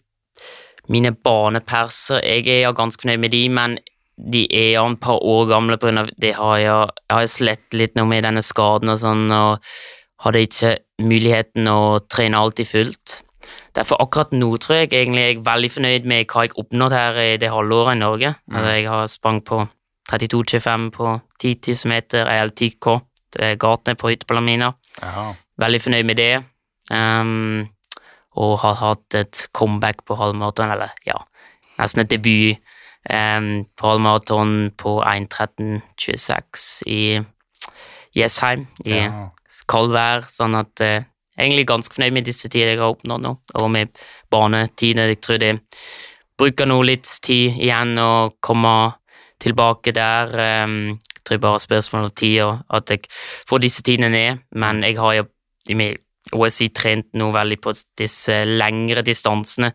mine 0.90 1.12
baneperser 1.14 2.24
Jeg 2.26 2.48
er 2.50 2.64
jo 2.64 2.74
ganske 2.78 3.04
fornøyd 3.04 3.22
med 3.22 3.34
de, 3.34 3.44
men 3.54 3.78
de 4.20 4.44
er 4.52 4.74
jo 4.74 4.86
et 4.90 5.00
par 5.02 5.22
år 5.24 5.46
gamle 5.48 5.78
av 5.80 6.10
det 6.20 6.34
har 6.36 6.58
jeg, 6.60 6.88
jeg 7.08 7.16
har 7.16 7.28
slett 7.32 7.78
litt 7.78 7.96
nå 7.96 8.04
med 8.10 8.26
denne 8.26 8.44
skaden 8.44 8.92
og 8.92 9.00
sånn, 9.00 9.30
og 9.32 9.64
hadde 10.26 10.44
ikke 10.44 10.76
muligheten 11.06 11.68
å 11.72 12.00
trene 12.12 12.40
alltid 12.40 12.68
fullt. 12.68 13.20
Derfor 13.76 14.02
akkurat 14.04 14.34
nå 14.36 14.50
tror 14.62 14.82
jeg 14.82 14.92
egentlig 14.92 15.24
jeg 15.24 15.38
er 15.38 15.46
veldig 15.46 15.70
fornøyd 15.72 16.08
med 16.10 16.30
hva 16.30 16.46
jeg 16.46 16.58
oppnådd 16.60 16.96
her 16.96 17.20
i 17.24 17.30
det 17.42 17.52
halvåret 17.54 17.96
i 17.96 18.02
Norge. 18.02 18.34
Altså, 18.52 18.72
jeg 18.76 18.90
har 18.92 19.12
sprang 19.12 19.42
på 19.46 19.62
32,25 20.10 20.90
på 20.96 21.14
10 21.40 21.56
000 21.68 21.94
meter, 21.94 22.26
eller 22.26 22.52
10K, 22.52 22.98
det 23.34 23.46
er 23.46 23.60
gatene 23.62 24.00
på 24.00 24.10
Hyttepalamina. 24.10 24.72
Ja. 25.02 25.30
Veldig 25.62 25.82
fornøyd 25.86 26.10
med 26.10 26.20
det. 26.20 26.34
Um, 26.90 27.70
og 28.40 28.60
har 28.64 28.78
hatt 28.82 29.16
et 29.20 29.44
comeback 29.54 30.04
på 30.08 30.18
halvmaraton, 30.18 30.74
eller 30.74 30.94
ja, 31.06 31.18
nesten 31.78 32.04
et 32.04 32.12
debut 32.12 32.58
um, 33.10 33.66
på 33.78 33.92
halvmaraton 33.92 34.72
på 34.78 35.00
1.13,26 35.06 36.70
i 36.90 37.02
Jessheim 38.18 38.66
i 38.86 38.98
Ja. 38.98 39.30
Kaldvær, 39.70 40.28
sånn 40.34 40.58
at 40.60 40.82
jeg 41.40 41.46
er 41.46 41.46
egentlig 41.46 41.68
ganske 41.70 41.96
fornøyd 41.96 42.16
med 42.18 42.26
disse 42.28 42.50
tider 42.52 42.74
jeg 42.74 42.82
har 42.82 42.92
oppnådd 42.92 43.24
nå, 43.24 43.30
og 43.62 43.70
med 43.72 43.94
banetider. 44.34 45.14
Jeg 45.14 45.22
tror 45.24 45.38
det 45.40 45.54
bruker 46.40 46.68
nå 46.68 46.82
litt 46.84 47.08
tid 47.24 47.60
igjen 47.60 47.94
å 48.02 48.32
komme 48.44 48.74
tilbake 49.40 49.94
der. 49.96 50.34
ehm, 50.40 51.00
jeg 51.16 51.24
tror 51.24 51.42
bare 51.46 51.64
spørsmål 51.64 52.10
om 52.10 52.12
tid 52.12 52.42
og 52.44 52.76
at 52.76 52.90
jeg 52.90 53.08
får 53.48 53.60
disse 53.64 53.84
tidene 53.86 54.10
ned, 54.10 54.40
men 54.52 54.84
jeg 54.84 54.98
har 54.98 55.14
jo 55.14 55.26
i 55.70 55.76
min 55.76 55.98
OSI 56.34 56.70
trent 56.70 57.14
nå 57.14 57.32
veldig 57.32 57.60
på 57.62 57.74
disse 57.98 58.44
lengre 58.46 59.02
distansene, 59.06 59.72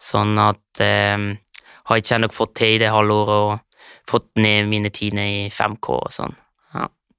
sånn 0.00 0.38
at 0.38 0.80
eh, 0.80 1.30
har 1.84 2.00
ikke 2.00 2.16
ennå 2.16 2.30
fått 2.32 2.56
til 2.60 2.74
i 2.74 2.80
det 2.82 2.90
halvåret 2.92 3.36
og 3.44 4.08
fått 4.08 4.34
ned 4.36 4.68
mine 4.68 4.90
tider 4.90 5.24
i 5.24 5.46
5K 5.52 5.94
og 5.94 6.12
sånn. 6.12 6.34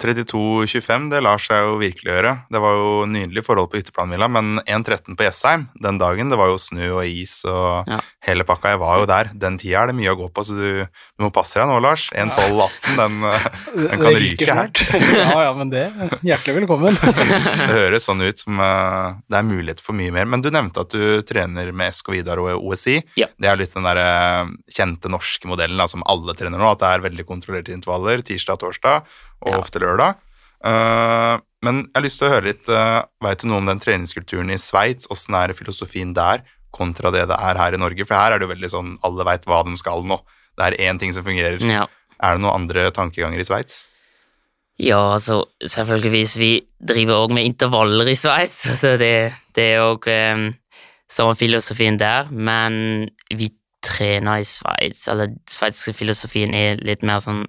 32,25, 0.03 1.09
det 1.13 1.21
lar 1.23 1.39
seg 1.39 1.61
jo 1.63 1.77
virkelig 1.79 2.11
gjøre. 2.11 2.33
Det 2.51 2.61
var 2.61 2.75
jo 2.75 2.89
nydelige 3.07 3.45
forhold 3.45 3.69
på 3.71 3.79
hytteplanvilla, 3.79 4.27
men 4.31 4.59
1,13 4.65 5.15
på 5.15 5.23
Jessheim 5.27 5.67
den 5.81 5.99
dagen, 6.01 6.31
det 6.31 6.39
var 6.39 6.51
jo 6.51 6.59
snø 6.59 6.89
og 6.97 7.05
is 7.07 7.37
og 7.47 7.87
Ja. 7.87 8.01
Hele 8.25 8.45
pakka. 8.47 8.73
Jeg 8.73 8.79
var 8.81 8.99
jo 9.01 9.05
der. 9.09 9.29
Den 9.37 9.57
tida 9.61 9.83
er 9.83 9.91
det 9.91 9.95
mye 9.97 10.13
å 10.13 10.17
gå 10.19 10.27
på, 10.33 10.43
så 10.47 10.55
du, 10.57 10.67
du 10.85 11.25
må 11.25 11.29
passe 11.33 11.59
deg 11.59 11.69
nå, 11.69 11.77
Lars. 11.83 12.07
1.12,18, 12.17 12.95
den, 12.97 13.17
eh, 13.29 13.45
den 13.75 14.01
kan 14.01 14.07
Det 14.07 14.21
ryke 14.23 14.57
her. 14.59 14.71
ja, 15.19 15.27
ja, 15.45 15.51
men 15.57 15.71
det 15.73 15.83
Hjertelig 16.25 16.55
velkommen. 16.61 16.97
Det 17.05 17.69
høres 17.69 18.07
sånn 18.07 18.23
ut 18.25 18.41
som 18.41 18.59
uh, 18.61 19.15
det 19.29 19.37
er 19.39 19.45
mulighet 19.47 19.81
for 19.83 19.97
mye 19.97 20.13
mer. 20.13 20.27
Men 20.29 20.43
du 20.43 20.49
nevnte 20.53 20.83
at 20.85 20.93
du 20.93 21.21
trener 21.27 21.71
med 21.75 21.93
SK 21.95 22.11
Vidar 22.15 22.41
og 22.41 22.65
OSI. 22.71 22.97
Ja. 23.19 23.29
Det 23.41 23.49
er 23.51 23.59
litt 23.61 23.73
den 23.75 23.87
der 23.87 24.01
uh, 24.01 24.51
kjente 24.73 25.11
norske 25.11 25.49
modellen 25.49 25.79
da, 25.79 25.87
som 25.91 26.05
alle 26.09 26.35
trener 26.37 26.61
nå, 26.61 26.69
at 26.73 26.81
det 26.81 26.91
er 26.91 27.05
veldig 27.05 27.27
kontrollerte 27.29 27.75
intervaller 27.75 28.25
tirsdag, 28.25 28.61
torsdag 28.61 29.05
og 29.45 29.51
Ja. 29.53 29.59
ofte 29.61 29.81
lørdag. 29.83 30.17
Uh, 30.65 31.37
men 31.65 31.83
jeg 31.85 31.97
har 31.97 32.05
lyst 32.05 32.19
til 32.21 32.27
å 32.27 32.33
høre 32.33 32.47
litt 32.47 32.69
uh, 32.73 33.03
Veit 33.21 33.41
du 33.41 33.49
noe 33.49 33.59
om 33.61 33.67
den 33.69 33.81
treningskulturen 33.81 34.49
i 34.53 34.57
Sveits? 34.61 35.09
Åssen 35.13 35.37
er 35.37 35.53
filosofien 35.57 36.13
der 36.17 36.41
kontra 36.75 37.11
det 37.15 37.25
det 37.31 37.39
er 37.39 37.59
her 37.61 37.75
i 37.77 37.81
Norge? 37.81 38.05
For 38.05 38.19
her 38.19 38.35
er 38.35 38.41
det 38.41 38.49
jo 38.49 38.53
veldig 38.53 38.71
sånn 38.71 38.95
alle 39.07 39.27
veit 39.27 39.47
hva 39.49 39.63
de 39.67 39.75
skal 39.81 40.05
nå. 40.07 40.19
Det 40.55 40.69
er 40.69 40.79
én 40.89 40.99
ting 40.99 41.11
som 41.15 41.25
fungerer. 41.25 41.63
Ja. 41.63 41.87
Er 42.23 42.35
det 42.35 42.45
noen 42.45 42.61
andre 42.61 42.89
tankeganger 42.95 43.41
i 43.41 43.47
Sveits? 43.47 43.85
Ja, 44.81 45.13
altså, 45.15 45.45
selvfølgeligvis, 45.63 46.35
vi 46.39 46.51
driver 46.83 47.23
òg 47.23 47.33
med 47.35 47.47
intervaller 47.47 48.09
i 48.11 48.17
Sveits, 48.19 48.65
så 48.81 48.95
det, 48.99 49.31
det 49.55 49.69
er 49.75 49.83
òg 49.85 50.07
um, 50.11 50.49
samme 51.11 51.35
filosofien 51.39 51.99
der, 51.99 52.31
men 52.31 53.07
vi 53.31 53.53
trener 53.85 54.41
i 54.41 54.47
Sveits, 54.47 55.05
eller 55.11 55.35
sveitsiske 55.51 55.95
filosofien 55.95 56.55
er 56.57 56.81
litt 56.83 57.05
mer 57.07 57.23
sånn, 57.23 57.45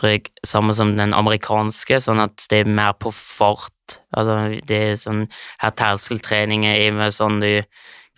jeg, 0.00 0.30
samme 0.46 0.74
som 0.74 0.94
den 0.96 1.12
amerikanske, 1.14 2.00
sånn 2.02 2.22
at 2.22 2.46
det 2.50 2.64
er 2.64 2.74
mer 2.80 2.96
på 2.98 3.12
fart, 3.14 4.00
altså, 4.16 4.40
det 4.66 4.82
er 4.88 4.98
sånn, 4.98 5.26
her 5.62 5.74
terskeltreninger 5.78 6.82
er 6.82 6.98
med 6.98 7.14
sånn 7.14 7.38
du 7.42 7.52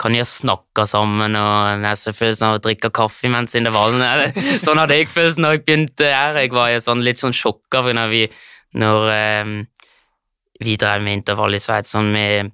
kan 0.02 0.16
jo 0.16 0.24
snakke 0.26 0.84
sammen 0.90 1.36
og 1.38 1.82
nesefølelsen 1.82 2.48
av 2.48 2.58
å 2.58 2.62
drikke 2.64 2.90
kaffe 2.94 3.30
mens 3.30 3.54
intervallene. 3.58 4.08
Eller, 4.16 4.58
Sånn 4.64 4.80
hadde 4.80 4.98
jeg 4.98 5.10
følelsen 5.12 5.46
da 5.46 5.52
jeg 5.54 5.62
begynte 5.66 6.08
her. 6.10 6.40
Jeg 6.42 6.52
var 6.54 6.74
sånn, 6.82 7.04
litt 7.06 7.22
sånn 7.22 7.36
sjokka 7.36 7.84
når 7.94 8.10
vi, 8.10 8.22
når, 8.82 9.08
um, 9.44 9.54
vi 10.62 10.76
drev 10.80 11.04
med 11.06 11.20
intervall 11.20 11.54
i 11.54 11.62
Sveits, 11.62 11.94
sånn 11.94 12.10
med 12.14 12.52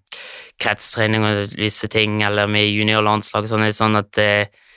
kretstrening 0.61 1.24
og 1.24 1.59
visse 1.59 1.88
ting, 1.92 2.20
eller 2.26 2.51
med 2.51 2.68
juniorlandslag, 2.68 3.49
sånn, 3.49 3.66
er 3.68 3.76
sånn 3.76 3.99
at 4.01 4.20
uh, 4.20 4.68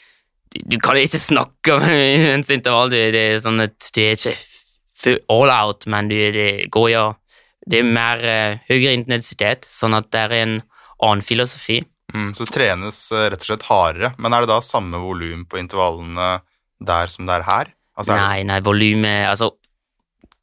du, 0.52 0.78
kan 0.84 1.00
ikke 1.00 1.22
snakke 1.22 1.80
mens 2.32 2.52
intervall. 2.54 2.92
Det 2.94 3.12
er 3.12 3.40
sånn 3.44 3.64
at 3.68 3.92
du 3.96 4.04
er 4.06 4.16
ikke 4.16 5.18
all 5.34 5.50
out, 5.52 5.88
men 5.90 6.12
du, 6.12 6.16
det 6.36 6.70
går 6.72 6.94
jo 6.94 7.08
Det 7.62 7.78
er 7.78 7.86
mer 7.86 8.22
uh, 8.26 8.60
høyere 8.72 8.96
intensitet, 8.98 9.68
sånn 9.70 9.94
at 9.94 10.08
det 10.10 10.22
er 10.24 10.32
en 10.40 10.54
annen 11.06 11.22
filosofi. 11.22 11.84
Mm, 12.14 12.32
så 12.36 12.46
trenes 12.50 13.00
eh, 13.16 13.30
rett 13.32 13.42
og 13.44 13.48
slett 13.50 13.68
hardere. 13.70 14.14
Men 14.18 14.34
er 14.34 14.44
det 14.46 14.52
da 14.54 14.60
samme 14.66 15.00
volum 15.02 15.46
på 15.50 15.60
intervallene 15.62 16.42
der 16.82 17.08
som 17.12 17.26
det 17.30 17.40
er 17.40 17.48
her? 17.48 17.74
Altså, 17.98 18.14
er 18.16 18.22
Nei, 18.22 18.44
nei, 18.48 18.60
volumet 18.66 19.28
Altså, 19.30 19.52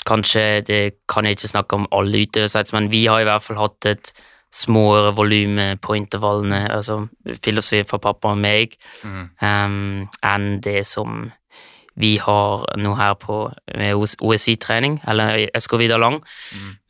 kanskje 0.09 0.65
det 0.65 0.83
kan 1.11 1.27
jeg 1.27 1.37
ikke 1.37 1.51
snakke 1.53 1.77
om 1.77 1.87
alle 1.93 2.23
utøvere, 2.25 2.65
men 2.73 2.91
vi 2.93 3.07
har 3.07 3.21
i 3.21 3.29
hvert 3.29 3.45
fall 3.45 3.59
hatt 3.61 3.89
et 3.91 4.13
småere 4.55 5.11
volum 5.17 5.59
på 5.85 5.97
intervallene, 5.99 6.63
altså 6.73 7.03
filosofi 7.45 7.83
fra 7.85 7.99
pappa 8.01 8.31
og 8.33 8.39
meg, 8.41 8.79
Mm. 9.05 9.27
um, 9.43 10.09
enn 10.25 10.61
det 10.65 10.87
som 10.87 11.33
vi 11.99 12.15
har 12.23 12.65
nå 12.79 12.95
her 12.99 13.15
på 13.19 13.41
OSI-trening, 13.75 15.01
eller 15.11 15.49
SK 15.59 15.79
Vidar 15.81 15.99
Lang. 15.99 16.21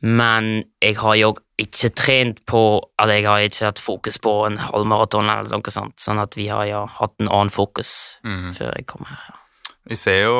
Men 0.05 0.51
jeg 0.83 0.99
har 1.01 1.15
jo 1.17 1.31
ikke 1.59 1.89
trent 1.97 2.43
på 2.47 2.61
at 3.01 3.11
jeg 3.11 3.25
har 3.25 3.43
ikke 3.43 3.65
hatt 3.71 3.81
fokus 3.81 4.19
på 4.21 4.35
en 4.47 4.59
halvmaraton 4.61 5.27
eller 5.27 5.49
noe 5.49 5.73
sånt, 5.73 5.97
sånn 5.99 6.21
at 6.21 6.37
vi 6.37 6.47
har 6.53 6.67
jo 6.69 6.85
hatt 6.99 7.17
en 7.19 7.31
annen 7.31 7.51
fokus 7.53 8.19
mm. 8.23 8.53
før 8.59 8.71
jeg 8.77 8.87
kom 8.89 9.09
her. 9.09 9.35
Vi 9.89 9.97
ser 9.97 10.21
jo, 10.27 10.37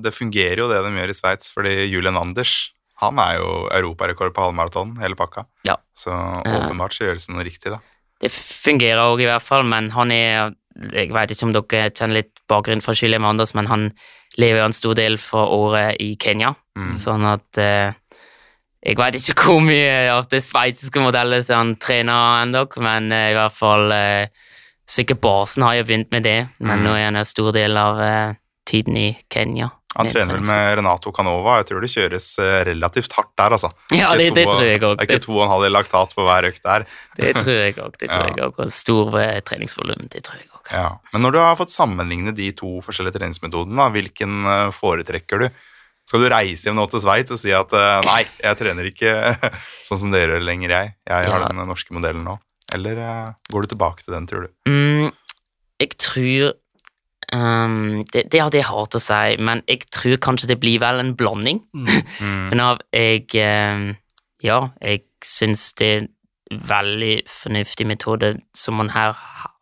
Det 0.00 0.14
fungerer 0.14 0.64
jo 0.64 0.70
det 0.72 0.80
de 0.80 0.94
gjør 0.96 1.12
i 1.12 1.18
Sveits, 1.18 1.52
fordi 1.52 1.76
Julian 1.84 2.16
Anders 2.16 2.72
han 3.02 3.18
er 3.20 3.36
jo 3.36 3.66
europarekord 3.76 4.32
på 4.32 4.46
halvmaraton, 4.46 4.94
hele 5.02 5.18
pakka. 5.18 5.44
Ja. 5.68 5.76
Så 5.92 6.14
åpenbart 6.16 6.96
så 6.96 7.04
gjøres 7.04 7.28
det 7.28 7.34
noe 7.34 7.44
riktig, 7.44 7.74
da. 7.74 7.82
Det 8.24 8.30
fungerer 8.32 9.02
òg, 9.10 9.20
i 9.20 9.28
hvert 9.28 9.44
fall, 9.44 9.66
men 9.68 9.90
han 9.92 10.12
er 10.14 10.54
Jeg 10.92 11.12
vet 11.14 11.30
ikke 11.32 11.46
om 11.48 11.52
dere 11.56 11.90
kjenner 11.90 12.18
litt 12.22 12.32
bakgrunn 12.48 12.82
fra 12.84 12.92
Julian 12.94 13.24
Anders, 13.24 13.54
men 13.56 13.66
han 13.70 13.86
lever 14.36 14.60
jo 14.60 14.66
en 14.68 14.76
stor 14.76 14.94
del 14.98 15.16
fra 15.22 15.46
året 15.48 15.96
i 16.00 16.16
Kenya, 16.20 16.54
Mm. 16.76 16.90
sånn 17.00 17.22
at 17.24 17.56
eh, 17.56 17.92
Jeg 18.84 18.96
vet 18.98 19.14
ikke 19.16 19.34
hvor 19.48 19.62
mye 19.64 20.10
av 20.12 20.26
det 20.28 20.42
sveitsiske 20.44 21.00
modellet 21.00 21.46
som 21.46 21.56
han 21.62 21.70
trener 21.80 22.42
ennå, 22.44 22.66
men 22.84 23.08
eh, 23.12 23.30
i 23.32 23.34
hvert 23.38 23.56
fall 23.56 23.90
eh, 23.92 24.26
Sikkert 24.86 25.18
basen 25.24 25.64
har 25.66 25.74
jo 25.80 25.84
begynt 25.88 26.12
med 26.12 26.22
det, 26.22 26.48
men 26.60 26.78
Mm. 26.78 26.84
nå 26.84 26.90
er 26.94 27.04
han 27.08 27.16
en 27.16 27.24
stor 27.26 27.50
del 27.56 27.74
av 27.76 27.98
tiden 28.68 28.96
i 28.96 29.16
Kenya. 29.32 29.70
Han 29.96 30.06
trener 30.06 30.36
vel 30.36 30.44
med 30.46 30.76
Renato 30.78 31.10
Canova. 31.10 31.56
Jeg 31.58 31.66
tror 31.72 31.80
det 31.80 31.90
kjøres 31.90 32.28
relativt 32.68 33.12
hardt 33.16 33.32
der, 33.36 33.50
altså. 33.56 33.70
Ja, 33.96 34.12
det, 34.14 34.28
det 34.36 34.44
tror 34.46 34.62
jeg 34.62 34.82
òg. 34.84 34.98
Det 35.00 35.08
er 35.08 35.16
ikke 35.16 35.24
to 35.26 35.32
og 35.38 35.42
en 35.46 35.50
halv 35.56 35.64
i 35.66 35.72
laktat 35.72 36.12
på 36.14 36.22
hver 36.28 36.46
økt 36.52 36.62
der. 36.62 36.84
Det 37.16 37.32
tror 37.40 37.56
jeg 37.64 37.74
òg. 37.86 37.96
Det 37.98 38.10
tror 38.12 38.26
jeg 38.28 38.36
òg. 38.46 38.60
Og 38.62 38.70
stor 38.76 39.10
treningsvolum, 39.48 40.06
det 40.12 40.22
tror 40.28 40.36
jeg 40.38 40.46
òg. 40.52 40.55
Ja. 40.72 40.88
Men 41.12 41.22
når 41.26 41.32
du 41.36 41.38
har 41.42 41.56
fått 41.58 41.72
sammenligne 41.74 42.32
de 42.36 42.50
to 42.58 42.76
forskjellige 42.84 43.18
treningsmetodene, 43.18 43.88
hvilken 43.94 44.44
eh, 44.50 44.68
foretrekker 44.74 45.44
du? 45.44 45.48
Skal 46.06 46.22
du 46.22 46.28
reise 46.30 46.68
hjem 46.68 46.76
nå 46.78 46.84
til 46.90 47.00
Sveits 47.02 47.34
og 47.34 47.38
si 47.42 47.50
at 47.54 47.72
eh, 47.74 48.00
nei, 48.06 48.20
jeg 48.42 48.58
trener 48.60 48.86
ikke 48.90 49.14
sånn 49.86 49.98
som 50.04 50.12
dere 50.14 50.38
lenger, 50.42 50.70
jeg. 50.76 50.92
Jeg 51.10 51.30
har 51.32 51.46
Ja. 51.46 51.48
den 51.50 51.66
norske 51.66 51.94
modellen 51.96 52.22
nå. 52.26 52.36
Eller 52.74 52.98
eh, 53.02 53.32
går 53.52 53.66
du 53.66 53.72
tilbake 53.74 54.04
til 54.06 54.14
den, 54.14 54.26
tror 54.30 54.46
du? 54.46 54.54
Mm, 54.70 55.10
jeg 55.82 55.90
tror 56.02 56.54
um, 57.34 58.04
det, 58.12 58.24
det 58.32 58.42
hadde 58.42 58.58
jeg 58.60 58.68
hatt 58.70 58.96
å 58.98 59.02
si, 59.02 59.36
men 59.42 59.62
jeg 59.70 59.86
tror 59.90 60.16
kanskje 60.22 60.50
det 60.52 60.58
blir 60.62 60.78
vel 60.82 61.02
en 61.02 61.14
blanding. 61.18 61.62
Mm. 61.74 61.90
Men 62.50 62.62
av 62.64 62.82
jeg 62.94 63.26
ehm, 63.42 63.94
Ja, 64.44 64.60
jeg 64.82 65.02
syns 65.24 65.70
det 65.78 65.86
er 65.90 66.04
en 66.04 66.12
veldig 66.70 67.14
fornuftig 67.26 67.86
metode 67.90 68.34
som 68.54 68.76
man 68.78 68.92
her 68.94 69.16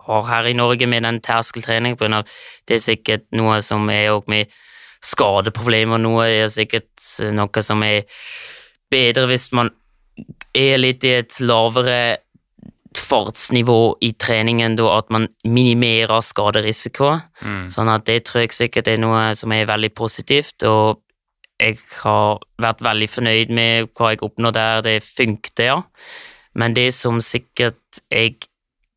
har 0.07 0.27
her 0.29 0.51
i 0.51 0.57
Norge 0.57 0.89
med 0.91 1.07
den 1.07 1.21
terskeltrening, 1.25 1.97
på 1.97 2.05
grunn 2.05 2.21
av 2.21 2.29
det 2.69 2.79
er 2.79 2.85
sikkert 2.85 3.27
noe 3.37 3.61
som 3.65 3.89
er 3.93 4.13
òg 4.15 4.29
med 4.33 4.53
skadeproblemer, 5.05 6.01
noe 6.01 6.29
er 6.29 6.53
sikkert 6.53 6.93
noe 7.37 7.65
som 7.65 7.83
er 7.85 8.05
bedre 8.93 9.27
hvis 9.31 9.51
man 9.57 9.73
er 10.55 10.79
litt 10.79 11.05
i 11.05 11.17
et 11.19 11.41
lavere 11.43 12.19
fartsnivå 12.95 13.97
i 14.07 14.13
treningen, 14.21 14.77
da 14.79 14.91
at 14.99 15.09
man 15.11 15.27
minimerer 15.51 16.23
skaderisiko. 16.23 17.11
Mm. 17.43 17.65
Sånn 17.73 17.91
at 17.91 18.07
det 18.07 18.21
tror 18.29 18.45
jeg 18.45 18.55
sikkert 18.55 18.91
er 18.93 19.01
noe 19.03 19.33
som 19.39 19.53
er 19.55 19.67
veldig 19.67 19.91
positivt, 19.99 20.63
og 20.69 21.01
jeg 21.59 21.79
har 22.03 22.39
vært 22.63 22.83
veldig 22.85 23.09
fornøyd 23.11 23.53
med 23.55 23.91
hva 23.95 24.13
jeg 24.13 24.23
oppnådde 24.27 24.61
der, 24.61 24.87
det 24.87 24.97
funkte, 25.07 25.69
ja. 25.71 25.81
Men 26.59 26.75
det 26.77 26.93
som 26.95 27.21
sikkert 27.25 28.03
jeg 28.13 28.39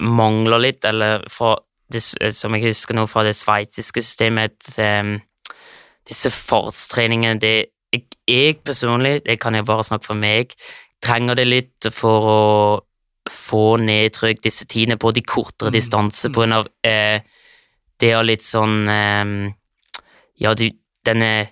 mangler 0.03 0.61
litt, 0.61 0.85
eller 0.85 1.23
fra 1.31 1.55
det, 1.91 2.03
som 2.35 2.55
jeg 2.55 2.67
husker 2.67 2.97
nå 2.97 3.05
fra 3.09 3.23
det 3.25 3.35
sveitsiske 3.37 4.03
systemet, 4.03 4.73
ehm, 4.81 5.17
disse 6.07 6.31
fartstreningene, 6.31 7.39
det 7.39 7.55
jeg, 7.93 8.03
jeg 8.27 8.59
personlig, 8.67 9.21
det 9.25 9.39
kan 9.39 9.55
jeg 9.55 9.65
bare 9.65 9.85
snakke 9.87 10.09
for 10.09 10.19
meg, 10.19 10.53
trenger 11.03 11.37
det 11.39 11.47
litt 11.47 11.87
for 11.93 12.27
å 12.27 12.41
få 13.31 13.77
ned 13.83 14.13
tror 14.15 14.33
disse 14.43 14.65
tidene 14.69 14.97
på 14.99 15.11
de 15.11 15.21
kortere 15.21 15.69
Mm, 15.69 15.75
distanser 15.75 16.31
på 16.31 16.41
grunn 16.41 16.53
av 16.53 16.67
eh, 16.83 17.19
det 17.99 18.11
er 18.13 18.23
litt 18.23 18.45
sånn 18.45 18.87
eh, 18.87 19.53
Ja, 20.37 20.53
du, 20.53 20.69
denne 21.05 21.49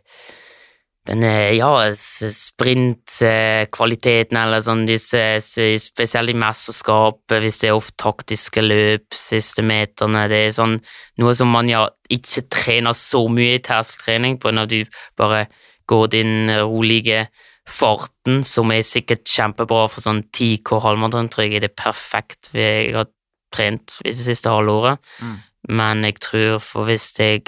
denne, 1.06 1.54
ja, 1.54 1.94
sprintkvaliteten 1.94 4.38
eller 4.40 4.62
sånn 4.66 4.88
disse, 4.90 5.20
spesielt 5.42 6.30
i 6.34 6.36
mesterskap, 6.42 7.20
hvis 7.30 7.60
det 7.62 7.70
er 7.70 7.78
ofte 7.78 7.98
taktiske 8.02 8.62
løp, 8.66 9.14
siste 9.14 9.62
meterne, 9.66 10.28
det 10.32 10.40
er 10.48 10.52
sånn 10.56 10.76
noe 11.22 11.34
som 11.38 11.50
man 11.54 11.70
ja 11.70 11.84
ikke 12.10 12.42
trener 12.54 12.94
så 12.98 13.28
mye 13.30 13.56
i 13.60 13.66
tersktrening 13.66 14.40
på 14.42 14.50
av 14.50 14.68
du 14.72 14.86
bare 15.18 15.46
går 15.86 16.08
din 16.16 16.50
rolige 16.64 17.28
farten, 17.70 18.44
som 18.46 18.72
er 18.74 18.82
sikkert 18.86 19.30
kjempebra 19.30 19.88
for 19.90 20.02
sånn 20.06 20.24
10K 20.30 20.80
halvmaraton, 20.84 21.30
tror 21.34 21.44
jeg 21.46 21.56
er 21.58 21.62
det 21.68 21.78
perfekt 21.78 22.50
jeg 22.54 22.94
har 22.96 23.08
trent 23.54 23.92
i 24.04 24.12
det 24.12 24.26
siste 24.26 24.50
halvåret. 24.50 24.98
Mm. 25.22 25.38
Men 25.78 26.04
jeg 26.06 26.16
tror 26.22 26.60
for 26.62 26.86
hvis 26.90 27.08
jeg 27.18 27.42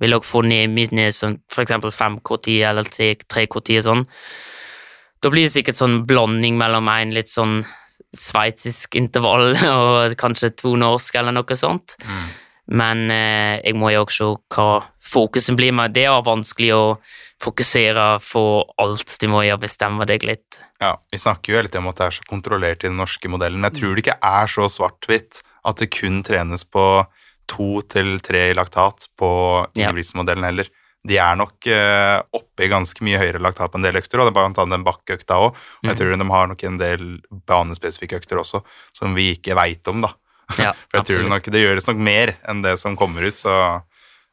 eh, 0.00 0.04
vil 0.04 0.16
også 0.16 0.30
få 0.30 0.44
ned 0.48 0.72
mine 0.74 1.10
sånn, 1.14 1.38
for 1.52 1.64
eksempel 1.64 1.92
5K10 1.94 2.62
eller 2.70 2.88
3K10 2.88 3.84
sånn, 3.86 4.06
da 5.20 5.32
blir 5.32 5.44
det 5.46 5.52
sikkert 5.52 5.80
sånn 5.80 6.00
blanding 6.08 6.56
mellom 6.60 6.88
en 6.88 7.12
litt 7.12 7.28
sånn 7.28 7.60
sveitsisk 8.16 8.96
intervall 8.98 9.52
og 9.70 10.16
kanskje 10.20 10.54
to 10.56 10.76
norsk 10.80 11.20
eller 11.20 11.36
noe 11.36 11.58
sånt. 11.58 11.98
Mm. 12.04 12.30
Men 12.80 13.10
eh, 13.10 13.58
jeg 13.64 13.76
må 13.78 13.90
jo 13.92 14.04
også 14.04 14.30
se 14.30 14.56
hva 14.56 14.70
fokusen 15.10 15.58
blir 15.58 15.74
med. 15.74 15.94
Det 15.94 16.06
er 16.06 16.24
vanskelig 16.26 16.72
å 16.76 16.84
fokusere 17.42 18.06
på 18.22 18.44
alt. 18.80 19.16
Du 19.20 19.26
må 19.32 19.42
jo 19.46 19.56
bestemme 19.60 20.06
deg 20.08 20.26
litt. 20.28 20.60
Ja, 20.80 20.96
Vi 21.10 21.18
snakker 21.20 21.52
jo 21.52 21.58
hele 21.58 21.68
tiden 21.68 21.84
om 21.84 21.92
at 21.92 21.98
det 22.00 22.06
er 22.06 22.16
så 22.16 22.26
kontrollert 22.28 22.84
i 22.84 22.88
den 22.88 23.00
norske 23.00 23.28
modellen, 23.28 23.60
men 23.60 23.68
jeg 23.68 23.82
tror 23.82 23.96
det 23.96 24.04
ikke 24.04 24.20
er 24.24 24.48
så 24.48 24.68
svart-hvitt 24.72 25.42
at 25.68 25.82
det 25.82 25.90
kun 25.92 26.22
trenes 26.24 26.64
på 26.64 26.84
to 27.50 27.80
til 27.90 28.16
tre 28.24 28.46
i 28.50 28.54
laktat 28.56 29.08
på. 29.18 29.30
Ingebrigtsen-modellen 29.74 30.46
heller. 30.46 30.70
De 31.08 31.16
er 31.16 31.36
nok 31.40 31.64
eh, 31.72 32.18
oppe 32.36 32.66
i 32.66 32.68
ganske 32.68 33.00
mye 33.06 33.16
høyere 33.22 33.40
laktat 33.40 33.72
på 33.72 33.78
en 33.80 33.86
del 33.86 33.96
økter, 33.96 34.20
og 34.20 34.26
det 34.28 34.34
er 34.34 34.36
blant 34.36 34.58
annet 34.60 34.76
den 34.76 34.84
bakkeøkta 34.86 35.38
òg. 35.40 35.54
Og 35.54 35.86
jeg 35.88 35.94
Mhm. 35.94 35.98
tror 36.00 36.16
de 36.20 36.30
har 36.34 36.50
nok 36.50 36.64
en 36.68 36.78
del 36.82 37.04
banespesifikke 37.48 38.18
økter 38.20 38.36
også, 38.42 38.60
som 38.92 39.14
vi 39.16 39.30
ikke 39.34 39.56
veit 39.56 39.88
om, 39.88 40.02
da. 40.04 40.12
Ja, 40.58 40.72
For 40.90 41.00
jeg 41.00 41.06
tror 41.08 41.28
nok 41.30 41.44
det 41.54 41.62
gjøres 41.64 41.86
nok 41.88 41.96
mer 41.96 42.34
enn 42.48 42.60
det 42.62 42.76
som 42.82 42.96
kommer 43.00 43.24
ut, 43.26 43.38
så 43.40 43.54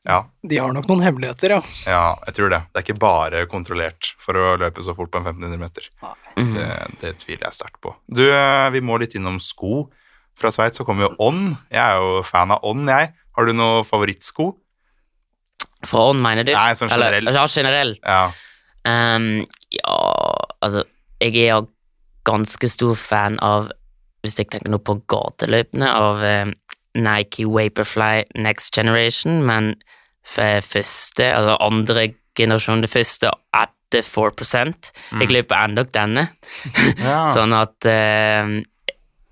ja, 0.07 0.22
De 0.47 0.57
har 0.57 0.72
nok 0.74 0.88
noen 0.88 1.01
hemmeligheter, 1.03 1.49
ja. 1.57 1.61
ja, 1.86 2.03
jeg 2.28 2.36
tror 2.38 2.49
det. 2.53 2.61
Det 2.74 2.80
er 2.80 2.86
ikke 2.86 2.99
bare 2.99 3.45
kontrollert 3.51 4.13
for 4.24 4.34
å 4.39 4.53
løpe 4.59 4.84
så 4.84 4.93
fort 4.95 5.11
på 5.11 5.20
en 5.20 5.26
1500 5.28 5.59
meter. 5.59 5.88
Det, 6.36 6.68
det 7.01 7.11
tviler 7.24 7.47
jeg 7.49 7.57
sterkt 7.57 7.80
på. 7.84 7.91
Du, 8.07 8.24
eh, 8.32 8.70
vi 8.72 8.80
må 8.84 8.99
litt 9.01 9.15
innom 9.20 9.39
sko. 9.43 9.89
Fra 10.38 10.51
Sveits 10.53 10.77
så 10.77 10.85
kommer 10.85 11.07
jo 11.07 11.15
ånd. 11.23 11.55
Jeg 11.73 11.81
er 11.81 12.01
jo 12.01 12.21
fan 12.27 12.53
av 12.53 12.65
ånd, 12.67 12.89
jeg. 12.91 13.13
Har 13.38 13.47
du 13.47 13.53
noe 13.57 13.83
favorittsko? 13.88 14.51
Fra 15.85 16.09
ånd, 16.11 16.21
mener 16.21 16.45
du? 16.45 16.53
Nei, 16.53 16.75
sånn 16.77 16.91
generelt. 16.93 17.23
Eller, 17.23 17.39
ja, 17.39 17.47
generelt. 17.49 17.99
Ja. 18.05 18.21
Um, 18.88 19.43
ja, 19.73 19.97
altså 20.63 20.85
Jeg 21.19 21.33
er 21.41 21.49
jo 21.57 21.65
ganske 22.27 22.69
stor 22.69 22.95
fan 22.99 23.35
av, 23.43 23.71
hvis 24.23 24.38
jeg 24.39 24.49
tenker 24.51 24.71
nå 24.71 24.79
på 24.85 24.99
gateløpene, 25.09 25.89
av 25.89 26.21
um, 26.21 26.53
Nike 26.97 27.45
Vaporfly 27.49 28.23
Next 28.38 28.75
Generation, 28.75 29.41
men 29.45 29.75
første, 30.27 31.23
eller 31.23 31.61
andre 31.63 32.09
generasjon, 32.38 32.81
det 32.83 32.91
første 32.91 33.31
etter 33.55 34.03
4 34.03 34.73
Jeg 35.21 35.31
løper 35.31 35.55
enda 35.55 35.83
denne. 35.83 36.27
ja. 36.99 37.19
Sånn 37.35 37.55
at 37.55 37.88
eh, 37.88 38.57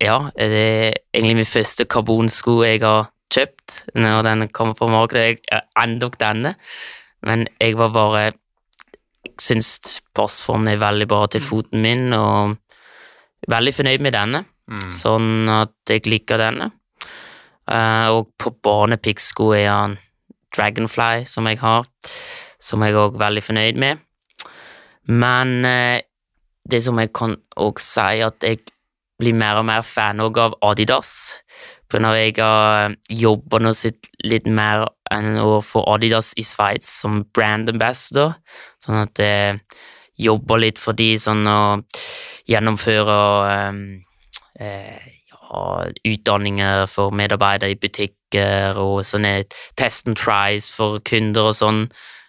Ja, 0.05 0.17
det 0.37 0.53
er 0.53 0.97
egentlig 1.15 1.39
min 1.39 1.47
første 1.49 1.85
karbonsko 1.89 2.59
jeg 2.65 2.83
har 2.83 3.07
kjøpt 3.33 3.77
når 3.97 4.25
den 4.27 4.47
kommer 4.53 4.77
på 4.77 4.89
markedet. 4.91 5.41
Jeg 5.49 5.63
er 5.75 6.17
denne, 6.19 6.55
men 7.25 7.47
jeg 7.59 7.77
var 7.77 7.93
bare 7.93 8.25
Jeg 9.25 9.41
syns 9.41 10.01
passformen 10.13 10.69
er 10.69 10.77
veldig 10.77 11.07
bra 11.09 11.25
til 11.27 11.41
foten 11.41 11.81
min, 11.81 12.13
og 12.13 12.55
veldig 13.49 13.73
fornøyd 13.73 14.03
med 14.05 14.13
denne. 14.13 14.45
Mm. 14.69 14.91
Sånn 14.93 15.49
at 15.49 15.73
jeg 15.89 16.05
liker 16.05 16.39
denne. 16.39 16.69
Eh, 17.65 18.07
og 18.13 18.29
på 18.37 18.53
barnepikksko 18.63 19.49
er 19.57 19.67
han 19.71 19.97
Dragonfly, 20.55 21.25
som 21.27 21.49
jeg 21.49 21.59
har, 21.59 21.89
som 22.61 22.85
jeg 22.85 22.95
òg 22.95 23.17
er 23.17 23.25
veldig 23.25 23.43
fornøyd 23.43 23.81
med. 23.81 24.05
Men 25.09 25.65
eh, 25.65 26.05
det 26.69 26.83
som 26.85 27.01
jeg 27.01 27.11
kan 27.17 27.35
òg 27.57 27.81
si, 27.81 28.21
at 28.23 28.45
jeg 28.45 28.61
blir 29.19 29.35
mer 29.37 29.61
og 29.61 29.67
mer 29.69 29.85
fan 29.87 30.21
av 30.23 30.57
Adidas. 30.65 31.11
For 31.91 32.01
når 32.01 32.17
jeg 32.19 32.35
har 32.39 32.95
jobba 33.09 33.59
nå 33.61 33.71
sitt 33.77 34.09
litt 34.25 34.47
mer 34.47 34.87
enn 35.13 35.37
å 35.39 35.59
få 35.63 35.83
Adidas 35.93 36.33
i 36.41 36.43
Sveits 36.43 36.89
som 37.01 37.23
brand 37.35 37.69
ambassador, 37.71 38.35
sånn 38.83 39.03
at 39.03 39.21
jeg 39.21 39.59
jobber 40.17 40.63
litt 40.63 40.81
for 40.81 40.97
de 40.97 41.13
sånn 41.19 41.45
å 41.47 41.59
gjennomføre 42.49 43.19
um, 43.69 43.81
eh, 44.59 45.05
ja, 45.29 45.61
utdanninger 46.11 46.85
for 46.89 47.15
medarbeidere 47.15 47.75
i 47.75 47.79
butikker 47.79 48.79
og 48.81 49.03
sånne 49.07 49.37
test 49.77 50.09
and 50.09 50.17
tries 50.19 50.71
for 50.73 50.99
kunder 51.05 51.51
og 51.51 51.57
sånn. 51.59 51.85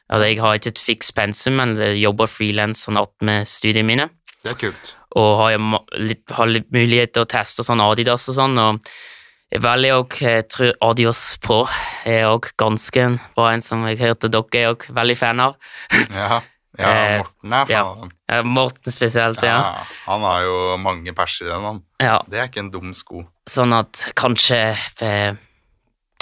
Altså, 0.06 0.26
jeg 0.28 0.40
har 0.42 0.58
ikke 0.58 0.74
et 0.74 0.84
fiks 0.84 1.10
pensum, 1.14 1.56
men 1.58 1.74
jeg 1.80 1.98
jobber 2.04 2.30
frilans 2.30 2.84
sånn 2.86 3.00
attmed 3.00 3.48
studiene 3.50 3.88
mine. 3.88 4.10
Det 4.44 4.52
er 4.52 4.60
kult. 4.68 4.92
Og 5.16 5.30
har, 5.40 5.58
litt, 5.96 6.24
har 6.36 6.50
litt 6.50 6.66
mulighet 6.74 7.14
til 7.16 7.24
å 7.24 7.30
teste 7.30 7.64
sånn 7.64 7.80
Adidas 7.80 8.28
og 8.32 8.36
sånn. 8.36 8.58
og 8.60 8.90
jeg 9.52 9.62
velger 9.62 10.00
òg, 10.00 10.16
tror 10.50 10.72
Adios 10.82 11.20
Pro 11.40 11.60
er 12.08 12.26
òg 12.28 12.50
ganske 12.58 13.06
bra 13.36 13.52
en 13.54 13.62
som 13.62 13.84
jeg 13.86 14.00
hørte 14.00 14.30
dere 14.32 14.60
er 14.60 14.72
òg 14.74 14.88
veldig 14.96 15.16
fan 15.16 15.42
av. 15.48 15.56
Ja, 16.10 16.42
ja 16.42 16.42
Eh, 16.76 17.22
Morten 17.22 17.52
er 17.56 17.62
fan 17.64 17.72
ja. 17.72 17.84
av. 17.88 18.10
Eh, 18.28 18.42
Morten 18.44 18.92
spesielt, 18.92 19.40
ja. 19.40 19.54
Ja, 19.64 19.84
han 20.10 20.26
har 20.28 20.42
jo 20.44 20.56
mange 20.76 21.14
perser 21.16 21.46
i 21.46 21.48
den, 21.48 21.64
han. 21.64 21.78
ja. 22.02 22.18
Det 22.28 22.42
er 22.42 22.50
ikke 22.50 22.66
en 22.66 22.68
dum 22.74 22.90
sko. 22.92 23.22
Sånn 23.48 23.72
at 23.72 24.02
kanskje 24.18 24.58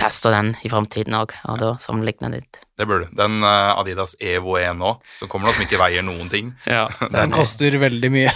jeg 0.05 0.13
tester 0.13 0.35
den 0.35 0.53
i 0.61 0.69
framtiden 0.69 1.17
òg, 1.17 1.33
og 1.49 1.59
da 1.63 1.71
sammenligner 1.81 2.35
litt. 2.35 2.61
Det 2.77 2.87
bør 2.91 3.05
du. 3.05 3.13
Den 3.17 3.39
eh, 3.47 3.71
Adidas 3.79 4.17
Evo 4.21 4.57
1 4.59 4.77
nå, 4.77 4.91
som 5.17 5.31
kommer 5.31 5.49
nå, 5.49 5.55
som 5.57 5.65
ikke 5.65 5.81
veier 5.81 6.05
noen 6.05 6.31
ting. 6.33 6.53
Ja. 6.75 6.89
Den 7.15 7.33
koster 7.33 7.77
veldig 7.79 8.11
mye. 8.13 8.33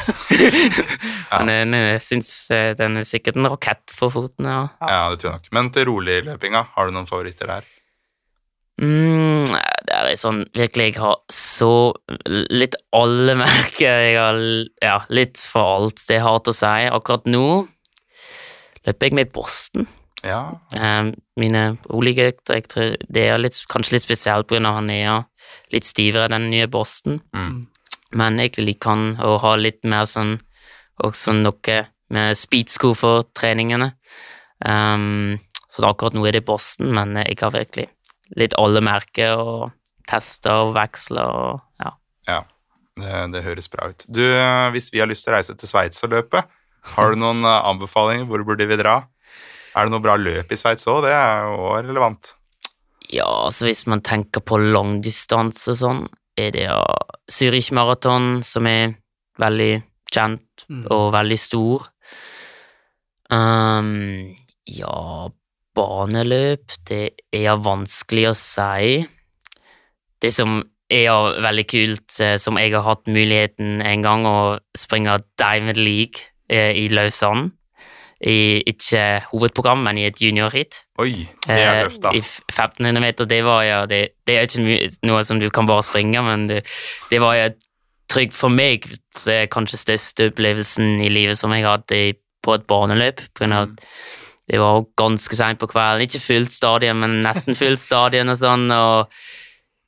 Men 1.49 1.75
jeg, 1.75 2.03
syns 2.07 2.31
eh, 2.55 2.71
den 2.79 3.01
er 3.01 3.07
sikkert 3.09 3.37
en 3.37 3.49
rakett 3.51 3.93
for 3.95 4.15
foten, 4.15 4.47
ja. 4.49 4.63
Ja, 4.81 5.09
det 5.13 5.21
tror 5.21 5.33
jeg 5.33 5.41
nok. 5.41 5.51
Men 5.57 5.69
til 5.75 5.89
rolig-løpinga, 5.91 6.63
har 6.77 6.89
du 6.89 6.95
noen 6.95 7.09
favoritter 7.09 7.51
der? 7.51 7.67
Mm, 8.79 9.51
det 9.89 9.97
er 9.97 10.13
sånn 10.21 10.45
virkelig 10.55 10.93
Jeg 10.93 11.01
har 11.03 11.17
så 11.35 11.73
litt 12.29 12.79
alle 12.95 13.35
merker. 13.41 14.05
Jeg 14.07 14.17
har 14.17 14.41
ja, 14.85 14.97
litt 15.11 15.43
for 15.43 15.81
alt. 15.81 16.05
Det 16.07 16.23
har 16.23 16.41
til 16.47 16.55
å 16.55 16.59
si. 16.63 16.75
Akkurat 16.95 17.27
nå 17.29 17.47
løper 18.87 19.11
jeg 19.11 19.19
med 19.19 19.35
Boston. 19.35 19.89
Ja, 20.27 20.59
Eh, 20.75 21.13
mine 21.39 21.79
roliggøkter. 21.87 22.59
Jeg 22.59 22.69
tror 22.69 22.97
det 23.09 23.25
er 23.29 23.39
litt, 23.39 23.61
kanskje 23.71 23.97
litt 23.97 24.07
spesielt 24.07 24.49
pga. 24.49 24.73
han 24.75 24.91
er 24.91 25.03
ja, 25.03 25.23
litt 25.73 25.85
stivere, 25.85 26.29
den 26.29 26.51
nye 26.51 26.67
Boston. 26.67 27.21
Mm. 27.35 27.69
Men 28.13 28.39
jeg 28.39 28.59
liker 28.59 28.91
han 28.91 29.17
å 29.21 29.39
ha 29.39 29.57
litt 29.57 29.85
mer 29.85 30.05
sånn 30.05 30.39
også 31.05 31.33
noe 31.33 31.79
med 32.11 32.37
speedsko 32.37 32.95
for 32.95 33.29
treningene. 33.37 33.93
Um, 34.65 35.39
så 35.71 35.85
akkurat 35.87 36.17
nå 36.17 36.27
er 36.27 36.39
det 36.39 36.47
Boston, 36.49 36.91
men 36.97 37.15
jeg 37.21 37.39
har 37.41 37.53
virkelig 37.55 37.89
litt 38.37 38.57
alle 38.59 38.81
merker 38.85 39.39
og 39.39 39.71
tester 40.09 40.65
og 40.67 40.75
veksler 40.77 41.29
og 41.29 41.61
ja. 41.85 41.93
ja. 42.27 42.41
Det, 42.99 43.13
det 43.31 43.45
høres 43.45 43.69
bra 43.71 43.93
ut. 43.93 44.03
Du, 44.11 44.25
eh, 44.25 44.71
hvis 44.75 44.89
vi 44.91 44.99
har 44.99 45.07
lyst 45.07 45.23
til 45.23 45.31
å 45.31 45.37
reise 45.37 45.55
til 45.55 45.71
Sveits 45.71 46.03
og 46.03 46.17
løpe, 46.17 46.43
har 46.97 47.13
du 47.13 47.21
noen 47.21 47.45
eh, 47.47 47.69
anbefalinger? 47.71 48.27
Hvor 48.27 48.43
burde 48.49 48.67
vi 48.67 48.79
dra? 48.81 48.97
Er 49.79 49.87
det 49.87 49.95
noe 49.95 50.03
bra 50.03 50.17
løp 50.19 50.51
i 50.51 50.59
Sveits 50.59 50.89
òg? 50.91 51.05
Det 51.07 51.13
er 51.15 51.47
jo 51.47 51.59
òg 51.71 51.87
relevant. 51.87 52.33
Ja, 53.15 53.29
altså 53.47 53.69
hvis 53.69 53.87
man 53.89 54.03
tenker 54.05 54.43
på 54.45 54.59
langdistanse 54.61 55.77
sånn, 55.79 56.09
er 56.39 56.51
det 56.55 56.67
ja 56.67 56.83
Zürich 57.31 57.71
Marathon 57.75 58.43
som 58.47 58.67
er 58.69 58.97
veldig 59.41 59.83
kjent 60.13 60.45
Mm. 60.69 60.85
og 60.91 61.13
veldig 61.15 61.39
stor. 61.39 61.87
Um, 63.31 64.35
ja, 64.67 65.29
baneløp, 65.77 66.75
det 66.89 67.03
er 67.33 67.45
ja 67.47 67.55
vanskelig 67.57 68.27
å 68.31 68.35
si. 68.37 69.07
Det 70.21 70.33
som 70.35 70.59
er 70.91 71.05
ja 71.07 71.17
veldig 71.45 71.67
kult, 71.71 72.21
eh, 72.25 72.37
som 72.41 72.59
jeg 72.59 72.73
har 72.75 72.85
hatt 72.87 73.07
muligheten 73.07 73.83
en 73.85 74.03
gang 74.03 74.27
å 74.27 74.59
springe 74.77 75.19
Diamond 75.39 75.79
League 75.79 76.27
eh, 76.51 76.73
i 76.73 76.89
Lausanne. 76.89 77.53
I 78.21 78.65
ikke 78.67 79.23
hovedprogram, 79.31 79.85
men 79.87 79.99
i 80.01 80.09
et 80.09 80.19
juniorheat. 80.19 80.81
Oi, 80.99 81.29
det 81.47 81.55
er 81.55 81.69
Eh, 81.77 81.83
løft, 81.85 82.03
da. 82.03 82.11
I 82.11 82.19
1500 82.19 83.01
meter, 83.01 83.29
det 83.31 83.45
var 83.47 83.63
ja 83.63 83.87
Det, 83.87 84.01
det 84.27 84.35
er 84.37 84.49
ikke 84.49 84.91
noe 85.07 85.23
som 85.25 85.39
du 85.39 85.49
kan 85.51 85.67
bare 85.67 85.87
springe, 85.87 86.23
men 86.27 86.49
det, 86.49 86.65
det 87.13 87.21
var 87.23 87.37
jo 87.39 87.51
trygg 88.11 88.33
for 88.35 88.51
meg. 88.51 88.89
Det 89.25 89.35
er 89.45 89.53
kanskje 89.53 89.79
største 89.79 90.31
opplevelsen 90.33 90.99
i 91.05 91.13
livet 91.13 91.39
som 91.39 91.53
jeg 91.55 91.67
hadde 91.67 92.01
på 92.43 92.55
et 92.57 92.67
baneløp. 92.67 93.23
På 93.35 93.45
grunn 93.45 93.53
av 93.57 93.77
det 94.49 94.59
var 94.63 94.87
ganske 94.97 95.37
seint 95.37 95.61
på 95.61 95.69
kvelden. 95.69 96.07
Ikke 96.09 96.23
fullt 96.25 96.55
stadion, 96.55 97.03
men 97.03 97.21
nesten 97.25 97.59
fullt 97.59 97.83
stadion 97.83 98.33
og 98.33 98.39
sånn. 98.41 98.65
og 98.73 99.13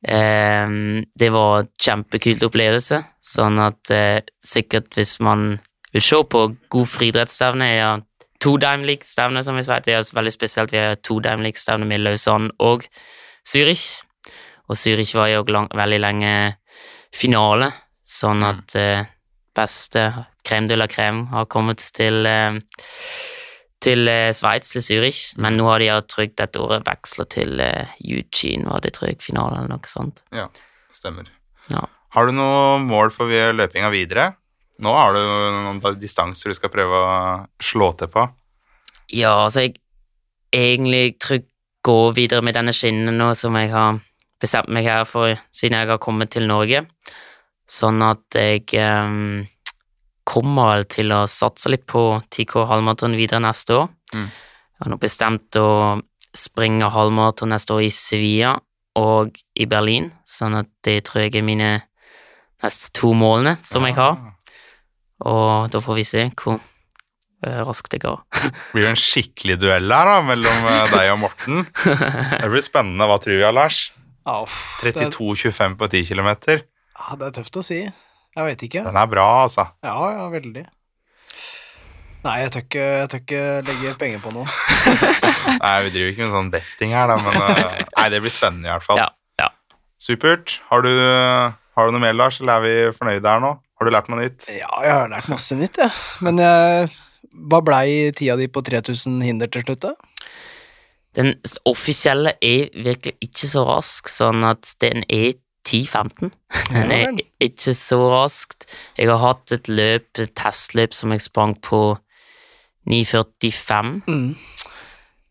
ehm, 0.04 1.06
Det 1.16 1.30
var 1.32 1.62
en 1.62 1.70
kjempekult 1.80 2.44
opplevelse. 2.44 3.00
Sånn 3.24 3.58
at 3.64 3.90
eh, 3.94 4.20
sikkert 4.44 4.92
hvis 4.98 5.16
man 5.24 5.54
vil 5.94 6.04
se 6.04 6.20
på 6.22 6.44
god 6.70 6.92
friidrettsstevne, 6.92 7.70
ja, 7.72 7.94
to 8.40 8.56
Dime 8.60 8.88
league-stevne, 8.88 9.42
som 9.44 9.58
vi 9.58 9.64
vet. 9.66 9.84
Det 9.84 9.94
er 9.94 10.14
veldig 10.16 10.32
spesielt. 10.32 10.72
Vi 10.72 10.80
har 10.80 11.00
to 11.04 11.18
Dime 11.20 11.44
league-stevne 11.44 11.88
med 11.88 12.00
Lausanne 12.04 12.50
og 12.58 12.86
Zürich. 13.46 14.00
Og 14.70 14.78
Zürich 14.78 15.14
var 15.18 15.28
jo 15.32 15.44
lang, 15.48 15.68
veldig 15.74 16.00
lenge 16.00 16.34
finale, 17.14 17.72
sånn 18.06 18.44
at 18.46 18.76
eh, 18.78 19.08
beste 19.56 20.06
crème 20.46 20.70
de 20.70 20.78
la 20.78 20.86
crème 20.88 21.26
har 21.32 21.48
kommet 21.50 21.82
til 21.96 22.22
uh, 22.26 22.58
til 23.80 24.08
eh, 24.12 24.30
Sveits, 24.36 24.74
til 24.74 24.84
Zürich, 24.84 25.20
men 25.40 25.56
nå 25.56 25.68
har 25.70 25.80
de 25.80 25.88
jo 25.88 26.00
trygt 26.08 26.36
dette 26.40 26.60
året 26.60 26.84
veksla 26.86 27.26
til 27.32 27.62
eh, 27.64 27.94
Eugene, 28.04 28.68
var 28.68 28.84
det 28.84 28.92
trygt 28.98 29.24
finalen 29.24 29.56
finale 29.56 29.62
eller 29.62 29.72
noe 29.72 29.88
sånt. 29.90 30.20
Ja, 30.36 30.44
stemmer. 30.92 31.30
Ja. 31.72 31.86
Har 32.14 32.28
du 32.28 32.34
noe 32.36 32.78
mål 32.82 33.12
for 33.14 33.30
løpinga 33.30 33.90
videre? 33.94 34.34
Nå 34.80 34.92
har 34.96 35.14
du 35.14 35.20
noen 35.20 35.80
distanser 36.00 36.50
du 36.50 36.56
skal 36.56 36.72
prøve 36.72 37.00
å 37.00 37.14
slå 37.62 37.92
til 38.00 38.10
på. 38.12 38.26
Ja, 39.12 39.34
altså 39.44 39.66
jeg 39.66 39.76
egentlig 40.54 41.18
tror 41.20 41.40
jeg 41.40 41.48
går 41.84 42.14
videre 42.16 42.44
med 42.44 42.56
denne 42.56 42.74
skinnen 42.76 43.16
nå 43.16 43.32
som 43.38 43.56
jeg 43.56 43.72
har 43.72 44.00
bestemt 44.40 44.72
meg 44.72 44.88
her 44.88 45.06
for 45.08 45.34
siden 45.52 45.78
jeg 45.78 45.90
har 45.90 46.00
kommet 46.02 46.32
til 46.32 46.48
Norge. 46.48 46.84
Sånn 47.70 48.00
at 48.02 48.36
jeg 48.36 48.64
um, 48.80 49.44
kommer 50.26 50.84
til 50.90 51.12
å 51.14 51.24
satse 51.30 51.70
litt 51.72 51.86
på 51.88 52.04
10K 52.28 52.64
halvmaraton 52.70 53.18
videre 53.18 53.42
neste 53.44 53.76
år. 53.82 53.90
Mm. 54.14 54.26
Jeg 54.26 54.84
har 54.84 54.92
nå 54.92 54.98
bestemt 55.00 55.60
å 55.60 55.70
springe 56.36 56.88
halvmaraton 56.92 57.52
neste 57.52 57.76
år 57.76 57.86
i 57.86 57.92
Sevilla 57.94 58.56
og 58.98 59.36
i 59.54 59.66
Berlin, 59.70 60.10
sånn 60.26 60.56
at 60.62 60.70
det 60.86 61.00
tror 61.06 61.24
jeg 61.24 61.38
er 61.38 61.46
mine 61.46 61.70
neste 62.60 62.90
to 62.96 63.12
målene 63.16 63.56
som 63.66 63.86
jeg 63.86 63.96
har. 63.98 64.18
Og 65.28 65.70
da 65.72 65.80
får 65.84 65.98
vi 65.98 66.04
se 66.08 66.26
hvor 66.40 66.56
eh, 66.56 67.60
raskt 67.66 67.92
det 67.92 68.02
går. 68.04 68.20
Blir 68.72 68.86
det 68.86 68.92
en 68.94 69.00
skikkelig 69.00 69.58
duell 69.60 69.92
her 69.92 70.08
da, 70.08 70.18
mellom 70.24 70.68
eh, 70.70 70.84
deg 70.94 71.12
og 71.14 71.22
Morten? 71.26 71.64
Det 72.42 72.50
blir 72.52 72.64
spennende. 72.64 73.08
Hva 73.10 73.20
tror 73.22 73.40
vi 73.40 73.54
Lars? 73.56 73.88
Ja, 74.26 74.42
uff, 74.44 74.56
det, 74.84 74.92
er, 74.94 75.08
32-25 75.10 75.78
på 75.80 75.88
10 75.88 76.10
km. 76.12 76.28
ja, 76.52 77.16
det 77.18 77.30
er 77.30 77.32
tøft 77.40 77.56
å 77.56 77.62
si. 77.64 77.80
Jeg 78.36 78.46
vet 78.46 78.60
ikke. 78.62 78.82
Den 78.84 78.98
er 79.00 79.08
bra, 79.10 79.26
altså. 79.46 79.64
Ja, 79.82 79.96
ja, 80.12 80.26
veldig. 80.30 80.66
Nei, 82.20 82.34
jeg 82.42 82.52
tør 82.52 82.64
ikke, 82.66 82.84
jeg 82.84 83.08
tør 83.10 83.22
ikke 83.22 83.40
legge 83.64 83.94
penger 84.02 84.20
på 84.20 84.32
noe. 84.34 84.44
Nei, 85.64 85.72
vi 85.86 85.92
driver 85.94 86.12
ikke 86.12 86.26
med 86.26 86.34
sånn 86.34 86.52
betting 86.52 86.92
her, 86.92 87.08
da, 87.08 87.16
men 87.24 87.38
eh, 87.48 87.80
Nei, 87.96 88.04
det 88.12 88.20
blir 88.20 88.34
spennende 88.34 88.68
i 88.68 88.72
hvert 88.74 88.84
fall. 88.84 89.00
Ja, 89.00 89.08
ja. 89.40 89.48
Supert. 90.00 90.58
Har 90.68 90.84
du, 90.84 90.92
har 90.92 91.88
du 91.88 91.96
noe 91.96 92.04
mer, 92.04 92.14
Lars, 92.16 92.38
eller 92.44 92.60
er 92.60 92.66
vi 92.66 92.98
fornøyde 92.98 93.24
her 93.24 93.42
nå? 93.42 93.54
Har 93.80 93.88
du 93.88 93.94
lært 93.94 94.10
noe 94.12 94.20
nytt? 94.20 94.44
Ja, 94.52 94.68
jeg 94.84 94.92
har 94.92 95.08
lært 95.08 95.30
masse 95.32 95.56
nytt, 95.56 95.78
jeg. 95.80 95.90
Men 96.20 96.36
jeg, 96.42 96.90
hva 97.48 97.60
blei 97.64 98.10
tida 98.12 98.34
di 98.36 98.46
på 98.52 98.60
3000 98.66 99.22
hinder 99.24 99.48
til 99.48 99.64
slutt, 99.64 99.86
da? 99.86 99.94
Den 101.16 101.32
offisielle 101.66 102.34
er 102.44 102.68
virkelig 102.76 103.16
ikke 103.24 103.48
så 103.50 103.64
rask, 103.66 104.10
sånn 104.12 104.44
at 104.46 104.68
den 104.84 105.00
er 105.08 105.32
10-15. 105.66 106.28
Den 106.70 106.92
er 106.94 107.16
ikke 107.42 107.72
så 107.76 107.98
raskt. 108.12 108.68
Jeg 109.00 109.08
har 109.10 109.18
hatt 109.24 109.56
et 109.56 109.66
løp, 109.72 110.06
et 110.22 110.34
testløp, 110.38 110.92
som 110.94 111.10
jeg 111.16 111.24
sprang 111.24 111.56
på 111.64 111.80
9,45, 112.90 114.02
Mm. 114.08 114.36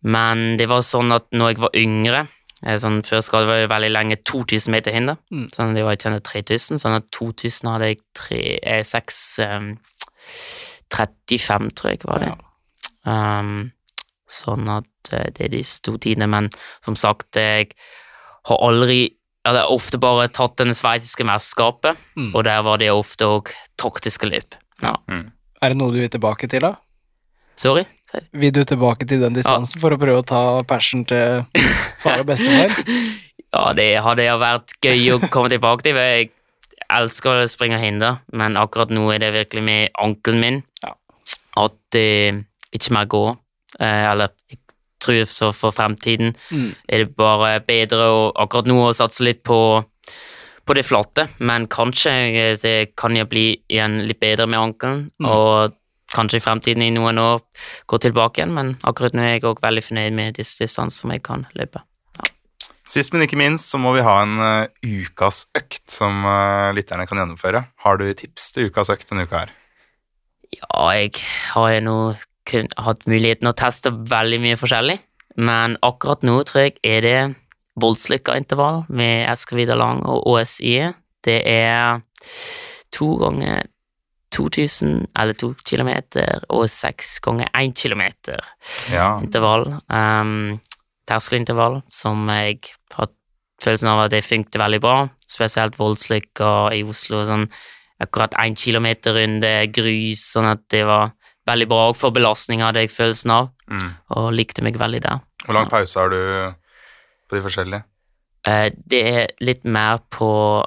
men 0.03 0.43
det 0.57 0.67
var 0.69 0.81
sånn 0.85 1.11
at 1.15 1.25
når 1.35 1.49
jeg 1.53 1.61
var 1.63 1.73
yngre 1.75 2.19
eh, 2.21 2.27
sånn, 2.63 3.01
Før 3.05 3.21
skal 3.23 3.45
det 3.47 3.69
veldig 3.69 3.91
lenge 3.91 4.17
2000 4.23 4.71
meter 4.71 4.91
hinder, 4.91 5.17
Mm. 5.31 5.47
sånn 5.53 5.69
at 5.69 5.75
det 5.75 5.83
var 5.85 5.95
ikke 5.95 6.21
3000. 6.23 6.79
Sånn 6.79 6.95
at 6.95 7.09
2000 7.11 7.69
hadde 7.71 7.87
jeg 7.87 7.99
tre, 8.13 8.59
eh, 8.63 8.83
6 8.83 9.39
eh, 9.39 9.75
35, 10.89 11.69
tror 11.75 11.91
jeg 11.93 12.05
var 12.05 12.19
det. 12.19 12.33
Um, 13.09 13.71
sånn 14.29 14.67
at 14.69 15.13
eh, 15.13 15.29
det 15.33 15.45
er 15.45 15.53
de 15.53 15.61
to 15.83 15.97
tidene, 15.97 16.27
men 16.29 16.49
som 16.85 16.95
sagt, 16.99 17.35
jeg 17.35 17.71
har 18.45 18.57
aldri 18.61 19.15
Eller 19.47 19.69
ofte 19.71 19.97
bare 19.97 20.27
tatt 20.27 20.57
det 20.57 20.67
sveitsiske 20.75 21.23
mesterskapet, 21.25 21.95
Mm. 22.17 22.35
og 22.35 22.43
der 22.43 22.61
var 22.61 22.77
det 22.77 22.89
ofte 22.91 23.23
òg 23.25 23.47
taktiske 23.79 24.27
løp. 24.29 24.53
Ja. 24.83 24.97
Er 25.07 25.69
det 25.69 25.77
noe 25.77 25.91
du 25.93 25.99
vil 26.01 26.09
tilbake 26.09 26.47
til, 26.49 26.59
da? 26.59 26.75
Sorry? 27.55 27.85
Vil 28.33 28.51
du 28.55 28.63
tilbake 28.65 29.05
til 29.09 29.21
den 29.21 29.33
distansen 29.37 29.81
for 29.81 29.93
å 29.93 29.99
prøve 30.01 30.21
å 30.23 30.25
ta 30.25 30.41
persen 30.67 31.05
til 31.09 31.43
far 32.01 32.21
og 32.23 32.29
bestefar? 32.31 32.73
Ja, 33.49 33.71
det 33.73 33.87
hadde 34.05 34.27
vært 34.37 34.75
gøy 34.85 35.07
å 35.15 35.29
komme 35.33 35.49
tilbake 35.49 35.81
til. 35.81 35.95
Jeg 35.97 36.27
elsker 36.93 37.39
å 37.41 37.47
springe 37.49 37.79
hinder, 37.81 38.19
men 38.31 38.53
akkurat 38.61 38.91
nå 38.93 39.07
er 39.09 39.23
det 39.23 39.31
virkelig 39.33 39.63
med 39.65 39.89
ankelen 39.97 40.39
min 40.43 40.59
Ja. 40.85 40.91
at 41.57 41.73
det 41.91 42.45
ikke 42.77 42.93
mer 42.93 43.05
går. 43.09 43.31
Uh, 43.81 44.05
eller 44.11 44.29
jeg 44.51 44.59
tror 45.01 45.25
så 45.33 45.49
for 45.55 45.71
fremtiden 45.73 46.35
Mm. 46.51 46.75
er 46.89 46.97
det 47.05 47.15
bare 47.17 47.59
bedre 47.65 48.05
å 48.13 48.31
akkurat 48.37 48.67
nå 48.69 48.77
å 48.85 48.93
satse 48.93 49.23
litt 49.25 49.41
på, 49.43 49.83
på 50.65 50.73
det 50.77 50.85
flate, 50.85 51.27
men 51.39 51.65
kanskje 51.67 52.11
eh, 52.29 52.55
det 52.61 52.95
kan 52.95 53.15
jo 53.17 53.25
bli 53.25 53.57
igjen 53.67 54.03
litt 54.05 54.19
bedre 54.21 54.45
med 54.45 54.59
ankelen, 54.59 55.09
Mm. 55.19 55.25
og 55.25 55.73
kanskje 56.15 56.39
i 56.39 56.43
fremtiden 56.43 56.85
i 56.85 56.93
noen 56.95 57.19
år 57.21 57.43
gå 57.89 57.99
tilbake 58.01 58.41
igjen, 58.41 58.55
men 58.55 58.73
akkurat 58.87 59.15
nå 59.15 59.25
er 59.25 59.37
jeg 59.37 59.45
også 59.45 59.65
veldig 59.65 59.85
fornøyd 59.85 60.17
med 60.17 60.39
disse 60.39 60.63
distansene 60.63 61.03
som 61.03 61.13
jeg 61.15 61.23
kan 61.25 61.45
løpe. 61.59 61.83
Sist, 62.89 63.13
men 63.13 63.21
ikke 63.21 63.37
minst, 63.37 63.69
så 63.69 63.77
må 63.77 63.91
vi 63.93 64.01
ha 64.01 64.15
en 64.23 64.39
uh, 64.41 64.69
ukas 64.81 65.43
økt 65.57 65.91
som 65.93 66.23
uh, 66.25 66.71
lytterne 66.73 67.05
kan 67.05 67.21
gjennomføre. 67.21 67.61
Har 67.85 67.99
du 68.01 68.07
tips 68.17 68.49
til 68.55 68.71
ukas 68.71 68.89
økt 68.89 69.11
denne 69.11 69.27
uka 69.29 69.43
her? 69.43 69.51
Ja, 70.49 70.87
jeg 70.97 71.13
har 71.53 71.75
jo 71.75 71.83
nå 71.85 71.97
kun 72.49 72.71
hatt 72.81 73.05
muligheten 73.05 73.51
å 73.51 73.53
teste 73.53 73.93
veldig 73.93 74.39
mye 74.41 74.57
forskjellig, 74.57 74.97
men 75.37 75.77
akkurat 75.85 76.25
nå 76.25 76.39
tror 76.49 76.65
jeg 76.65 76.79
er 76.81 77.05
det 77.05 77.19
voldslykka-intervall 77.79 78.87
med 78.89 79.27
Eskavida 79.29 79.77
Lang 79.77 80.01
og 80.09 80.25
OSI. 80.33 80.79
Det 81.25 81.39
er 81.45 82.01
to 82.95 83.11
ganger 83.21 83.69
2000, 84.31 85.07
eller 85.17 85.33
to 85.33 85.53
kilometer, 85.65 86.43
og 86.49 86.67
seks 86.69 87.19
ganger 87.19 87.49
én 87.55 87.73
kilometer 87.75 88.39
Ja. 88.91 89.19
intervall. 89.19 89.81
Um, 89.89 90.59
Terskelintervall 91.09 91.81
som 91.89 92.27
jeg 92.29 92.59
har 92.93 93.07
følelsen 93.61 93.89
av 93.89 94.05
at 94.05 94.11
det 94.11 94.23
funket 94.23 94.59
veldig 94.61 94.79
bra, 94.81 95.09
spesielt 95.27 95.75
voldslykka 95.77 96.71
i 96.77 96.83
Oslo. 96.83 97.23
sånn 97.25 97.49
akkurat 97.99 98.31
én 98.39 98.55
kilometer 98.55 99.13
runde 99.13 99.71
grus, 99.73 100.21
sånn 100.33 100.49
at 100.51 100.61
det 100.69 100.85
var 100.85 101.11
veldig 101.47 101.67
bra. 101.67 101.89
òg 101.91 101.95
for 101.97 102.11
belastninga, 102.11 102.65
hadde 102.69 102.85
jeg 102.85 102.91
følelsen 102.91 103.31
av, 103.31 103.49
Mm. 103.69 103.95
og 104.11 104.33
likte 104.33 104.61
meg 104.61 104.75
veldig 104.77 105.01
der. 105.01 105.19
Hvor 105.45 105.53
lang 105.55 105.67
pause 105.67 105.95
har 105.99 106.09
du 106.09 106.55
på 107.29 107.35
de 107.35 107.41
forskjellige? 107.41 107.83
Uh, 108.47 108.69
det 108.87 109.05
er 109.05 109.27
litt 109.41 109.65
mer 109.65 109.99
på 110.09 110.63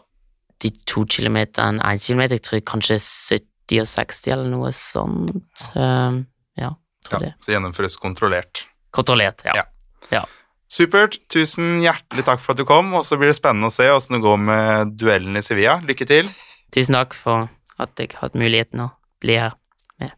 de 0.61 0.71
to 0.87 1.05
kilometer 1.05 1.63
enn 1.63 1.81
én 1.81 1.99
kilometer. 2.01 2.35
Jeg 2.39 2.43
tror 2.43 2.61
kanskje 2.61 2.99
70 3.01 3.47
og 3.81 3.89
60 3.89 4.33
eller 4.35 4.51
noe 4.53 4.73
sånt. 4.77 5.67
Um, 5.75 6.27
ja, 6.59 6.75
tror 7.09 7.23
Ja, 7.23 7.27
det. 7.29 7.33
så 7.45 7.55
gjennomføres 7.55 7.97
kontrollert. 7.97 8.67
Kontrollert, 8.93 9.41
ja. 9.49 9.65
Ja. 10.13 10.25
Supert. 10.73 11.19
Tusen 11.33 11.81
hjertelig 11.85 12.25
takk 12.25 12.41
for 12.41 12.53
at 12.53 12.61
du 12.61 12.65
kom, 12.69 12.93
og 12.97 13.05
så 13.05 13.17
blir 13.21 13.29
det 13.33 13.37
spennende 13.37 13.69
å 13.69 13.73
se 13.75 13.89
åssen 13.93 14.17
det 14.17 14.23
går 14.25 14.39
med 14.41 14.95
duellen 15.01 15.37
i 15.37 15.43
Sevilla. 15.45 15.79
Lykke 15.85 16.07
til. 16.09 16.29
Tusen 16.73 16.97
takk 16.97 17.13
for 17.17 17.49
at 17.81 17.97
jeg 18.01 18.15
hadde 18.21 18.41
muligheten 18.41 18.81
å 18.87 18.91
bli 19.21 19.37
her. 19.41 19.53
med. 20.01 20.13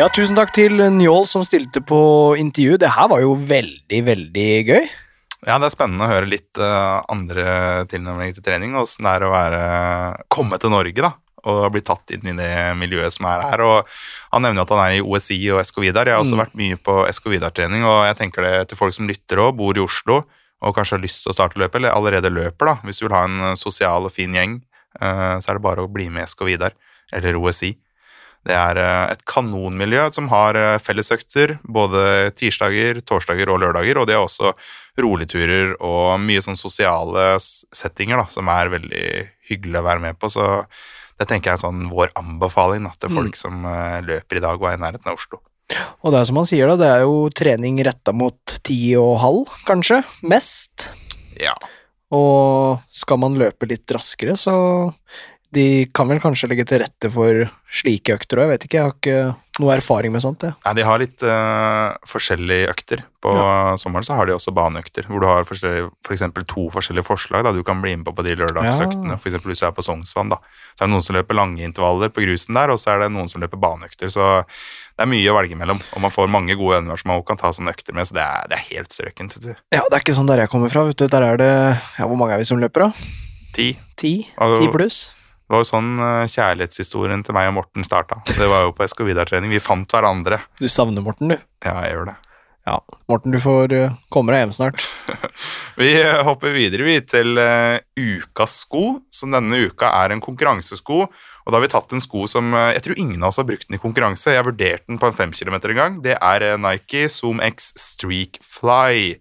Ja, 0.00 0.06
tusen 0.08 0.36
takk 0.38 0.54
til 0.56 0.80
Njål 0.80 1.26
som 1.28 1.44
stilte 1.44 1.82
på 1.84 1.98
intervju. 2.40 2.78
Det 2.80 2.88
her 2.94 3.08
var 3.12 3.20
jo 3.20 3.34
veldig, 3.36 3.98
veldig 4.06 4.48
gøy. 4.70 4.86
Ja, 5.46 5.56
det 5.58 5.66
er 5.66 5.74
spennende 5.74 6.06
å 6.06 6.12
høre 6.12 6.28
litt 6.30 6.58
uh, 6.60 7.02
andre 7.10 7.84
tilnærminger 7.90 8.36
til 8.36 8.44
trening, 8.46 8.76
åssen 8.78 9.02
det 9.08 9.14
er 9.16 9.24
å 9.26 9.32
være 9.32 9.62
komme 10.30 10.58
til 10.62 10.70
Norge, 10.70 11.02
da, 11.02 11.10
og 11.50 11.64
bli 11.74 11.82
tatt 11.82 12.12
inn 12.14 12.28
i 12.30 12.36
det 12.38 12.52
miljøet 12.78 13.10
som 13.16 13.26
er 13.26 13.42
her. 13.48 13.64
Og 13.66 13.88
han 14.30 14.44
nevner 14.46 14.62
jo 14.62 14.66
at 14.68 14.74
han 14.76 14.82
er 14.84 14.98
i 15.00 15.02
OSI 15.02 15.40
og 15.50 15.58
Escovidar. 15.64 16.06
Jeg 16.06 16.14
har 16.14 16.22
også 16.22 16.36
Mm. 16.38 16.42
vært 16.44 16.54
mye 16.60 16.76
på 16.78 16.94
Escovidar-trening, 17.08 17.82
og 17.82 18.06
jeg 18.06 18.16
tenker 18.20 18.46
det 18.46 18.68
til 18.70 18.78
folk 18.78 18.94
som 18.94 19.08
lytter 19.10 19.42
og 19.42 19.56
bor 19.58 19.74
i 19.74 19.82
Oslo 19.82 20.22
og 20.62 20.76
kanskje 20.76 20.94
har 20.94 21.02
lyst 21.02 21.24
til 21.24 21.32
å 21.32 21.34
starte 21.34 21.58
løpet, 21.58 21.74
eller 21.80 21.90
allerede 21.90 22.30
løper, 22.30 22.66
da. 22.70 22.74
Hvis 22.86 23.00
du 23.00 23.08
vil 23.08 23.16
ha 23.16 23.24
en 23.26 23.40
eh, 23.50 23.54
sosial 23.58 24.06
og 24.06 24.12
fin 24.14 24.30
gjeng, 24.32 24.60
uh, 25.02 25.34
så 25.42 25.50
er 25.50 25.58
det 25.58 25.62
bare 25.64 25.82
å 25.82 25.90
bli 25.90 26.06
med 26.08 26.22
Escovidar 26.22 26.70
eller 27.12 27.34
OSI. 27.34 27.72
Det 28.46 28.54
er 28.58 28.78
eh, 28.80 29.12
et 29.14 29.22
kanonmiljø 29.28 30.08
som 30.14 30.30
har 30.32 30.58
eh, 30.58 30.78
fellesøkter 30.82 31.56
både 31.62 32.32
tirsdager, 32.38 32.98
torsdager 33.06 33.52
og 33.52 33.60
lørdager, 33.62 34.00
og 34.00 34.08
det 34.10 34.16
er 34.16 34.24
også 34.24 34.54
roligturer 35.02 35.76
og 35.78 36.18
mye 36.20 36.42
sånn 36.44 36.58
sosiale 36.58 37.36
settinger 37.40 38.18
da, 38.18 38.26
som 38.32 38.50
er 38.52 38.72
veldig 38.72 39.06
hyggelig 39.50 39.78
å 39.78 39.86
være 39.86 40.04
med 40.08 40.18
på. 40.18 40.30
Så 40.32 40.48
det 41.20 41.28
tenker 41.30 41.52
jeg 41.52 41.60
er 41.60 41.64
sånn 41.64 41.86
vår 41.92 42.10
anbefaling 42.18 42.88
da, 42.88 42.92
til 42.98 43.14
folk 43.14 43.38
som 43.38 43.62
eh, 43.68 44.00
løper 44.08 44.40
i 44.40 44.44
dag 44.44 44.58
og 44.58 44.68
er 44.70 44.78
i 44.78 44.82
nærheten 44.82 45.12
av 45.12 45.20
Oslo. 45.20 45.42
Og 46.02 46.12
det 46.12 46.18
er 46.18 46.26
som 46.28 46.40
han 46.40 46.48
sier, 46.48 46.72
da, 46.72 46.80
det 46.80 46.88
er 46.90 47.04
jo 47.06 47.28
trening 47.32 47.78
retta 47.86 48.12
mot 48.12 48.58
ti 48.66 48.80
og 48.98 49.14
halv, 49.22 49.54
kanskje. 49.68 50.02
Mest. 50.26 50.90
Ja. 51.40 51.54
Og 52.12 52.82
skal 52.92 53.22
man 53.22 53.38
løpe 53.40 53.70
litt 53.70 53.88
raskere, 53.94 54.34
så 54.36 54.54
de 55.52 55.86
kan 55.92 56.08
vel 56.08 56.20
kanskje 56.22 56.48
legge 56.48 56.64
til 56.64 56.80
rette 56.80 57.10
for 57.12 57.44
slike 57.72 58.14
økter 58.16 58.40
òg, 58.40 58.46
jeg 58.46 58.52
vet 58.54 58.64
ikke. 58.66 58.78
Jeg 58.78 58.86
har 58.86 58.94
ikke 58.96 59.60
noe 59.60 59.74
erfaring 59.74 60.12
med 60.14 60.22
sånt, 60.24 60.44
jeg. 60.46 60.54
Nei, 60.64 60.72
de 60.78 60.84
har 60.88 61.00
litt 61.02 61.24
uh, 61.28 61.92
forskjellige 62.08 62.70
økter. 62.72 63.02
På 63.22 63.34
sommeren 63.80 64.06
så 64.06 64.16
har 64.16 64.26
de 64.28 64.34
også 64.34 64.54
baneøkter, 64.56 65.04
hvor 65.10 65.20
du 65.20 65.26
har 65.28 65.44
for 65.44 66.14
eksempel 66.16 66.46
to 66.48 66.64
forskjellige 66.72 67.04
forslag 67.06 67.44
da 67.44 67.52
du 67.52 67.60
kan 67.66 67.82
bli 67.84 67.92
med 67.98 68.06
på 68.08 68.14
på 68.16 68.24
de 68.24 68.34
lørdagsøktene. 68.40 69.12
Ja. 69.12 69.20
For 69.20 69.28
eksempel 69.28 69.52
hvis 69.52 69.60
du 69.60 69.68
er 69.68 69.76
på 69.76 69.84
Sognsvann, 69.84 70.32
da. 70.32 70.40
Så 70.72 70.82
er 70.82 70.88
det 70.88 70.94
noen 70.96 71.04
som 71.04 71.18
løper 71.20 71.36
lange 71.38 71.64
intervaller 71.68 72.12
på 72.16 72.24
grusen 72.24 72.56
der, 72.56 72.72
og 72.72 72.80
så 72.80 72.94
er 72.96 73.04
det 73.04 73.12
noen 73.12 73.28
som 73.28 73.44
løper 73.44 73.60
baneøkter. 73.60 74.08
Så 74.12 74.32
det 74.48 75.04
er 75.04 75.12
mye 75.12 75.30
å 75.32 75.36
velge 75.36 75.60
mellom, 75.60 75.84
og 75.92 76.04
man 76.08 76.16
får 76.16 76.32
mange 76.32 76.56
gode 76.56 76.80
venner 76.80 77.00
som 77.00 77.12
man 77.12 77.24
kan 77.28 77.40
ta 77.40 77.52
sånne 77.52 77.76
økter 77.76 77.96
med, 77.96 78.08
så 78.08 78.16
det 78.16 78.24
er, 78.24 78.48
det 78.48 78.58
er 78.58 78.68
helt 78.72 78.96
strøkent. 78.96 79.36
Ja, 79.72 79.84
det 79.84 79.92
er 79.92 80.00
ikke 80.00 80.16
sånn 80.16 80.32
der 80.32 80.46
jeg 80.46 80.52
kommer 80.52 80.72
fra, 80.72 80.88
vet 80.88 80.96
du. 81.00 81.10
Der 81.12 81.28
er 81.28 81.40
det 81.40 81.52
Ja, 81.52 82.08
hvor 82.08 82.16
mange 82.16 82.34
er 82.36 82.40
vi 82.40 82.48
som 82.48 82.60
løper, 82.60 82.88
da? 82.88 83.10
Ti. 83.52 83.74
Ti? 84.00 84.14
Og- 84.40 84.62
Ti 84.64 84.72
pluss? 84.72 85.02
Det 85.52 85.58
var 85.58 85.66
jo 85.66 85.68
sånn 85.68 85.88
eh, 86.00 86.30
kjærlighetshistorien 86.32 87.22
til 87.28 87.34
meg 87.36 87.50
og 87.50 87.58
Morten 87.58 87.84
starta. 87.84 88.22
Det 88.24 88.46
var 88.48 88.62
jo 88.64 88.70
på 88.72 88.86
Escovidar-trening. 88.86 89.50
Vi 89.52 89.58
fant 89.60 89.90
hverandre. 89.92 90.38
Du 90.56 90.64
savner 90.64 91.04
Morten, 91.04 91.28
du. 91.28 91.34
Ja, 91.60 91.74
jeg 91.84 91.90
gjør 91.92 92.06
det. 92.08 92.14
Ja, 92.64 92.78
Morten, 93.12 93.34
du 93.36 93.40
får 93.42 93.74
eh, 93.76 93.98
komme 94.08 94.32
deg 94.32 94.46
hjem 94.46 94.54
snart. 94.56 94.86
Vi 95.82 95.90
eh, 95.98 96.22
hopper 96.24 96.56
videre 96.56 96.86
vi, 96.88 96.94
til 97.04 97.36
ukas 97.36 98.54
sko, 98.64 99.02
som 99.12 99.36
denne 99.36 99.60
uka 99.68 99.92
er 99.98 100.14
en 100.16 100.24
konkurransesko. 100.24 101.02
Og 101.04 101.52
da 101.52 101.58
har 101.58 101.66
vi 101.66 101.72
tatt 101.74 101.92
en 101.92 102.04
sko 102.04 102.24
som 102.30 102.54
jeg 102.54 102.80
tror 102.86 103.02
ingen 103.02 103.20
av 103.20 103.34
oss 103.34 103.42
har 103.42 103.48
brukt 103.50 103.68
den 103.68 103.76
i 103.76 103.82
konkurranse. 103.82 104.32
Jeg 104.32 104.40
har 104.40 104.48
vurdert 104.48 104.86
den 104.88 105.02
på 105.02 105.10
en 105.10 105.18
5 105.20 105.36
km 105.36 105.58
en 105.58 105.80
gang. 105.82 106.00
Det 106.00 106.16
er 106.16 106.46
Nike 106.56 107.10
Zoom 107.12 107.44
X 107.44 107.74
Streak 107.76 108.40
Fly. 108.40 109.18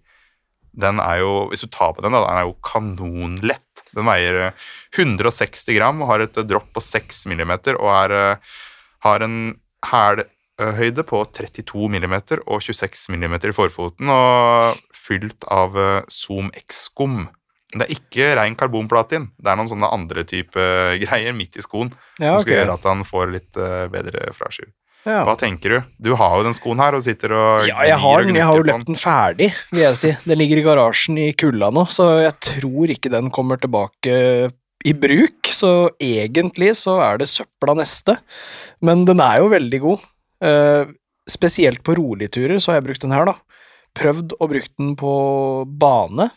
Den 0.72 1.00
er 1.04 1.20
jo, 1.20 1.32
Hvis 1.52 1.66
du 1.66 1.68
tar 1.68 1.94
på 1.94 2.04
den, 2.04 2.16
da, 2.16 2.24
den 2.24 2.38
er 2.40 2.48
jo 2.48 2.58
kanonlett. 2.64 3.84
Den 3.96 4.08
veier 4.08 4.40
eh, 4.48 4.68
160 4.96 5.66
gram 5.76 6.04
og 6.04 6.14
har 6.14 6.24
et 6.24 6.38
eh, 6.40 6.48
dropp 6.48 6.70
på 6.76 6.84
6 6.84 7.26
mm 7.28 7.52
og 7.76 7.90
er, 7.92 8.16
eh, 8.16 8.62
har 9.04 9.26
en 9.26 9.36
hælhøyde 9.92 11.04
på 11.08 11.26
32 11.36 11.90
mm 11.92 12.16
og 12.46 12.62
26 12.64 13.18
mm 13.18 13.36
i 13.50 13.56
forfoten 13.58 14.12
og 14.14 14.80
fylt 14.96 15.48
av 15.52 15.78
eh, 15.78 16.02
Zoom 16.08 16.52
X-skum. 16.56 17.26
Det 17.72 17.86
er 17.86 17.94
ikke 17.96 18.32
rein 18.36 18.56
karbonplatin. 18.60 19.30
Det 19.40 19.48
er 19.48 19.60
noen 19.60 19.70
sånne 19.72 19.92
andre 19.96 20.26
type 20.28 20.64
greier 21.04 21.36
midt 21.36 21.56
i 21.56 21.64
skoen 21.64 21.94
Ja, 22.20 22.36
som 22.36 22.44
skal 22.44 22.58
gjøre 22.62 22.76
at 22.80 22.88
han 22.88 23.04
får 23.08 23.32
litt 23.32 23.60
eh, 23.60 23.88
bedre 23.92 24.32
fraskiv. 24.36 24.72
Ja. 25.08 25.24
Hva 25.26 25.34
tenker 25.40 25.74
du? 25.74 25.78
Du 25.98 26.12
har 26.20 26.36
jo 26.38 26.46
den 26.46 26.54
skoen 26.54 26.82
her 26.82 26.94
og 26.94 27.02
sitter 27.06 27.34
og 27.34 27.66
Ja, 27.66 27.82
jeg 27.90 27.98
har 28.04 28.26
den. 28.26 28.38
Jeg 28.38 28.46
har 28.46 28.60
jo 28.60 28.66
løpt 28.68 28.90
den 28.92 29.00
ferdig, 29.00 29.50
vil 29.74 29.82
jeg 29.88 29.98
si. 29.98 30.12
Den 30.28 30.38
ligger 30.42 30.62
i 30.62 30.66
garasjen 30.68 31.18
i 31.18 31.32
kulda 31.34 31.72
nå, 31.74 31.88
så 31.90 32.10
jeg 32.22 32.36
tror 32.52 32.94
ikke 32.94 33.10
den 33.14 33.32
kommer 33.34 33.58
tilbake 33.62 34.16
i 34.86 34.94
bruk. 34.98 35.50
Så 35.50 35.72
egentlig 36.02 36.76
så 36.78 37.00
er 37.02 37.22
det 37.22 37.32
søpla 37.32 37.76
neste. 37.82 38.20
Men 38.86 39.06
den 39.10 39.24
er 39.26 39.42
jo 39.42 39.50
veldig 39.54 39.80
god. 39.88 40.06
Eh, 40.46 40.94
spesielt 41.30 41.82
på 41.86 41.98
roligturer 41.98 42.62
så 42.62 42.72
har 42.74 42.80
jeg 42.82 42.90
brukt 42.92 43.08
den 43.08 43.16
her, 43.16 43.26
da. 43.30 43.36
Prøvd 43.98 44.38
å 44.38 44.48
bruke 44.48 44.72
den 44.80 44.94
på 45.00 45.16
bane, 45.82 46.30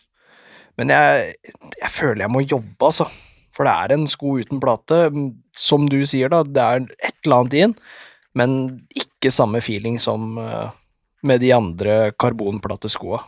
men 0.74 0.90
jeg, 0.90 1.36
jeg 1.78 1.90
føler 1.94 2.24
jeg 2.24 2.32
må 2.34 2.42
jobbe, 2.42 2.80
altså. 2.82 3.06
For 3.54 3.68
det 3.68 3.74
er 3.76 3.94
en 3.94 4.08
sko 4.10 4.32
uten 4.42 4.58
plate. 4.62 5.04
Som 5.54 5.84
du 5.86 6.00
sier, 6.08 6.32
da, 6.32 6.40
det 6.42 6.64
er 6.64 6.88
et 7.06 7.14
eller 7.22 7.44
annet 7.44 7.54
i 7.54 7.62
den, 7.62 7.76
men 8.34 8.56
ikke 8.98 9.30
samme 9.32 9.60
feeling 9.64 10.00
som 10.02 10.38
eh, 10.42 10.72
med 11.24 11.40
de 11.40 11.52
andre 11.56 12.12
karbonplateskoa. 12.20 13.22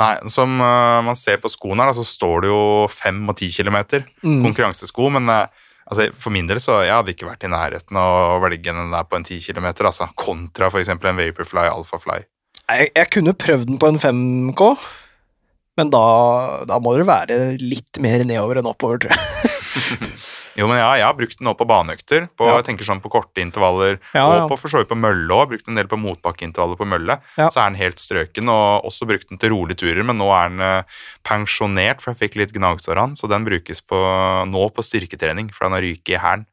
Nei, 0.00 0.14
som 0.32 0.56
eh, 0.60 0.98
man 1.06 1.16
ser 1.18 1.38
på 1.42 1.50
skoene 1.52 1.84
her, 1.86 1.94
så 1.96 2.04
står 2.06 2.44
det 2.44 2.50
jo 2.52 2.60
5 2.90 3.24
og 3.30 3.36
10 3.38 3.50
km 3.60 3.78
Mm. 4.24 4.42
konkurransesko, 4.48 5.10
men 5.14 5.28
eh, 5.30 5.46
altså, 5.86 6.08
for 6.18 6.34
min 6.34 6.48
del 6.50 6.58
så 6.62 6.80
jeg 6.82 6.94
hadde 6.94 7.14
ikke 7.14 7.28
vært 7.28 7.46
i 7.46 7.52
nærheten 7.52 7.96
av 8.00 8.38
å 8.38 8.40
velge 8.42 8.74
den 8.74 8.90
der 8.94 9.06
på 9.06 9.18
en 9.20 9.26
10 9.26 9.38
km, 9.46 9.68
altså, 9.86 10.08
kontra 10.18 10.70
eksempel 10.72 11.12
en 11.12 11.20
Vaporfly 11.20 11.68
Alphafly. 11.70 12.24
Jeg, 12.68 12.90
jeg 12.96 13.10
kunne 13.14 13.36
prøvd 13.38 13.70
den 13.70 13.78
på 13.80 13.88
en 13.88 14.00
5K, 14.02 14.72
men 15.78 15.92
da, 15.94 16.02
da 16.66 16.80
må 16.82 16.96
det 16.98 17.06
være 17.06 17.38
litt 17.62 18.00
mer 18.02 18.24
nedover 18.26 18.58
enn 18.58 18.68
oppover, 18.68 18.98
tror 19.04 19.14
jeg. 19.14 19.47
Jo, 20.58 20.66
men 20.66 20.78
ja, 20.80 20.88
jeg 20.98 21.04
har 21.06 21.14
brukt 21.14 21.38
den 21.38 21.46
nå 21.46 21.52
på 21.54 21.66
baneøkter, 21.68 22.24
på, 22.34 22.46
Ja. 22.48 22.56
jeg 22.58 22.66
tenker 22.66 22.86
sånn 22.88 23.00
på 23.04 23.10
korte 23.12 23.42
intervaller, 23.44 24.00
Ja, 24.14 24.24
og 24.26 24.48
på 24.50 24.58
for 24.58 24.72
så 24.72 24.80
vidt 24.82 24.90
på 24.90 24.98
mølle 24.98 25.30
også, 25.30 25.50
brukt 25.52 25.68
en 25.70 25.78
del 25.78 25.86
på 25.90 25.98
motbakkeintervaller 26.02 26.78
på 26.80 26.88
mølle, 26.88 27.18
så 27.38 27.62
er 27.62 27.70
den 27.70 27.78
helt 27.78 28.02
strøken, 28.02 28.50
og 28.50 28.88
også 28.88 29.06
brukt 29.06 29.28
den 29.30 29.38
til 29.38 29.54
rolige 29.54 29.78
turer, 29.84 30.02
men 30.08 30.18
nå 30.18 30.26
er 30.34 30.48
den 30.50 30.60
eh, 30.66 30.82
pensjonert, 31.28 32.02
for 32.02 32.12
jeg 32.14 32.22
fikk 32.24 32.40
litt 32.40 32.54
gnagsår 32.56 32.96
av 32.98 33.10
den, 33.10 33.16
så 33.20 33.30
den 33.30 33.46
brukes 33.46 33.82
på, 33.86 34.00
nå 34.50 34.64
på 34.74 34.82
styrketrening, 34.86 35.52
for 35.54 35.68
den 35.68 35.78
har 35.78 35.86
ryket 35.86 36.16
i 36.16 36.22
hælen. 36.24 36.46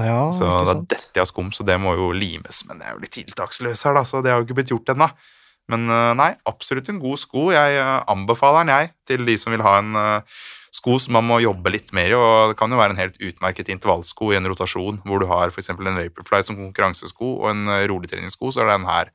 Ja, 0.00 0.30
Så 0.32 0.48
da 0.64 0.72
detter 0.80 1.20
jeg 1.20 1.26
av 1.26 1.28
skum, 1.28 1.50
så 1.52 1.66
det 1.68 1.76
må 1.78 1.92
jo 1.98 2.12
limes. 2.16 2.62
Men 2.64 2.78
det 2.80 2.86
er 2.88 2.94
jo 2.96 3.02
litt 3.04 3.12
tiltaksløs 3.12 3.82
her, 3.84 3.92
da, 3.98 4.06
så 4.08 4.22
det 4.24 4.32
har 4.32 4.40
jo 4.40 4.46
ikke 4.48 4.56
blitt 4.62 4.72
gjort 4.72 4.88
ennå. 4.94 5.10
Men 5.68 5.84
øh, 5.92 6.14
nei, 6.16 6.30
absolutt 6.48 6.88
en 6.88 6.98
god 7.02 7.20
sko. 7.20 7.50
Jeg 7.52 7.76
øh, 7.76 8.00
anbefaler 8.08 8.64
den, 8.64 8.72
jeg, 8.72 8.90
til 9.06 9.26
de 9.28 9.36
som 9.36 9.52
vil 9.52 9.60
ha 9.62 9.74
en 9.82 9.92
sko 10.82 10.98
som 10.98 11.14
man 11.14 11.28
må 11.30 11.38
jobbe 11.44 11.70
litt 11.70 11.94
mer 11.94 12.10
i. 12.10 12.18
Og 12.18 12.52
det 12.52 12.58
kan 12.58 12.74
jo 12.74 12.80
være 12.80 12.96
en 12.96 13.00
helt 13.00 13.20
utmerket 13.22 13.70
intervallsko 13.70 14.34
i 14.34 14.40
en 14.40 14.50
rotasjon, 14.50 14.98
hvor 15.06 15.22
du 15.22 15.30
har 15.30 15.54
f.eks. 15.54 15.70
en 15.70 16.02
Vaporfly 16.02 16.42
som 16.42 16.58
konkurransesko 16.58 17.36
og 17.38 17.48
en 17.54 17.70
rolig 17.90 18.10
treningssko, 18.10 18.50
så 18.50 18.66
er 18.66 18.74
den 18.74 18.90
her 18.90 19.14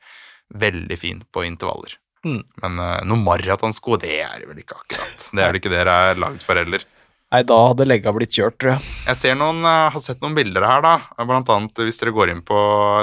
veldig 0.55 0.97
fin 0.99 1.23
på 1.35 1.43
intervaller. 1.43 1.99
Mm. 2.25 2.43
Men 2.63 2.79
uh, 2.81 2.99
noe 3.07 3.23
maratonsko, 3.23 3.97
det 4.01 4.19
er 4.23 4.37
det 4.41 4.49
vel 4.49 4.61
ikke 4.63 4.77
akkurat. 4.77 5.27
Det 5.31 5.41
er 5.41 5.51
vel 5.51 5.59
ikke 5.59 5.73
det 5.73 5.81
dere 5.81 5.97
er 6.11 6.21
lagd 6.21 6.45
for 6.45 6.59
heller. 6.59 6.85
Nei, 7.27 7.41
da 7.43 7.55
hadde 7.59 7.85
legga 7.89 8.13
blitt 8.15 8.31
kjørt, 8.37 8.55
tror 8.55 8.77
jeg. 8.77 8.91
Jeg 9.09 9.19
ser 9.19 9.35
noen, 9.39 9.59
uh, 9.67 9.89
har 9.91 10.03
sett 10.03 10.21
noen 10.23 10.37
bilder 10.37 10.63
her, 10.63 10.83
da. 10.85 10.95
Blant 11.27 11.51
annet 11.51 11.83
hvis 11.83 11.99
dere 11.99 12.15
går 12.15 12.31
inn 12.31 12.43
på 12.47 12.59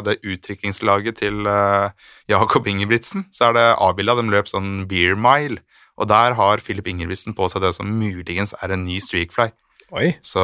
det 0.06 0.16
utdrikningslaget 0.22 1.20
til 1.20 1.44
uh, 1.44 1.92
Jakob 2.32 2.68
Ingebrigtsen, 2.70 3.28
så 3.34 3.50
er 3.50 3.58
det 3.58 3.66
avbilda. 3.84 4.16
De 4.20 4.26
løp 4.32 4.48
sånn 4.50 4.86
beer 4.90 5.18
mile, 5.20 5.60
og 5.98 6.08
der 6.10 6.34
har 6.34 6.58
Filip 6.64 6.86
Ingebrigtsen 6.90 7.34
på 7.36 7.48
seg 7.50 7.62
det 7.62 7.74
som 7.76 7.86
muligens 7.86 8.54
er 8.62 8.72
en 8.74 8.84
ny 8.84 8.98
streakfly. 8.98 9.50
Oi. 9.94 10.14
Så 10.24 10.42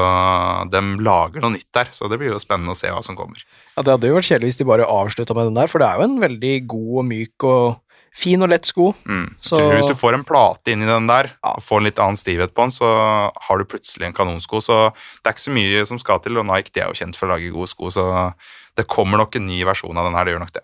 de 0.70 0.80
lager 1.02 1.40
noe 1.42 1.54
nytt 1.56 1.70
der, 1.74 1.88
så 1.96 2.08
det 2.10 2.18
blir 2.20 2.30
jo 2.30 2.38
spennende 2.42 2.74
å 2.74 2.78
se 2.78 2.90
hva 2.92 3.00
som 3.02 3.16
kommer. 3.18 3.40
Ja, 3.76 3.82
det 3.82 3.94
hadde 3.96 4.10
jo 4.10 4.18
vært 4.18 4.28
kjedelig 4.28 4.52
hvis 4.52 4.58
de 4.60 4.66
bare 4.68 4.86
avslutta 4.86 5.34
med 5.34 5.48
den 5.50 5.58
der, 5.58 5.66
for 5.72 5.82
det 5.82 5.88
er 5.88 5.96
jo 5.98 6.06
en 6.06 6.20
veldig 6.22 6.54
god 6.70 6.98
og 7.02 7.06
myk 7.08 7.46
og 7.48 7.80
fin 8.20 8.42
og 8.42 8.50
lett 8.50 8.66
sko. 8.66 8.90
Mm. 9.06 9.36
Så- 9.40 9.56
Hvis 9.70 9.86
du 9.86 9.94
får 9.94 10.14
en 10.14 10.24
plate 10.24 10.72
inni 10.72 10.86
den 10.86 11.06
der, 11.06 11.32
Ja. 11.42 11.54
og 11.56 11.62
får 11.62 11.78
en 11.78 11.84
litt 11.84 11.98
annen 11.98 12.16
stivhet 12.16 12.52
på 12.54 12.62
den, 12.62 12.70
så 12.70 13.30
har 13.34 13.58
du 13.58 13.64
plutselig 13.64 14.06
en 14.06 14.12
kanonsko. 14.12 14.60
Så 14.60 14.92
det 15.22 15.26
er 15.30 15.32
ikke 15.32 15.48
så 15.48 15.54
mye 15.54 15.86
som 15.86 15.98
skal 15.98 16.18
til, 16.18 16.36
og 16.38 16.46
Nike 16.46 16.70
de 16.72 16.80
er 16.80 16.86
jo 16.92 16.98
kjent 17.04 17.16
for 17.16 17.26
å 17.26 17.34
lage 17.38 17.52
gode 17.52 17.68
sko, 17.68 17.86
så 17.86 18.34
det 18.76 18.86
kommer 18.88 19.16
nok 19.18 19.34
en 19.36 19.46
ny 19.46 19.62
versjon 19.64 19.96
av 19.96 20.04
den 20.04 20.14
her, 20.14 20.24
det 20.24 20.34
gjør 20.34 20.40
nok 20.46 20.52
det. 20.52 20.62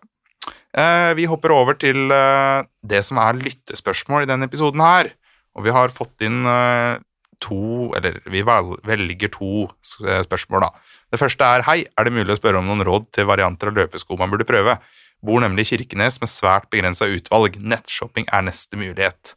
Eh, 0.76 1.10
vi 1.16 1.24
hopper 1.24 1.54
over 1.54 1.78
til 1.80 2.12
eh, 2.12 2.66
det 2.84 3.00
som 3.06 3.20
er 3.22 3.38
lyttespørsmål 3.40 4.26
i 4.26 4.28
denne 4.28 4.48
episoden 4.48 4.82
her, 4.84 5.08
og 5.56 5.64
vi 5.64 5.72
har 5.72 5.94
fått 5.94 6.26
inn 6.26 6.44
eh, 6.44 6.98
to, 7.40 7.88
eller 7.96 8.18
vi 8.28 8.42
velger 8.44 9.32
to 9.32 9.66
spørsmål 9.88 10.66
da. 10.66 10.70
Det 11.12 11.20
første 11.20 11.48
er, 11.48 11.64
hei, 11.68 11.78
er 11.88 12.08
det 12.08 12.12
mulig 12.12 12.34
å 12.34 12.38
spørre 12.38 12.60
om 12.60 12.68
noen 12.68 12.84
råd 12.84 13.08
til 13.16 13.28
varianter 13.28 13.70
av 13.70 13.80
løpesko 13.80 14.18
man 14.20 14.32
burde 14.32 14.48
prøve? 14.48 14.76
Bor 15.24 15.40
nemlig 15.40 15.64
i 15.64 15.70
Kirkenes 15.72 16.20
med 16.20 16.28
svært 16.28 16.68
begrensa 16.72 17.08
utvalg. 17.08 17.56
Nettshopping 17.56 18.28
er 18.36 18.44
neste 18.44 18.76
mulighet. 18.76 19.32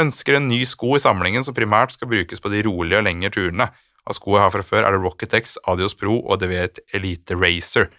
Ønsker 0.00 0.38
en 0.38 0.48
ny 0.50 0.64
sko 0.66 0.96
i 0.98 1.02
samlingen 1.02 1.46
som 1.46 1.54
primært 1.54 1.94
skal 1.94 2.10
brukes 2.10 2.42
på 2.42 2.50
de 2.50 2.64
rolige 2.66 2.98
og 2.98 3.06
lengre 3.06 3.30
turene. 3.36 3.70
Av 4.10 4.16
sko 4.16 4.34
jeg 4.34 4.42
har 4.42 4.54
fra 4.56 4.66
før, 4.66 4.86
er 4.86 4.96
det 4.96 5.02
Rocket 5.04 5.36
X, 5.38 5.54
Adios 5.70 5.94
Pro 5.98 6.18
og 6.18 6.40
Deviate 6.42 6.82
Elite 6.96 7.38
Racer. 7.38 7.90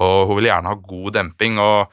Og 0.00 0.30
hun 0.30 0.38
vil 0.38 0.46
gjerne 0.48 0.70
ha 0.72 0.76
god 0.88 1.12
demping. 1.12 1.58
og 1.60 1.90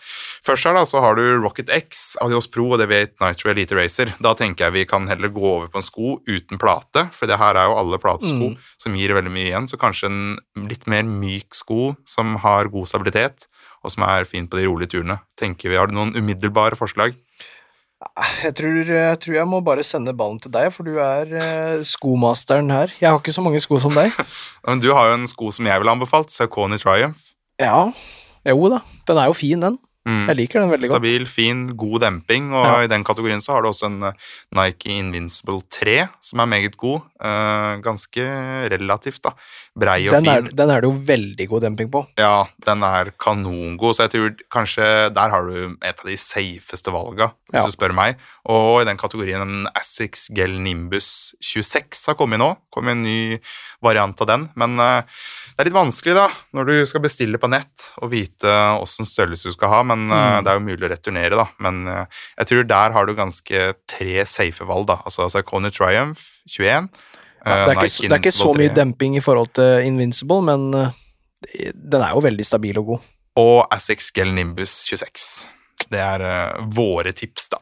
Først 0.47 0.63
her 0.69 0.77
da, 0.77 0.85
så 0.87 1.01
har 1.03 1.17
du 1.19 1.23
Rocket 1.43 1.67
X, 1.75 2.15
Adios 2.23 2.47
Pro 2.47 2.69
og 2.71 2.79
Deviate 2.79 3.17
Nitro 3.19 3.51
Elite 3.51 3.75
Racer. 3.75 4.13
Da 4.23 4.31
tenker 4.39 4.67
jeg 4.69 4.73
vi 4.77 4.85
kan 4.87 5.07
heller 5.11 5.27
gå 5.35 5.43
over 5.43 5.67
på 5.67 5.81
en 5.81 5.83
sko 5.85 6.15
uten 6.27 6.57
plate, 6.61 7.09
for 7.11 7.27
det 7.27 7.37
her 7.41 7.59
er 7.59 7.67
jo 7.67 7.75
alle 7.81 7.99
platesko 7.99 8.53
Mm. 8.53 8.57
som 8.79 8.95
gir 8.95 9.11
veldig 9.17 9.31
mye 9.33 9.49
igjen. 9.51 9.67
Så 9.67 9.75
kanskje 9.81 10.07
en 10.07 10.67
litt 10.69 10.87
mer 10.87 11.03
myk 11.03 11.51
sko 11.53 11.95
som 12.07 12.37
har 12.45 12.69
god 12.71 12.87
stabilitet, 12.87 13.47
og 13.83 13.91
som 13.91 14.03
er 14.07 14.23
fin 14.25 14.47
på 14.47 14.55
de 14.57 14.65
rolige 14.67 14.89
turene. 14.95 15.19
Tenker 15.37 15.69
vi, 15.69 15.75
Har 15.75 15.87
du 15.87 15.93
noen 15.95 16.15
umiddelbare 16.15 16.75
forslag? 16.79 17.13
Jeg 18.43 18.53
tror, 18.53 18.75
jeg 18.85 19.19
tror 19.23 19.33
jeg 19.39 19.47
må 19.49 19.59
bare 19.65 19.83
sende 19.83 20.13
ballen 20.13 20.37
til 20.39 20.51
deg, 20.53 20.69
for 20.71 20.85
du 20.85 20.99
er 21.01 21.31
eh, 21.33 21.79
skomasteren 21.81 22.69
her. 22.69 22.91
Jeg 23.01 23.09
har 23.09 23.17
ikke 23.19 23.33
så 23.33 23.41
mange 23.41 23.59
sko 23.63 23.79
som 23.81 23.91
deg. 23.97 24.13
Men 24.67 24.79
du 24.83 24.91
har 24.93 25.09
jo 25.09 25.15
en 25.17 25.25
sko 25.29 25.49
som 25.51 25.65
jeg 25.65 25.81
ville 25.81 25.91
anbefalt, 25.97 26.29
Saucony 26.33 26.77
Triumph. 26.77 27.33
Ja, 27.59 27.91
jo 28.47 28.69
da. 28.69 28.81
Den 29.07 29.17
er 29.17 29.29
jo 29.31 29.33
fin, 29.37 29.59
den. 29.63 29.77
Mm. 30.07 30.21
Jeg 30.29 30.37
liker 30.39 30.61
den 30.63 30.69
veldig 30.71 30.87
godt. 30.87 31.01
Stabil, 31.01 31.25
fin, 31.27 31.63
god 31.75 31.99
demping, 31.99 32.45
og 32.55 32.63
Ja. 32.63 32.75
i 32.85 32.87
den 32.87 33.03
kategorien 33.03 33.41
så 33.43 33.51
har 33.57 33.61
du 33.61 33.67
også 33.67 33.87
en 33.89 34.03
eh, 34.07 34.13
Nike 34.55 34.87
Invincible 34.93 35.59
3, 35.69 36.07
som 36.23 36.39
er 36.39 36.45
meget 36.47 36.77
god. 36.77 37.01
Uh, 37.19 37.81
ganske 37.83 38.23
relativt, 38.71 39.19
da. 39.25 39.31
Brei 39.75 40.05
og 40.07 40.13
Den 40.13 40.27
er, 40.29 40.41
fin. 40.45 40.55
den 40.55 40.69
er 40.69 40.79
det 40.79 40.87
jo 40.87 40.95
veldig 41.09 41.47
god 41.49 41.61
demping 41.65 41.91
på. 41.91 42.05
Ja, 42.17 42.45
den 42.65 42.83
er 42.83 43.11
kanongod, 43.19 43.95
så 43.97 44.05
jeg 44.07 44.11
tror 44.13 44.35
kanskje 44.53 44.87
der 45.13 45.29
har 45.33 45.41
du 45.49 45.75
et 45.81 45.99
av 45.99 46.05
de 46.07 46.15
safeste 46.15 46.93
valga, 46.93 47.31
hvis 47.51 47.59
Ja. 47.59 47.65
du 47.65 47.71
spør 47.75 47.93
meg. 47.93 48.15
Og 48.47 48.77
i 48.79 48.85
den 48.87 48.95
kategorien 48.95 49.41
en 49.43 49.65
Asics 49.75 50.29
Gel 50.31 50.53
Nimbus 50.63 51.33
26 51.43 52.05
har 52.07 52.15
kommet 52.15 52.39
nå. 52.39 52.53
Kommet 52.71 52.93
en 52.95 53.01
ny 53.03 53.37
variant 53.83 54.21
av 54.23 54.29
den, 54.29 54.45
men 54.55 54.77
eh, 54.79 55.01
det 55.57 55.59
er 55.65 55.67
litt 55.67 55.75
vanskelig 55.75 56.13
da, 56.15 56.27
når 56.55 56.69
du 56.69 56.75
skal 56.87 57.03
bestille 57.03 57.41
på 57.41 57.49
nett 57.51 57.89
og 57.99 58.13
vite 58.13 58.53
åssen 58.79 59.09
størrelse 59.09 59.49
du 59.51 59.55
skal 59.57 59.73
ha, 59.73 59.81
men 59.89 60.05
eh, 60.07 60.15
Mm. 60.37 60.45
det 60.45 60.51
er 60.53 60.59
jo 60.61 60.65
mulig 60.69 60.87
å 60.87 60.91
returnere, 60.93 61.35
da. 61.41 61.47
Men 61.59 61.81
eh, 61.91 62.21
jeg 62.39 62.49
tror 62.53 62.69
der 62.71 62.95
har 62.95 63.05
du 63.09 63.13
ganske 63.19 63.65
tre 63.89 64.23
safe 64.25 64.63
valg, 64.69 64.87
da. 64.93 64.99
Altså 65.03 65.27
Saucony 65.33 65.69
Triumph 65.75 66.23
21. 66.47 66.87
Ja, 67.43 67.51
det, 67.67 67.75
er 67.75 67.83
ikke, 67.83 68.07
det 68.07 68.15
er 68.15 68.23
ikke 68.23 68.35
så 68.35 68.53
mye 68.55 68.71
demping 68.75 69.19
i 69.19 69.21
forhold 69.23 69.51
til 69.59 69.85
Invincible, 69.87 70.39
men 70.43 70.71
den 71.75 72.01
er 72.01 72.15
jo 72.15 72.23
veldig 72.25 72.45
stabil 72.47 72.79
og 72.81 72.85
god. 72.93 73.05
og 73.37 73.67
Asics 73.71 74.09
Gel 74.15 74.31
Nimbus 74.33 74.71
26. 74.89 75.27
Det 75.91 75.99
er 76.01 76.23
våre 76.73 77.11
tips, 77.15 77.51
da. 77.53 77.59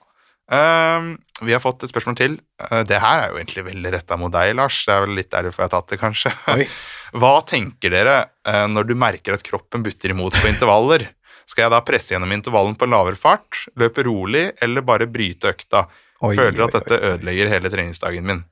Ehm, 0.53 1.15
vi 1.41 1.53
har 1.55 1.61
fått 1.63 1.83
et 1.83 1.89
spørsmål 1.89 2.17
til. 2.19 2.37
Uh, 2.61 2.83
det 2.85 2.99
her 3.01 3.23
er 3.23 3.33
jo 3.33 3.39
egentlig 3.39 3.65
veldig 3.65 3.93
retta 3.97 4.17
mot 4.19 4.33
deg, 4.33 4.53
Lars. 4.57 4.83
Det 4.85 4.93
er 4.93 5.05
vel 5.05 5.17
litt 5.17 5.31
derfor 5.33 5.63
jeg 5.63 5.71
har 5.71 5.73
tatt 5.73 5.93
det, 5.93 5.99
kanskje. 6.01 6.33
Oi. 6.53 6.67
Hva 7.21 7.35
tenker 7.47 7.93
dere 7.93 8.17
uh, 8.47 8.65
når 8.69 8.89
du 8.89 8.95
merker 8.99 9.37
at 9.37 9.45
kroppen 9.45 9.85
butter 9.85 10.13
imot 10.13 10.37
på 10.37 10.49
intervaller? 10.51 11.09
Skal 11.45 11.67
jeg 11.67 11.75
da 11.75 11.83
presse 11.85 12.13
gjennom 12.13 12.33
intervallen 12.33 12.77
på 12.77 12.89
lavere 12.89 13.17
fart, 13.19 13.65
løpe 13.77 14.05
rolig 14.05 14.47
eller 14.65 14.85
bare 14.85 15.09
bryte 15.09 15.53
økta? 15.53 15.85
Oi, 16.25 16.33
Føler 16.37 16.63
at 16.65 16.77
dette 16.79 17.01
ødelegger 17.11 17.51
hele 17.51 17.69
treningsdagen 17.73 18.25
min. 18.25 18.45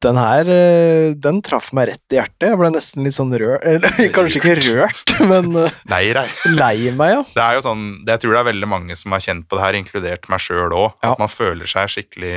Den 0.00 0.16
her, 0.16 0.48
eh, 0.48 1.12
den 1.12 1.42
traff 1.44 1.70
meg 1.76 1.90
rett 1.90 2.14
i 2.14 2.16
hjertet. 2.16 2.48
Jeg 2.48 2.58
ble 2.60 2.70
nesten 2.72 3.04
litt 3.04 3.16
sånn 3.16 3.34
rørt 3.36 3.66
Eller 3.68 3.92
kanskje 4.16 4.40
ikke 4.40 4.56
rørt, 4.64 5.14
men 5.20 5.52
nei, 5.52 6.02
Lei 6.16 6.26
lei 6.48 6.92
meg, 6.96 7.14
ja. 7.14 7.22
Det 7.34 7.44
er 7.44 7.58
jo 7.58 7.64
sånn, 7.68 7.86
det, 8.04 8.16
jeg 8.16 8.24
tror 8.24 8.36
det 8.36 8.42
er 8.42 8.50
veldig 8.52 8.70
mange 8.70 8.96
som 8.96 9.12
har 9.16 9.24
kjent 9.24 9.48
på 9.48 9.58
det 9.58 9.66
her, 9.66 9.80
inkludert 9.80 10.30
meg 10.32 10.42
sjøl 10.42 10.72
òg. 10.72 10.94
Ja. 11.02 11.12
At 11.12 11.20
man 11.20 11.32
føler 11.32 11.68
seg 11.68 11.92
skikkelig 11.92 12.36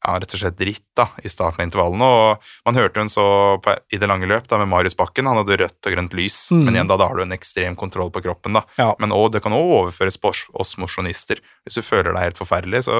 ja, 0.00 0.14
rett 0.16 0.34
og 0.34 0.40
slett 0.40 0.56
dritt 0.58 0.86
da, 0.96 1.06
i 1.22 1.30
starten 1.30 1.60
av 1.60 1.68
intervallene. 1.68 2.08
Og 2.08 2.50
man 2.68 2.78
hørte 2.78 3.02
en 3.02 3.12
så 3.12 3.24
på, 3.62 3.74
i 3.92 4.00
det 4.00 4.08
lange 4.08 4.28
løp 4.28 4.48
da, 4.48 4.58
med 4.60 4.70
Marius 4.72 4.96
Bakken, 4.98 5.28
han 5.28 5.40
hadde 5.42 5.58
rødt 5.60 5.88
og 5.88 5.96
grønt 5.96 6.16
lys. 6.16 6.38
Mm. 6.54 6.62
Men 6.64 6.78
igjen, 6.78 6.90
da, 6.90 6.98
da 7.00 7.10
har 7.10 7.20
du 7.20 7.24
en 7.26 7.36
ekstrem 7.36 7.76
kontroll 7.78 8.12
på 8.14 8.24
kroppen. 8.24 8.56
da. 8.56 8.64
Ja. 8.80 8.92
Men 9.02 9.14
også, 9.16 9.36
det 9.36 9.44
kan 9.44 9.56
òg 9.56 9.74
overføres 9.82 10.16
på 10.20 10.32
oss 10.32 10.76
mosjonister. 10.80 11.42
Hvis 11.66 11.80
du 11.80 11.84
føler 11.84 12.14
deg 12.14 12.30
helt 12.30 12.40
forferdelig, 12.40 12.86
så 12.88 12.96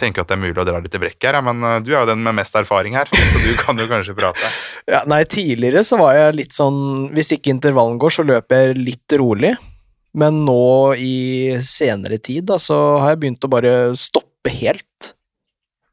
tenker 0.00 0.24
at 0.24 0.30
det 0.30 0.36
er 0.36 0.42
mulig 0.42 0.58
å 0.58 0.66
dra 0.66 0.80
litt 0.82 0.94
i 0.96 1.00
brekk 1.02 1.18
her. 1.26 1.38
Ja, 1.38 1.42
men 1.44 1.62
eh, 1.64 1.78
du 1.84 1.92
er 1.92 2.00
jo 2.02 2.10
den 2.10 2.24
med 2.24 2.36
mest 2.38 2.56
erfaring 2.58 2.96
her, 2.98 3.10
så 3.10 3.42
du 3.42 3.52
kan 3.62 3.78
jo 3.78 3.86
kanskje 3.90 4.16
prate. 4.18 4.50
ja. 4.94 5.04
Nei, 5.10 5.22
tidligere 5.30 5.84
så 5.86 5.98
var 6.00 6.16
jeg 6.18 6.38
litt 6.40 6.56
sånn 6.56 7.10
Hvis 7.14 7.32
ikke 7.36 7.52
intervallen 7.54 8.00
går, 8.02 8.16
så 8.18 8.26
løper 8.26 8.68
jeg 8.68 8.80
litt 8.80 9.16
rolig. 9.20 9.54
Men 10.14 10.44
nå 10.46 10.94
i 11.00 11.56
senere 11.66 12.20
tid, 12.22 12.46
da, 12.52 12.60
så 12.62 12.76
har 13.02 13.14
jeg 13.14 13.24
begynt 13.24 13.46
å 13.46 13.50
bare 13.50 13.74
stoppe 13.98 14.52
helt. 14.60 15.14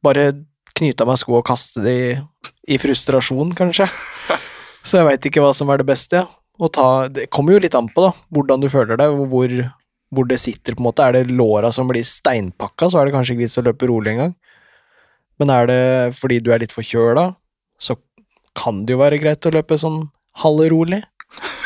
Bare 0.05 0.29
knyte 0.77 1.03
av 1.03 1.09
meg 1.09 1.19
sko 1.21 1.39
og 1.39 1.47
kaste 1.47 1.81
de 1.83 1.95
i 2.69 2.77
frustrasjon, 2.81 3.55
kanskje. 3.57 3.89
Så 4.85 4.97
jeg 4.97 5.05
veit 5.05 5.25
ikke 5.29 5.43
hva 5.43 5.51
som 5.53 5.69
er 5.69 5.81
det 5.81 5.89
beste. 5.89 6.23
Ja. 6.23 6.69
Ta, 6.73 7.07
det 7.09 7.27
kommer 7.33 7.55
jo 7.55 7.61
litt 7.63 7.75
an 7.77 7.87
på 7.89 8.03
da, 8.05 8.11
hvordan 8.33 8.61
du 8.61 8.67
føler 8.69 8.99
deg, 8.99 9.13
og 9.13 9.31
hvor, 9.31 9.53
hvor 10.11 10.27
det 10.27 10.39
sitter. 10.43 10.75
på 10.75 10.83
en 10.83 10.89
måte. 10.89 11.05
Er 11.07 11.11
det 11.15 11.31
låra 11.31 11.71
som 11.71 11.87
blir 11.87 12.03
steinpakka, 12.03 12.89
så 12.91 12.99
er 12.99 13.05
det 13.07 13.15
kanskje 13.15 13.35
ikke 13.35 13.45
vits 13.45 13.59
å 13.61 13.65
løpe 13.65 13.87
rolig 13.89 14.13
engang. 14.15 14.35
Men 15.39 15.49
er 15.49 15.69
det 15.71 15.81
fordi 16.17 16.39
du 16.43 16.51
er 16.53 16.59
litt 16.61 16.75
forkjøla, 16.75 17.31
så 17.81 17.95
kan 18.57 18.83
det 18.85 18.93
jo 18.93 19.01
være 19.01 19.21
greit 19.21 19.47
å 19.47 19.53
løpe 19.55 19.77
sånn 19.79 20.03
halvrolig. 20.43 21.01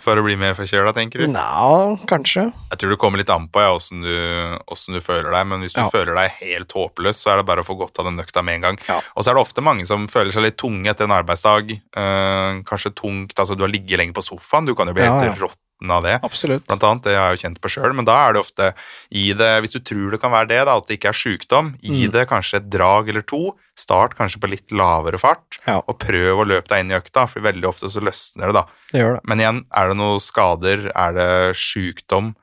For 0.00 0.16
å 0.16 0.22
bli 0.24 0.34
mer 0.40 0.54
forkjøla, 0.56 0.94
tenker 0.96 1.20
du? 1.20 1.26
Nja, 1.28 1.96
kanskje. 2.08 2.46
Jeg 2.72 2.80
tror 2.80 2.92
det 2.94 2.98
kommer 3.02 3.20
litt 3.20 3.30
an 3.32 3.48
på 3.52 3.60
ja, 3.60 3.74
du, 3.76 4.94
du 4.96 5.00
føler 5.04 5.28
deg, 5.34 5.48
men 5.50 5.60
hvis 5.64 5.76
du 5.76 5.82
Ja. 5.82 5.88
føler 5.92 6.16
deg 6.16 6.38
helt 6.40 6.72
håpløs, 6.72 7.20
så 7.20 7.34
er 7.34 7.40
det 7.40 7.46
bare 7.50 7.60
å 7.60 7.68
få 7.68 7.76
godt 7.78 8.00
av 8.00 8.08
den 8.08 8.20
økta 8.22 8.42
med 8.42 8.58
en 8.58 8.64
gang. 8.68 8.78
Ja. 8.88 9.00
Og 9.14 9.24
så 9.24 9.30
er 9.30 9.36
det 9.36 9.44
ofte 9.44 9.64
mange 9.64 9.84
som 9.88 10.08
føler 10.08 10.32
seg 10.32 10.46
litt 10.46 10.56
tunge 10.60 10.88
etter 10.88 11.04
en 11.04 11.16
arbeidsdag. 11.18 11.74
eh, 11.96 12.62
kanskje 12.64 12.94
tungt, 12.96 13.36
altså 13.36 13.56
du 13.56 13.62
har 13.66 13.72
ligget 13.72 13.98
lenge 14.00 14.16
på 14.16 14.24
sofaen, 14.24 14.66
du 14.66 14.74
kan 14.74 14.88
jo 14.88 14.94
bli 14.96 15.04
helt 15.04 15.22
ja. 15.22 15.34
Råtten 15.80 15.90
av 15.90 16.02
det. 16.02 16.20
Absolutt. 16.22 16.66
Blant 16.66 16.82
annet, 16.84 17.02
det 17.04 17.14
har 17.16 17.30
jeg 17.30 17.38
jo 17.38 17.48
kjent 17.48 17.60
på 17.60 17.68
sjøl, 17.70 17.94
men 17.94 18.04
da 18.04 18.28
er 18.28 18.32
det 18.34 18.40
ofte 18.40 18.74
i 19.12 19.32
det, 19.32 19.60
hvis 19.62 19.72
du 19.72 19.80
tror 19.80 20.10
det 20.12 20.20
kan 20.20 20.30
være 20.32 20.48
det, 20.48 20.64
da, 20.66 20.76
at 20.76 20.86
det 20.86 20.98
ikke 20.98 21.08
er 21.10 21.18
sjukdom, 21.18 21.74
gi 21.80 22.06
Mm. 22.06 22.12
det 22.12 22.28
kanskje 22.28 22.56
et 22.60 22.70
drag 22.70 23.08
eller 23.08 23.22
to. 23.22 23.56
Start 23.76 24.14
kanskje 24.16 24.40
på 24.40 24.50
litt 24.50 24.68
lavere 24.70 25.18
fart, 25.18 25.58
Ja. 25.66 25.78
og 25.86 25.98
prøv 25.98 26.36
å 26.38 26.46
løpe 26.46 26.68
deg 26.68 26.80
inn 26.84 26.92
i 26.92 26.98
økta, 27.00 27.26
for 27.28 27.40
veldig 27.40 27.64
ofte 27.64 27.88
så 27.88 28.00
løsner 28.00 28.46
det, 28.46 28.54
da. 28.54 28.64
Det 28.92 29.00
det. 29.14 29.20
Men 29.24 29.38
igjen, 29.38 29.64
er 29.72 29.88
det 29.88 29.96
noen 29.96 30.20
skader, 30.20 30.92
er 30.94 31.12
det 31.12 31.56
sjukdom, 31.56 32.34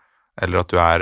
eller 0.42 0.60
at 0.60 0.68
du 0.68 0.78
er 0.78 1.00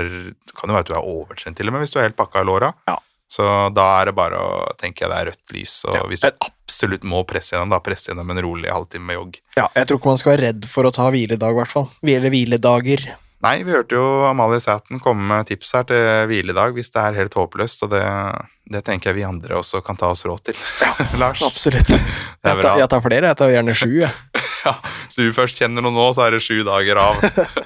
kan 0.56 0.68
jo 0.70 0.74
være 0.74 0.80
at 0.80 0.86
du 0.88 0.94
er 0.94 1.04
overtrent 1.04 1.56
til 1.56 1.66
og 1.68 1.72
med, 1.72 1.82
hvis 1.82 1.92
du 1.92 1.98
er 1.98 2.08
helt 2.08 2.16
pakka 2.16 2.40
i 2.40 2.44
låra. 2.44 2.72
Ja. 2.88 2.96
Så 3.28 3.72
da 3.74 4.00
er 4.00 4.06
det 4.06 4.14
bare 4.14 4.38
å 4.38 4.76
tenke 4.78 5.00
jeg 5.02 5.10
det 5.10 5.18
er 5.18 5.26
rødt 5.32 5.52
lys, 5.52 5.84
og 5.84 5.94
Ja. 5.94 6.02
hvis 6.04 6.20
du 6.20 6.30
absolutt 6.66 7.06
må 7.06 7.22
presse 7.28 7.54
gjennom, 7.54 7.70
da 7.70 7.78
presse 7.82 8.10
gjennom 8.10 8.32
en 8.34 8.42
rolig 8.42 8.72
halvtime 8.72 9.06
med 9.06 9.20
jogg. 9.20 9.38
Ja, 9.56 9.68
jeg 9.76 9.86
tror 9.86 10.00
ikke 10.00 10.10
man 10.10 10.20
skal 10.20 10.34
være 10.34 10.44
redd 10.48 10.66
for 10.70 10.88
å 10.88 10.92
ta 10.94 11.06
hviledag, 11.14 11.54
i 11.54 11.60
hvert 11.60 11.72
fall. 11.72 11.88
Eller 12.02 12.32
hviledager. 12.34 13.06
Nei, 13.44 13.60
vi 13.62 13.74
hørte 13.74 13.94
jo 13.94 14.04
Amalie 14.26 14.58
Sæten 14.64 14.98
komme 15.02 15.26
med 15.28 15.46
tips 15.46 15.74
her 15.76 15.84
til 15.86 16.06
hviledag 16.30 16.72
hvis 16.74 16.88
det 16.94 17.02
er 17.02 17.18
helt 17.20 17.36
håpløst, 17.36 17.84
og 17.84 17.92
det, 17.92 18.02
det 18.72 18.80
tenker 18.86 19.12
jeg 19.12 19.18
vi 19.20 19.26
andre 19.28 19.58
også 19.60 19.82
kan 19.86 19.98
ta 20.00 20.08
oss 20.14 20.24
råd 20.26 20.42
til. 20.48 20.60
Ja, 20.82 20.92
Lars. 21.22 21.44
Absolutt. 21.46 21.92
Jeg 21.92 22.62
tar, 22.64 22.80
jeg 22.80 22.90
tar 22.90 23.04
flere, 23.04 23.30
jeg 23.30 23.38
tar 23.42 23.52
gjerne 23.54 23.76
sju. 23.76 23.90
Jeg. 24.02 24.12
Ja, 24.66 24.72
hvis 24.82 25.14
du 25.20 25.28
først 25.30 25.60
kjenner 25.60 25.84
noe 25.84 25.94
nå, 25.94 26.04
så 26.16 26.24
er 26.24 26.34
det 26.34 26.40
sju 26.42 26.64
dager 26.66 26.98
av. 26.98 27.20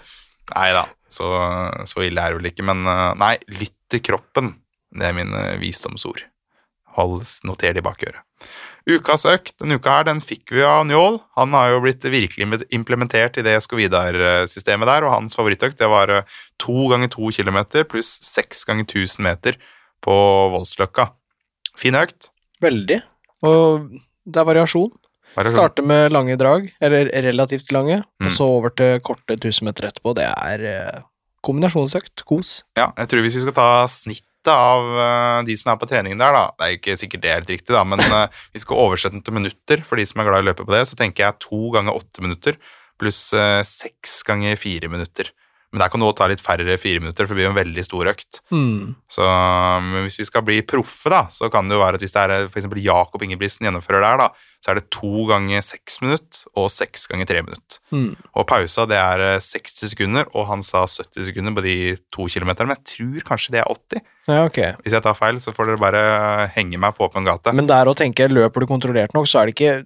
Nei 0.52 0.66
da, 0.76 0.82
så, 1.08 1.30
så 1.88 2.02
ille 2.04 2.20
er 2.20 2.34
det 2.34 2.40
vel 2.42 2.48
ikke. 2.50 2.66
Men 2.68 2.82
eh, 2.84 3.06
nei, 3.16 3.30
lytt 3.56 3.78
til 3.88 4.02
kroppen. 4.04 4.50
Det 4.92 5.06
er 5.08 5.16
mine 5.16 5.46
visdomsord. 5.62 6.20
Hold, 6.98 7.22
noter 7.48 7.72
det 7.72 7.80
i 7.80 7.86
bakøret. 7.86 8.20
Ukas 8.88 9.26
økt 9.28 9.52
denne 9.60 9.76
uka 9.76 9.98
her, 9.98 10.04
den 10.08 10.20
fikk 10.24 10.52
vi 10.56 10.62
av 10.64 10.86
Njål. 10.88 11.18
Han 11.36 11.52
har 11.52 11.70
jo 11.74 11.80
blitt 11.84 12.04
virkelig 12.08 12.46
implementert 12.72 13.36
i 13.36 13.42
det 13.44 13.58
Skovidar-systemet 13.62 14.88
der, 14.88 15.04
og 15.04 15.12
hans 15.18 15.36
favorittøkt 15.36 15.78
det 15.78 15.88
var 15.92 16.08
eh, 16.10 16.22
to 16.58 16.88
ganger 16.92 17.08
to 17.12 17.28
kilometer 17.34 17.84
pluss 17.84 18.14
seks 18.24 18.64
ganger 18.64 18.86
1000 18.88 19.24
meter 19.26 19.58
på 20.04 20.14
Voldsløkka. 20.54 21.10
Fin 21.76 21.94
økt. 22.00 22.30
Veldig. 22.64 23.02
Og 23.44 23.90
det 24.24 24.40
er 24.40 24.48
variasjon. 24.48 24.90
variasjon. 25.36 25.56
Starte 25.56 25.84
med 25.86 26.12
lange 26.12 26.36
drag, 26.40 26.70
eller 26.80 27.08
relativt 27.24 27.70
lange, 27.72 28.02
Mm. 28.20 28.26
og 28.26 28.32
så 28.32 28.48
over 28.48 28.70
til 28.76 29.00
korte 29.00 29.36
1000 29.36 29.64
meter 29.68 29.88
etterpå. 29.88 30.14
Det 30.16 30.24
er 30.28 30.64
eh, 30.64 31.00
kombinasjonsøkt. 31.44 32.24
Kos. 32.28 32.62
Ja, 32.76 32.90
jeg 32.98 33.08
tror 33.08 33.20
hvis 33.24 33.36
vi 33.36 33.44
skal 33.46 33.56
ta 33.56 33.68
snittet 34.40 34.52
av 34.52 34.98
eh, 34.98 35.44
de 35.44 35.56
som 35.56 35.72
er 35.72 35.78
på 35.78 35.88
treningen 35.88 36.18
der, 36.18 36.32
da 36.32 36.50
Det 36.56 36.64
er 36.64 36.70
jo 36.70 36.78
ikke 36.78 36.96
sikkert 36.96 37.22
det 37.22 37.30
er 37.30 37.40
helt 37.40 37.50
riktig, 37.50 37.74
da, 37.74 37.84
men 37.84 38.00
eh, 38.04 38.28
vi 38.52 38.60
skal 38.60 38.76
oversette 38.76 39.14
den 39.14 39.22
til 39.22 39.34
minutter 39.34 39.82
for 39.84 39.96
de 39.96 40.06
som 40.06 40.20
er 40.20 40.28
glad 40.28 40.40
i 40.40 40.44
å 40.44 40.50
løpe 40.50 40.64
på 40.64 40.72
det. 40.72 40.86
Så 40.88 40.96
tenker 40.96 41.24
jeg 41.26 41.40
to 41.40 41.70
ganger 41.74 41.96
åtte 41.96 42.22
minutter 42.22 42.56
pluss 43.00 43.32
eh, 43.32 43.62
seks 43.64 44.22
ganger 44.24 44.56
fire 44.56 44.88
minutter. 44.88 45.30
Men 45.70 45.84
der 45.84 45.90
kan 45.92 46.02
du 46.02 46.08
også 46.08 46.18
ta 46.18 46.26
litt 46.30 46.42
færre 46.42 46.76
fire 46.82 46.98
minutter, 47.02 47.26
for 47.28 47.34
det 47.34 47.38
blir 47.38 47.46
jo 47.46 47.52
en 47.52 47.60
veldig 47.60 47.82
stor 47.86 48.08
økt. 48.10 48.40
Mm. 48.50 48.96
Så 49.10 49.26
men 49.86 50.06
hvis 50.06 50.18
vi 50.18 50.26
skal 50.26 50.42
bli 50.46 50.58
proffe, 50.66 51.12
da, 51.12 51.24
så 51.30 51.46
kan 51.52 51.70
det 51.70 51.76
jo 51.76 51.82
være 51.84 52.00
at 52.00 52.04
hvis 52.04 52.14
det 52.16 52.24
er 52.24 52.48
f.eks. 52.48 52.66
Jakob 52.82 53.22
Ingebrigtsen 53.22 53.68
gjennomfører 53.68 54.02
der, 54.02 54.24
da, 54.24 54.48
så 54.60 54.72
er 54.72 54.80
det 54.80 54.90
to 54.92 55.24
ganger 55.30 55.62
seks 55.64 56.00
minutter 56.02 56.42
og 56.58 56.66
seks 56.74 57.06
ganger 57.10 57.28
tre 57.30 57.44
minutter. 57.46 57.78
Mm. 57.94 58.10
Og 58.34 58.48
pausa 58.50 58.84
det 58.90 58.98
er 58.98 59.24
eh, 59.28 59.38
60 59.40 59.94
sekunder, 59.94 60.26
og 60.34 60.48
han 60.50 60.66
sa 60.66 60.82
70 60.84 61.30
sekunder 61.30 61.54
på 61.56 61.64
de 61.64 61.76
to 62.12 62.26
kilometerne. 62.26 62.72
Men 62.72 62.80
jeg 62.80 62.96
tror 62.96 63.30
kanskje 63.30 63.54
det 63.54 63.62
er 63.62 63.70
80. 63.70 64.04
Ja, 64.26 64.42
okay. 64.42 64.74
Hvis 64.82 64.98
jeg 64.98 65.06
tar 65.06 65.16
feil, 65.16 65.38
så 65.40 65.54
får 65.54 65.70
dere 65.70 65.84
bare 65.86 66.02
henge 66.58 66.82
meg 66.82 66.98
på 66.98 67.06
åpen 67.06 67.24
gate. 67.26 67.54
Men 67.56 67.70
der 67.70 67.88
å 67.88 67.96
tenke, 67.96 68.28
løper 68.28 68.66
du 68.66 68.70
kontrollert 68.70 69.16
nok, 69.16 69.30
så 69.30 69.40
er 69.40 69.48
det 69.48 69.56
ikke 69.56 69.78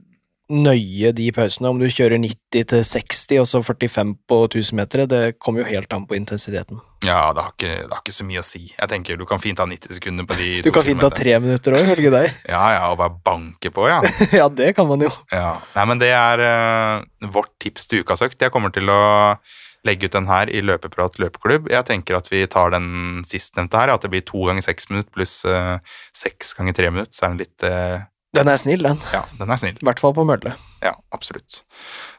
nøye 0.52 1.12
de 1.16 1.30
pausene. 1.32 1.70
Om 1.70 1.80
du 1.80 1.86
kjører 1.88 2.20
90 2.20 2.66
til 2.70 2.82
60 2.84 3.40
og 3.40 3.46
så 3.48 3.62
45 3.64 4.14
på 4.28 4.38
1000 4.50 4.76
meter, 4.76 5.04
det 5.08 5.22
kommer 5.40 5.64
jo 5.64 5.70
helt 5.70 5.92
an 5.96 6.04
på 6.08 6.18
intensiteten. 6.18 6.82
Ja, 7.04 7.32
det 7.36 7.44
har, 7.44 7.52
ikke, 7.56 7.72
det 7.84 7.92
har 7.92 8.02
ikke 8.02 8.16
så 8.16 8.26
mye 8.28 8.40
å 8.40 8.46
si. 8.46 8.62
Jeg 8.72 8.88
tenker 8.88 9.18
Du 9.20 9.26
kan 9.28 9.40
fint 9.42 9.58
ta 9.60 9.66
90 9.68 9.98
sekunder 9.98 10.24
på 10.28 10.38
de 10.40 10.48
Du 10.64 10.70
kan 10.72 10.86
fint 10.86 11.02
ta 11.04 11.10
tre 11.12 11.34
minutter 11.40 11.76
òg, 11.76 11.84
ifølge 11.84 12.12
deg. 12.14 12.30
Ja, 12.54 12.62
ja, 12.76 12.86
og 12.92 13.00
bare 13.00 13.16
banke 13.24 13.72
på, 13.74 13.88
ja. 13.88 14.00
ja, 14.40 14.48
det 14.48 14.72
kan 14.76 14.88
man 14.88 15.04
jo. 15.04 15.12
ja. 15.32 15.58
Nei, 15.74 15.84
men 15.90 16.00
det 16.00 16.12
er 16.16 16.44
uh, 16.44 17.28
vårt 17.34 17.52
tips 17.60 17.88
til 17.90 18.04
ukas 18.04 18.24
økt. 18.24 18.40
Jeg 18.40 18.52
kommer 18.54 18.72
til 18.74 18.88
å 18.92 19.02
legge 19.84 20.08
ut 20.08 20.16
den 20.16 20.28
her 20.28 20.48
i 20.48 20.62
Løpeprat 20.64 21.18
løpeklubb. 21.20 21.68
Jeg 21.72 21.84
tenker 21.88 22.16
at 22.16 22.30
vi 22.32 22.44
tar 22.50 22.72
den 22.72 23.24
sistnevnte 23.28 23.80
her, 23.80 23.92
at 23.92 24.04
det 24.04 24.10
blir 24.14 24.24
to 24.24 24.46
ganger 24.48 24.64
seks 24.64 24.88
minutter 24.90 25.12
pluss 25.12 25.42
eh, 25.48 25.76
seks 26.16 26.54
ganger 26.56 26.76
tre 26.76 26.90
minutter. 26.92 27.12
Så 27.12 27.26
er 27.26 27.34
den 27.34 27.42
litt 27.42 27.66
eh, 27.68 28.06
Den 28.34 28.50
er 28.50 28.58
snill, 28.58 28.82
den. 28.82 28.98
Ja, 29.14 29.22
den 29.38 29.50
er 29.54 29.60
snill. 29.60 29.76
I 29.78 29.86
hvert 29.86 30.00
fall 30.02 30.14
på 30.16 30.24
mølle. 30.26 30.56
Ja, 30.82 30.94
absolutt. 31.14 31.60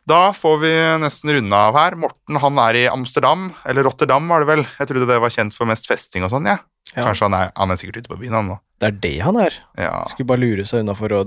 Da 0.08 0.30
får 0.36 0.56
vi 0.62 0.72
nesten 1.04 1.34
runde 1.36 1.60
av 1.70 1.76
her. 1.78 1.98
Morten 2.00 2.40
han 2.42 2.62
er 2.66 2.80
i 2.80 2.86
Amsterdam, 2.92 3.50
eller 3.68 3.86
Rotterdam 3.88 4.32
var 4.32 4.46
det 4.46 4.50
vel. 4.54 4.64
Jeg 4.80 4.92
trodde 4.92 5.10
det 5.10 5.20
var 5.22 5.34
kjent 5.34 5.56
for 5.58 5.68
mest 5.70 5.90
festing 5.90 6.26
og 6.26 6.32
sånn, 6.34 6.48
jeg. 6.50 6.64
Ja. 6.94 7.02
Kanskje 7.04 7.28
han 7.28 7.36
er, 7.38 7.52
han 7.58 7.74
er 7.74 7.82
sikkert 7.82 8.04
ute 8.04 8.14
på 8.14 8.20
byen, 8.22 8.38
han 8.38 8.50
nå. 8.54 8.58
Det 8.80 8.88
er 8.92 8.98
det 9.04 9.14
han 9.26 9.40
er. 9.42 9.58
Ja, 9.80 9.94
Skulle 10.12 10.30
bare 10.32 10.44
lure 10.44 10.66
seg 10.68 10.84
unna 10.86 10.96
for 10.98 11.12
å 11.16 11.24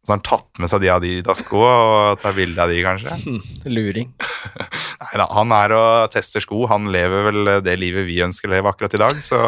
Så 0.00 0.14
har 0.14 0.16
han 0.16 0.24
tatt 0.24 0.60
med 0.62 0.70
seg 0.72 0.80
de 0.80 0.88
Adidas-skoa 0.94 1.70
og 1.84 2.20
tar 2.22 2.32
bilde 2.32 2.62
av 2.62 2.70
de, 2.72 2.78
kanskje. 2.84 3.36
luring. 3.74 4.08
Nei 5.02 5.18
da, 5.20 5.26
han 5.36 5.52
er 5.52 5.74
og 5.76 6.14
tester 6.14 6.40
sko. 6.40 6.62
Han 6.70 6.88
lever 6.92 7.26
vel 7.28 7.50
det 7.66 7.76
livet 7.80 8.06
vi 8.08 8.16
ønsker 8.24 8.48
å 8.48 8.54
leve 8.54 8.72
akkurat 8.72 8.96
i 8.96 9.02
dag, 9.02 9.20
så 9.24 9.40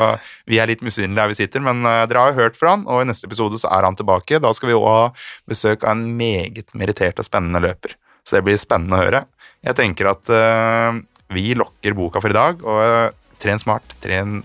vi 0.49 0.61
er 0.61 0.69
litt 0.69 0.85
misunnelige 0.85 1.23
der 1.23 1.33
vi 1.33 1.39
sitter. 1.41 1.65
Men 1.65 1.81
eh, 1.89 2.05
dere 2.11 2.27
har 2.27 2.35
jo 2.35 2.43
hørt 2.43 2.61
fra 2.61 2.77
han, 2.77 2.85
og 2.85 3.01
i 3.01 3.09
neste 3.09 3.31
episode 3.31 3.61
så 3.63 3.73
er 3.73 3.89
han 3.89 3.97
tilbake. 3.97 4.43
Da 4.45 4.53
skal 4.57 4.73
vi 4.73 4.77
òg 4.77 4.89
ha 4.91 5.07
besøk 5.49 5.87
av 5.87 5.97
en 5.97 6.05
meget 6.21 6.77
merittert 6.77 7.23
og 7.23 7.29
spennende 7.29 7.63
løper. 7.65 7.97
Så 8.23 8.37
det 8.37 8.45
blir 8.47 8.61
spennende 8.61 8.99
å 8.99 9.07
høre. 9.07 9.25
Jeg 9.63 9.79
tenker 9.79 10.11
at 10.11 10.31
uh, 10.31 11.01
vi 11.33 11.53
lokker 11.59 11.97
boka 11.99 12.23
for 12.23 12.35
i 12.35 12.39
dag, 12.39 12.63
og 12.67 12.83
uh, 12.83 13.39
tren 13.43 13.63
smart, 13.63 13.97
tren 14.03 14.43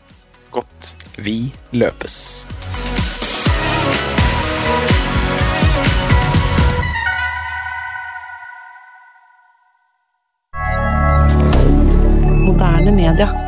godt. 0.54 0.96
Vi 1.18 1.40
løpes. 1.74 2.20
Moderne 12.48 12.92
media. 12.92 13.47